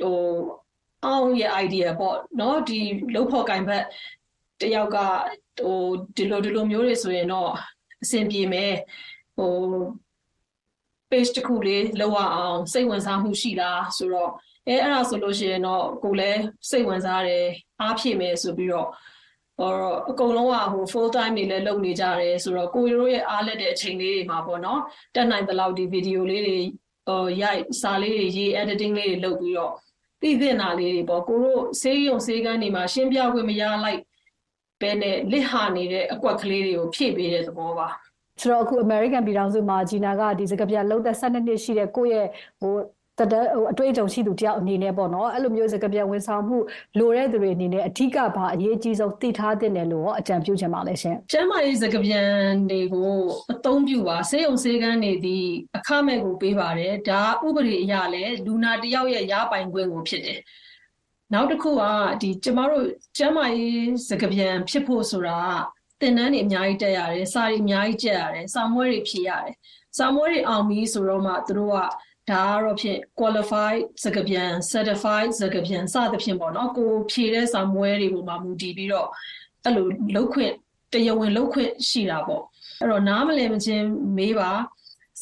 [0.00, 0.20] ဟို
[1.04, 2.80] အောင်ရဲ့ idea ပေါ့နော်ဒီ
[3.14, 3.84] လုံဖို့ကင်ဘက်
[4.60, 4.98] တယောက်က
[5.64, 5.80] ဟို
[6.16, 7.50] ဒီလိုဒီလိုမျိုးတွေဆိုရင်တော့
[8.02, 8.74] အဆင်ပြေမယ်
[9.36, 9.52] ဟို
[11.12, 14.30] page တစ်ခုလေးလောက်အောင်စိတ်ဝင်စားမှုရှိလားဆိုတော့
[14.68, 17.46] အဲအဲ့ဒါဆိုလို့ရှိရင်တော့ကိုလည်းစိတ်ဝင်စားတယ်
[17.80, 18.88] အားဖြည့်မယ်ဆိုပြီးတော့
[19.58, 19.72] ဟော
[20.10, 24.80] အကုန်လုံးကဟို full time နေလဲလုပ်နေကြတယ်ဆိုတော့ကိုရိုးရဲ့အားလက်တဲ့အချိန်လေးတွေမှာပေါ့နော်
[25.14, 26.58] တက်နိုင်တဲ့လောက်ဒီဗီဒီယိုလေးတွေ
[27.08, 29.72] ဟိုရိုက်စာလေးတွေရေး editing လေးတွေလုပ်ပြီးတော့
[30.22, 34.00] သိသင့်တာလေးတွေပေါ့ကိုတို့ဆေးရုံဆေးကန်းတွေမှာရှင်းပြခွင့်မရလိုက်
[34.80, 37.88] ပဲနဲ့လစ်ဟာနေတဲ့အကွက်ကလေးတွေကိုဖြည့်ပေးတဲ့သဘောပါ
[38.40, 42.28] ဆိုတော့အခု American ပြည်ထောင်စုမှာဂျီနာကဒီစကပြလုံးသက်12နှစ်ရှိတဲ့ကိုယ့်ရဲ့
[42.60, 42.74] ဟို
[43.18, 46.58] တတဟိုအတွေ့အကြုံရှိသူတယောက်အနေနဲ့ပေါ့နော်အဲ့လိုမျိုးစကပြဝန်ဆောင်မှု
[46.98, 52.30] လိုတဲ့သူတွေအနေနဲ့အထူးကဘာအရေးကြီးဆုံးသိထားတဲ့တယ်လို့ရောအကြံပြုချင်ပါလဲရှင်ကျမ်းမာရေးစကပြန်
[52.70, 53.12] တွေကို
[53.52, 60.40] အသုံးပြုပါစေုံစေကန်းနေသည့်အခမဲ့ကိုပေးပါတယ်ဒါဥပဒေအရလည်းလူနာတယောက်ရဲ့ရပိုင်ခွင့်ကိုဖြစ်တယ်
[61.32, 61.82] နောက်တစ်ခုက
[62.22, 62.86] ဒီကျမတို့
[63.18, 65.40] ကျမ်းမာရေးစကပြန်ဖြစ်ဖို့ဆိုတာ
[66.02, 69.54] သင်တန်းတွေအများကြီးတက်ရတယ်စာတွေအများကြီးကျက်ရတယ်စာမွေးတွေဖြည့်ရတယ်
[69.98, 71.78] စာမွေးတွေအောင်ပြီဆိုတော့မှသူတို့က
[72.30, 79.08] ဒါကတော့ဖြင့် qualified စကားပြန် certified စကားပြန်စသဖြင့်ပေါ့နော်ကိုဖြည့်တဲ့စာမွဲတွေပေါ်မှာမူတည်ပြီးတော့
[79.64, 80.52] အဲ့လိုလောက်ခွင့်
[80.92, 82.42] တရားဝင်လောက်ခွင့်ရှိတာပေါ့
[82.80, 83.86] အဲ့တော့နားမလည်မချင်း
[84.16, 84.50] မေးပါ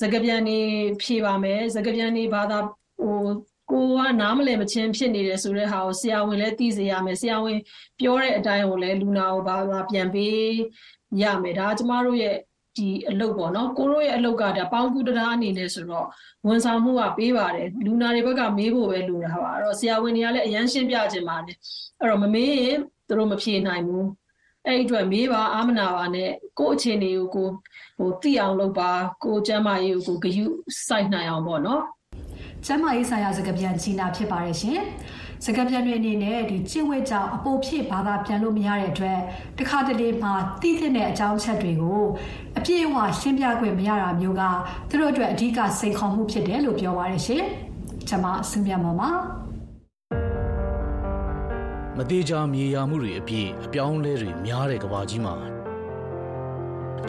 [0.00, 0.58] စကားပြန်နေ
[1.02, 2.58] ဖြည့်ပါမယ်စကားပြန်နေဘာသာ
[3.00, 3.16] ဟို
[3.70, 7.58] ကိုကနားမလည်မချင်းဖြစ်နေတယ်ဆိုတဲ့ဟာကိုဆရာဝန်လည်းသိစေရမယ်ဆရာဝန်
[7.98, 10.38] ပြောတဲ့အတိုင်းကိုလည်းလူနာကိုဘာသာပြန်ပေး
[11.22, 12.36] ရမယ်ဒါကျမတို့ရဲ့
[12.76, 16.06] ဒီအလုပ်ပေါ့နော်ကိုရိုးရဲ့အလုပ်ကဒါပေါင်းကူတရားအနေနဲ့ဆိုတော့
[16.46, 21.56] ဝန်ဆောင်မှုကပေးပါတယ်လူနာတွေဘက်ကမေးဖို့ပဲလိုတာပါအဲ့တော့ဆရာဝန်တွေကလည်းအရန်ရှင်းပြခြင်းပါတယ်
[22.00, 24.06] အဲ့တော့မမေးရင်သူတို့မဖြေနိုင်ဘူး
[24.66, 27.48] အဲ့ဒီအတွက်မေးပါအာမနာပါနဲ့ကို့အခြေအနေကိုကို
[27.98, 28.90] ဟိုသိအောင်လုပ်ပါ
[29.24, 30.46] ကိုကျမ်းမာရေးကိုကိုဂယု
[30.86, 31.82] စိုက်နိုင်အောင်ပေါ့နော်
[32.66, 34.80] ကျမ်းမာရေးဆိုင်ရာစကားပြန်ကြီးနာဖြစ်ပါတယ်ရှင်
[35.44, 39.18] စကားပြန်တွေအနေနဲ့ဒီကျင့်ဝတ်ကြောင့်အပိုဖြစ်ဘာသာပြန်လို့မရတဲ့အတွက်
[39.58, 42.02] တခါတလေမှာသိတဲ့အကြောင်းချက်တွေကို
[42.58, 44.42] အပြည့်အဝရှင်းပြခွင့်မရတာမျိုးက
[44.90, 47.44] သူတို့အတွက်အဓိကစိန်ခေါ်မှုဖြစ်တယ်လို့ပြောပါရရှင်။
[48.08, 49.10] ကျွန်မဆူမြတ်မော်ပါ
[51.96, 55.34] မသေးချာမြေယာမှုတွေအပြည့်အပြောင်းလဲတွေများတဲ့ကဘာကြီးမှာ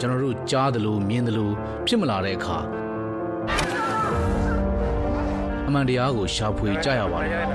[0.00, 1.50] ျွန်တော်တို့ကြားသလိုမြင်သလို
[1.86, 2.58] ဖြစ်မလာတဲ့အခါ
[5.66, 7.44] အမှန်တရားကိုရှာဖွေကြရပါတယ်။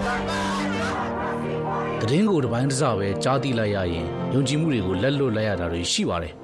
[2.10, 6.34] တည်င်းကိုတစ်ပိုင်းတစ်စပဲကြားသိလိုက်ရရင်ယုံကြည်မှုတွေကိုလက်လွတ်လိုက်ရတာတွေရှိပါတယ်။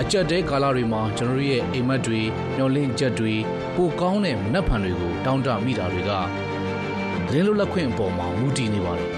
[0.00, 2.20] အကြက်တဲကာလတွေမှာကျွန်တော်ရဲ့အိမ်မက်တွေ
[2.56, 3.34] မျောလင့်ချက်တွေ
[3.74, 6.10] ပိုကောင်းတဲ့မနှက်ဖန်တွေကိုတောင်းတမိတာတွေက
[7.30, 9.10] တည်င်းလွတ်လပ်ခွင့်အပေါ်မှာမူတည်နေပါတယ်။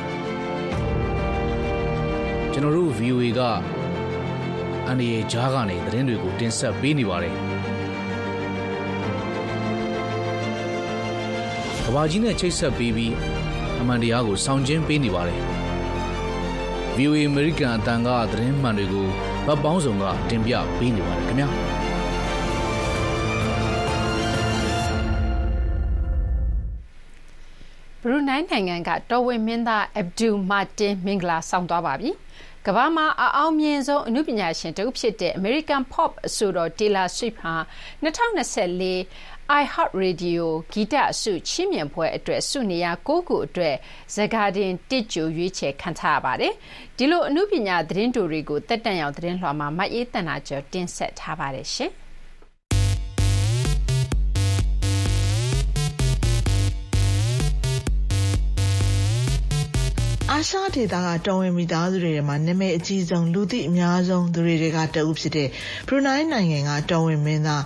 [2.53, 3.41] ကျွန်တော်တို့ VOA က
[4.87, 7.37] အန်ဒီရဲ့ဂျားကနေသတင်းတွေကိုတင်ဆက်ပေးနေပါတယ်။
[11.91, 13.15] ကဘာကြီးနဲ့ချိတ်ဆက်ပေးပြီး
[13.81, 15.41] အမှန်တရားကိုဆောင်ကျင်းပေးနေပါတယ်။
[16.97, 19.07] VOA American အတန်ကသတင်းမှန်တွေကို
[19.47, 21.49] ဗတ်ပေါင်းစုံကတင်ပြပေးနေပါတယ်ခင်ဗျာ။
[28.01, 32.11] ဘရူနိုင်းနိုင်ငံကတော်ဝင်မင်းသားအဗ်ဒူမာတင်မင်္ဂလာဆောင်သွားပါပြီ။
[32.67, 37.55] ကမ္ဘာမှာအအောင်မြင်ဆုံးအမှုပညာရှင်တဦးဖြစ်တဲ့ American Pop အဆိုတော် Taylor Swift ဟာ
[38.03, 43.77] 2024 iHeart Radio ဂီတအစုချီးမြှင့်ပွဲအတွက်ဆုနေရာ၉ခုအတွက်
[44.15, 46.53] The Guardian တစ်ကြိုရွေးချယ်ခံထားရပါတယ်။
[46.97, 51.93] ဒီလိုအမှုပညာသတင်းတိုတွေကိုတက်တန့်ရောက်သတင်းလွှာမှာမအေးတန်တာကျော်တင်ဆက်ထားပါတယ်ရှင်။
[60.41, 65.49] အာရှဒေသကတော်ဝင်မိသားစုတွေထဲမှာနာမည်အကြီးဆုံးလူသိအများဆုံးသူတွေကတအုပ်ဖြစ်တဲ့
[65.87, 67.63] ဘရူနိုင်းနိုင်ငံကတော်ဝင်မင်းသား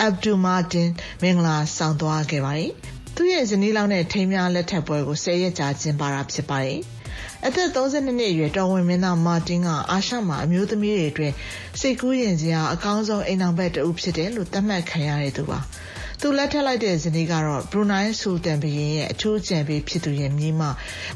[0.00, 0.88] အဗ်ဒူမာတင်
[1.22, 2.70] မင်္ဂလာဆောင်သွားခဲ့ပါတယ်။
[3.16, 6.80] သူ့ရဲ့ဇနီးလောင်တဲ့ထိမ်းများလက်ထပ်ပွဲကို10ရက်ကြာကျင်းပတာဖြစ်ပါတယ်။
[7.46, 11.32] အသက်32နှစ်အရွယ်တော်ဝင်မင်းသားမာတင်ကအာရှမှာအမျိုးသမီးတွေအတွက်
[11.80, 15.60] စိတ်ကူးရင်စရာအကောင်းဆုံးအိမ်အောင်ဘက်တဦးဖြစ်တယ်လို့သတ်မှတ်ခံရတဲ့သူပါ။
[16.24, 20.62] သူလက်ထပ်လိုက်တဲ့ဇနီးကတော့ဘရူနိုင်းဆူတန်ဘရင်ရဲ့အထူးကြံပေးဖြစ်သူရဲ့မြေးမ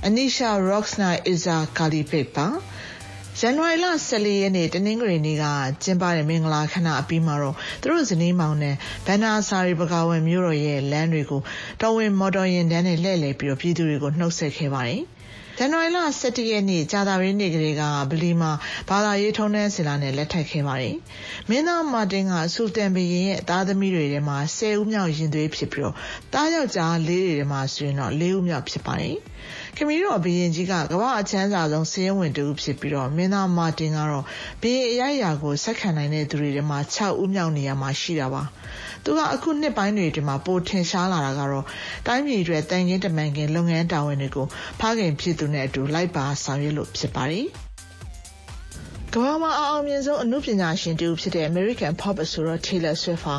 [0.06, 2.46] အနီရှာရော့ခ်နာအီဇာကာလီပိတ်ပါ
[3.40, 5.44] ဇန်နဝါရီလ14ရက်နေ့တနင်္ဂနွေနေ့က
[5.82, 8.74] ကျင်းပတဲ့မင်္ဂလာခဏအပြီးမှာတော့သူတို့ဇနီးမောင်နဲ့
[9.06, 11.40] ဘန်နာစာရီပကာဝင်မြို့တော်ရဲ့လမ်းတွေကို
[11.80, 15.02] တော်ဝင်မော်တော်ယာဉ်တန်းနဲ့လှည့်လည်ပြီးပြည်သူတွေကိုနှုတ်ဆက်ခဲ့ပါတယ်။
[15.58, 18.52] ဇန်နဝါရီလ17ရက်နေ့ကြာသပတေးနေ့ကလေးကဗလီမှာ
[18.88, 20.94] ဘာသာရေးထုံးတမ်းစင်လာနဲ့လက်ထပ်ခဲ့ပါတယ်။
[21.48, 25.94] မင်းသားမာတင်ကဆူတန်ဘရင်ရဲ့သားသမီးတွေထဲမှာ10ဦးမြောက်ရင်သွေးဖြစ်ပြီးတော့
[26.32, 29.16] တားယောက်ျားလေးတွေထဲမှာဆိုရင်တော့4ဦးမြောက်ဖြစ်ပါတယ်။
[29.76, 34.24] ခမီးတော်ဘရင်ကြီးကကမ္ဘာအချမ်းသာဆုံးစီးရင်ဝင်တူဖြစ်ပြီးတော့မင်းသားမာတင်ကတော့
[34.62, 38.42] ဘရင်အရိုက်ရာကိုဆက်ခံနိုင်တဲ့သူတွေထဲမှာ6ဦးမြောက်နေရာမှာရှိတာပါ။
[39.04, 41.64] သူကအခုနှစ်ပိုင်းတွေအတွင်းမှာပိုထင်ရှားလာတာကတော့
[42.06, 44.46] တိုင်းပြည်အတွက်တန်ခင်းတမန်ခင်းလုပ်ငန်းတာဝန်တွေကို
[44.80, 47.46] ဖခင်ဖြစ်သူနဲ့အတူလိုက်ပါဆောင်ရွက်လို့ဖြစ်ပါတယ်။
[49.14, 53.36] ကမ္ဘာမှာအအောင်မြင်ဆုံးအမှုပညာရှင်တူဖြစ်တဲ့ American Pop အဆိုတော် Taylor Swift ဟာ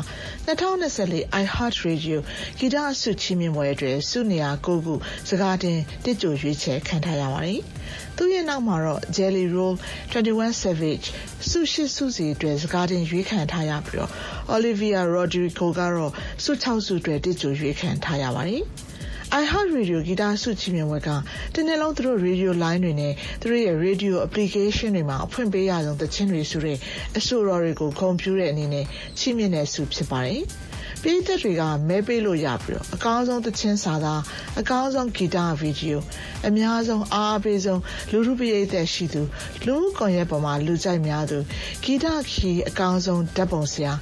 [0.48, 2.18] 2024 iHeart Radio
[2.58, 4.94] ဂီတဆုချီးမြှင့်ပွဲအတွက်ဆုနေရာ9ခု
[5.28, 7.60] စကားတင်တစ်ကြိုရွေးချယ်ခံထားရပါတယ်။
[8.16, 9.74] သူ့ရဲ့နောက်မှာတော့ Jelly Roll
[10.12, 11.06] 21 Savage
[11.48, 14.10] ဆုရှိဆုစီအတွက်စကားတင်ရွေးခံထားရပြီးတော့
[14.56, 16.12] Olivia Rodrigo ကတော့
[16.44, 18.64] ဆု6ဆုအတွက်တစ်ကြိုရွေးခံထားရပါတယ်။
[19.30, 21.08] iHeart Radio ဂီတဆုချီးမြှင့်ပွဲက
[21.54, 26.76] တနေ့လုံးသူတို့ radio line တွေနဲ့သူတို့ရဲ့ radio application တွေမှာအဖွင့်ပေးရဆုံးသချင်းတွေဆိုတဲ့
[27.18, 28.84] အဆိုတော်တွေကိုဂုဏ်ပြုတဲ့အနေနဲ့
[29.18, 30.42] ချီးမြှင့်တဲ့ဆုဖြစ်ပါတယ်။
[31.02, 34.20] ပြည်သက်တွေကမဲပေးလို့ရပြီးတော့အကောင်းဆုံးသချင်းစာသား
[34.60, 36.00] အကောင်းဆုံးဂီတဗီဒီယို
[36.48, 37.80] အများဆုံးအားပေးဆုံး
[38.10, 39.22] လူလူပရိသတ်ရှိသူ
[39.66, 41.38] လူကွန်ရက်ပေါ်မှာလူကြိုက်များသူ
[41.84, 43.92] ဂီတခီအကောင်းဆုံးဓာတ်ပုံဆရာ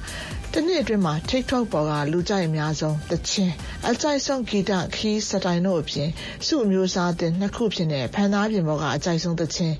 [0.53, 3.53] တနေ့အတွင်းမှာ TikTok ပေါ်ကလူကြိုက်အများဆုံးသချင်း
[3.89, 6.09] အကြိုက်ဆုံးဂီတခီးစတိုင်တို့အပြင်
[6.45, 9.75] စုအမျိုးစားတဲ့နှစ်ခုဖြစ်တဲ့ဖန်သားပြင်ပေါ်ကအကြိုက်ဆုံးသချင်း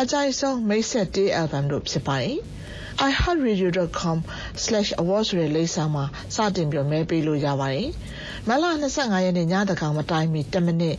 [0.00, 2.38] အကြိုက်ဆုံးမိတ်ဆက်တေး album တို့ဖြစ်ပါတယ်။
[3.08, 7.88] iheartradio.com/awards ဆိုတဲ့လိပ်စာမှာစတင်ပြီးမဲပေးလို့ရပါတယ်။
[8.48, 10.96] မလ25ရက်နေ့ညတကောင်မတိုင်းမီ10မိနစ်ည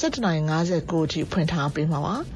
[0.00, 2.16] 7:59အထိဖွင့်ထားပေးမှာပါ။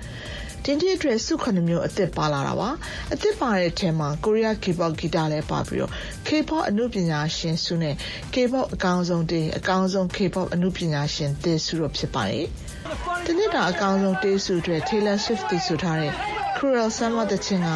[0.66, 2.70] တင်တဲ့အတွက်စု9မျိုးအသစ်ပါလာတာပါ
[3.12, 5.92] အသစ်ပါတဲ့အထက်မှာကိုရီးယား K-pop ဂီတလည်းပါပြီးတော့
[6.26, 7.94] K-pop အမှုပညာရှင်စုနဲ့
[8.34, 12.46] K-pop အကောင်းဆုံးတေးအကောင်းဆုံး K-pop အမှုပညာရှင်တေးစုတို့ဖြစ်ပါတယ်။
[13.24, 16.12] ဒီနေ့တာအကောင်းဆုံးတေးစုတွေ Taylor Swift တီးဆိုထားတဲ့
[16.56, 17.70] Cruel Summer တခြင်းက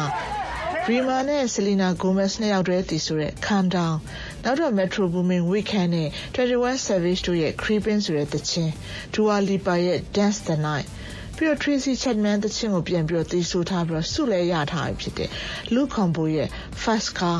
[0.89, 3.95] ရီမာနဲ့ဆယ်လီနာဂိုမက်စ်နှစ်ယောက်တည်းတည်ဆိုတဲ့ Calm Down
[4.43, 8.71] နောက်တော့ Metro Boomin Weekend နဲ့21 Savage တို့ရဲ့ Creeping ဆိုတဲ့သချင်း
[9.13, 10.87] Dua Lipa ရဲ့ Dance the Night
[11.35, 15.29] ပြီးတော့ Tracy Chapman သချင်းကိုပြန်ပြီးတော့တီးဆိုထားပြီးတော့ဆုလည်းရထားပြီဖြစ်တဲ့
[15.73, 16.49] Luke Combo ရဲ့
[16.83, 17.39] Fast Car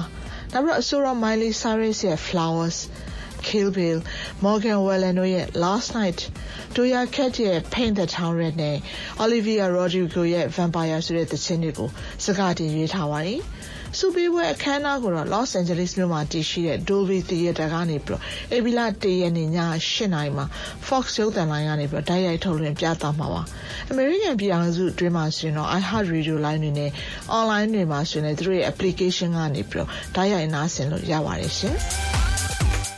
[0.51, 2.78] နောက်ပြီးတော့အဆိုတော် Miley Cyrus ရဲ့ Flowers
[3.47, 3.99] Kill Bill,
[4.45, 6.19] Morgan Wallen တို့ရဲ့ Last Night,
[6.75, 8.77] Doja Cat ရဲ့ Paint the Town Red နဲ့
[9.23, 11.89] Olivia Rodrigo ရဲ့ Vampire ဆိုတဲ့သချင်းတွေကို
[12.25, 13.41] စကားတင်ရွေးထားပါတယ်။
[13.97, 18.21] စူပီပွဲအခမ်းအနားကိုတော့ Los Angeles မြို့မှာတည်ရှိတဲ့ Dolby Theatre ကနေပြီးတော့
[18.53, 20.45] အေဗီလာတရက်နေ့ည8နာရီမှာ
[20.88, 23.41] Fox ရုပ်သံလိုင်းကနေပြီးတော့တိုက်ရိုက်ထုတ်လွှင့်ပြသမှာပါ။
[23.93, 26.91] American ပြည်အောင်စုအတွင်းမှာဆိုရင်တော့ iHeart Radio line တွေနဲ့
[27.38, 31.77] online တွေမှာဆိုရင်လည်းသူတို့ရဲ့ application ကနေပြီးတော့တိုက်ရိုက်နားဆင်လို့ရပါတယ်ရှင်။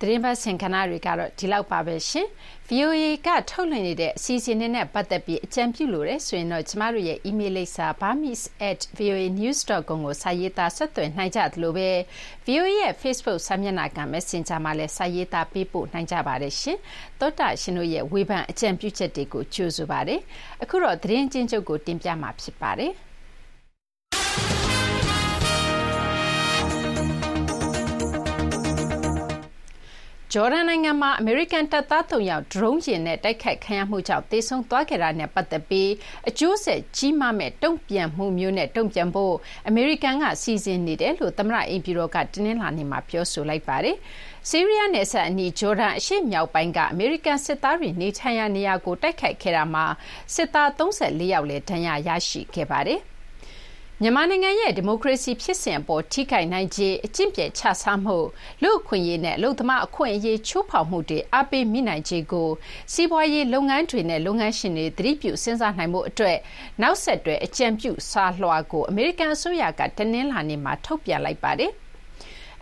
[0.00, 2.26] သတင်းပတ်ဆင်ခဏတွေကတော့ဒီလောက်ပါပဲရှင်။
[2.68, 11.88] VOA ကထုတ်လွှင့်နေတဲ့အစီအစဉ်တွေနဲ့ပတ်သက်ပြီးအကြံပြုလိုတယ်ဆိုရင်တော့ကျမတို့ရဲ့ email လိပ်စာ burmese@voanews.com ကိုစာရေးသားဆက်သွယ်နိုင်ကြသလိုပဲ
[12.46, 16.78] VOA ရဲ့ Facebook စာမျက်နှာက Messenger မှာလည်းစာရေးသားပေးပို့နိုင်ကြပါတယ်ရှင်။
[17.20, 20.20] သောတာရှင်တို့ရဲ့ဝေဖန်အကြံပြုချက်တွေကိုကြိုဆိုပါတယ်။
[20.62, 22.92] အခုတော့သတင်းချင်းချုပ်ကိုတင်ပြမှာဖြစ်ပါတယ်။
[30.34, 35.90] ဂျော်ဒန်နိုင်ငံမှာ အမေရိကန်တပ်သား ၃ ယောက် ဒရုန်းယာဉ်နဲ့ တိုက်ခိုက်ခံရမှုကြောင့် သေဆုံးသွားခဲ့တာနဲ့ ပတ်သက်ပြီး
[36.28, 39.34] အကျိုးဆက်ကြီးမားမယ့် တုံ့ပြန်မှုမျိုးနဲ့ တုံ့ပြန်ဖို့
[39.68, 43.96] အမေရိကန်က စီစဉ်နေတယ်လို့ သမ္မတ အိမ်ဖြူတော်က တနင်္လာနေ့မှာ ပြောဆိုလိုက်ပါတယ်။
[44.48, 49.84] ဆီးရီးယားနယ်စပ်အနီး ဂျော်ဒန် အရှေ့မြောက်ပိုင်းက အမေရိကန်စစ်သားတွေ နေထိုင်ရာနေရာကို တိုက်ခိုက်ခဲ့တာမှာ
[50.34, 50.88] စစ်သား ၃
[51.20, 53.00] ၄ ယောက်လည်း ဒဏ်ရာရရှိခဲ့ပါတယ်။
[54.02, 58.16] မြန်မာနိုင်ငံရဲ့ဒီမိုကရေစီဖြစ်စဉ်အပေါ်ထိခိုက်နိုင်ခြေအကျင့်ပျက်ခြစားမှု
[58.62, 62.48] လူ့အခွင့်အရေးနဲ့အလုပ်သမားအခွင့်အရေးချိုးဖောက်မှုတွေအားပေးမိနိုင်ခြေကို
[62.92, 66.38] စီးပွားရေးလုပ်ငန်းတွေနဲ့လုပ်ငန်းရှင်တွေသတိပြုစဉ်းစားနိုင်မှုအတွက်
[66.82, 71.72] နောက်ဆက်တွဲအကြံပြုစာလွှာကိုအမေရိကန်အစိုးရကတနင်္လာနေ့မှာထုတ်ပြန်လိုက်ပါတယ်။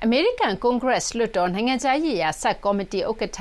[0.04, 3.40] အမေရိကန်ကွန်ဂရက်လွှတ်တော်နိုင်ငံခြားရေးရာဆပ်ကော်မတီဥက္ကဋ္ဌ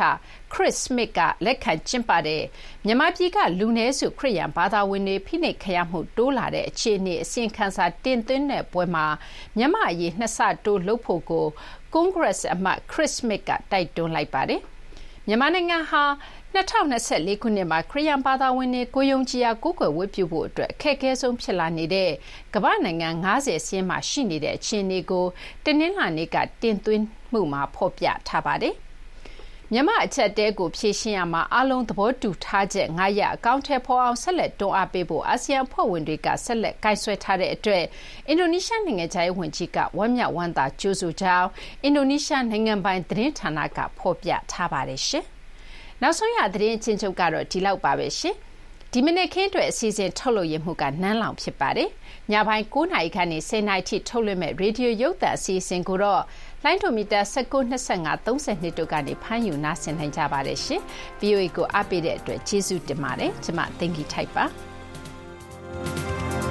[0.58, 2.43] Chris Smith ကလက်ခံကျင်းပတဲ့
[2.86, 9.06] မြန်မာပြည်ကလူနည်းစုခရစ်ယာန်ဘာသာဝင်တွေဖိနှိပ်ခံရမှုတိုးလာတဲ့အခြေအနေအစီရင်ခံစာတင်သွင်းတဲ့ပွဲမှာ
[9.58, 11.45] မြန်မာ့အရေးနှစ်ဆတိုးလုပ်ဖို့ကို
[11.93, 14.62] ကွန်ဂရက်အမတ် Chris Smith ကတိုက်တွန်းလိုက်ပါတယ်။
[15.28, 16.03] မြန်မာနိုင်ငံဟာ
[16.56, 22.12] 2024ခုနှစ်မှာခရစ်ယာန်ဘာသာဝင်တွေကိုယုံကြည်ရာကိုးကွယ်ဝတ်ပြုဖို့အတွက်အခက်အခဲဆုံးဖြစ်လာနေတဲ့
[22.53, 25.26] ကမ္ဘာနိုင်ငံ90ဆင်းမှာရှိနေတဲ့အခြေအနေကို
[25.64, 28.76] တင်းနှင်းလာနေကတင်သွင်းမှုမှာဖော်ပြထားပါတယ်။
[29.74, 37.84] မြန်မာအချက်တဲကိုဖြည့်ရှင်းရမှာအလုံးသဘောတူထားချက်9ရက်အကောင့်ထဲပေါ်အောင်ဆက်လက်တွန်းအားပေးဖို့အာဆီယံဖွဲ့ဝင်တွေကဆက်လက်ကင်ဆွဲထားတဲ့အတွက်
[38.28, 41.47] အင်ဒိုနီးရှားနိုင်ငံခြားရေးဝန်ကြီးကဝမ်းမြောက်ဝမ်းသာကြိုးဆိုကြောင်း
[41.84, 45.26] အင်ဒိုနီးရှားနိုင်ငံပိုင်သတင်းဌာနကဖော်ပြထားပါတယ်ရှင်။
[46.01, 48.36] နောက်ဆုံးရသတင်းအချင်းချုပ်ကတော့ဒီလောက်ပါပဲရှင်
[48.91, 51.89] ဒီမနေ့ခင်းအတွက်အစီအစဉ်ထုတ်လို့ရမှုကနန်းလောင်ဖြစ်ပါတယ်
[52.32, 56.22] ညပိုင်း9နာရီခန့်နေ10နာရီထိထုတ်လွှင့်မဲ့ရေဒီယိုရုပ်သံအစီအစဉ်ကိုတော့
[56.68, 60.82] လိုင်းဒိုမီတာ19 25 30နှစ်တို့ကနေဖမ်းယူနားဆင်နိုင်ကြပါတယ်ရှင်။
[61.22, 64.45] VOA ကိုအားပေးတဲ့အတွက်ကျေးဇူးတင်ပါတယ်။ကျွန်မသိင်္ဂီထိုက်ပါ။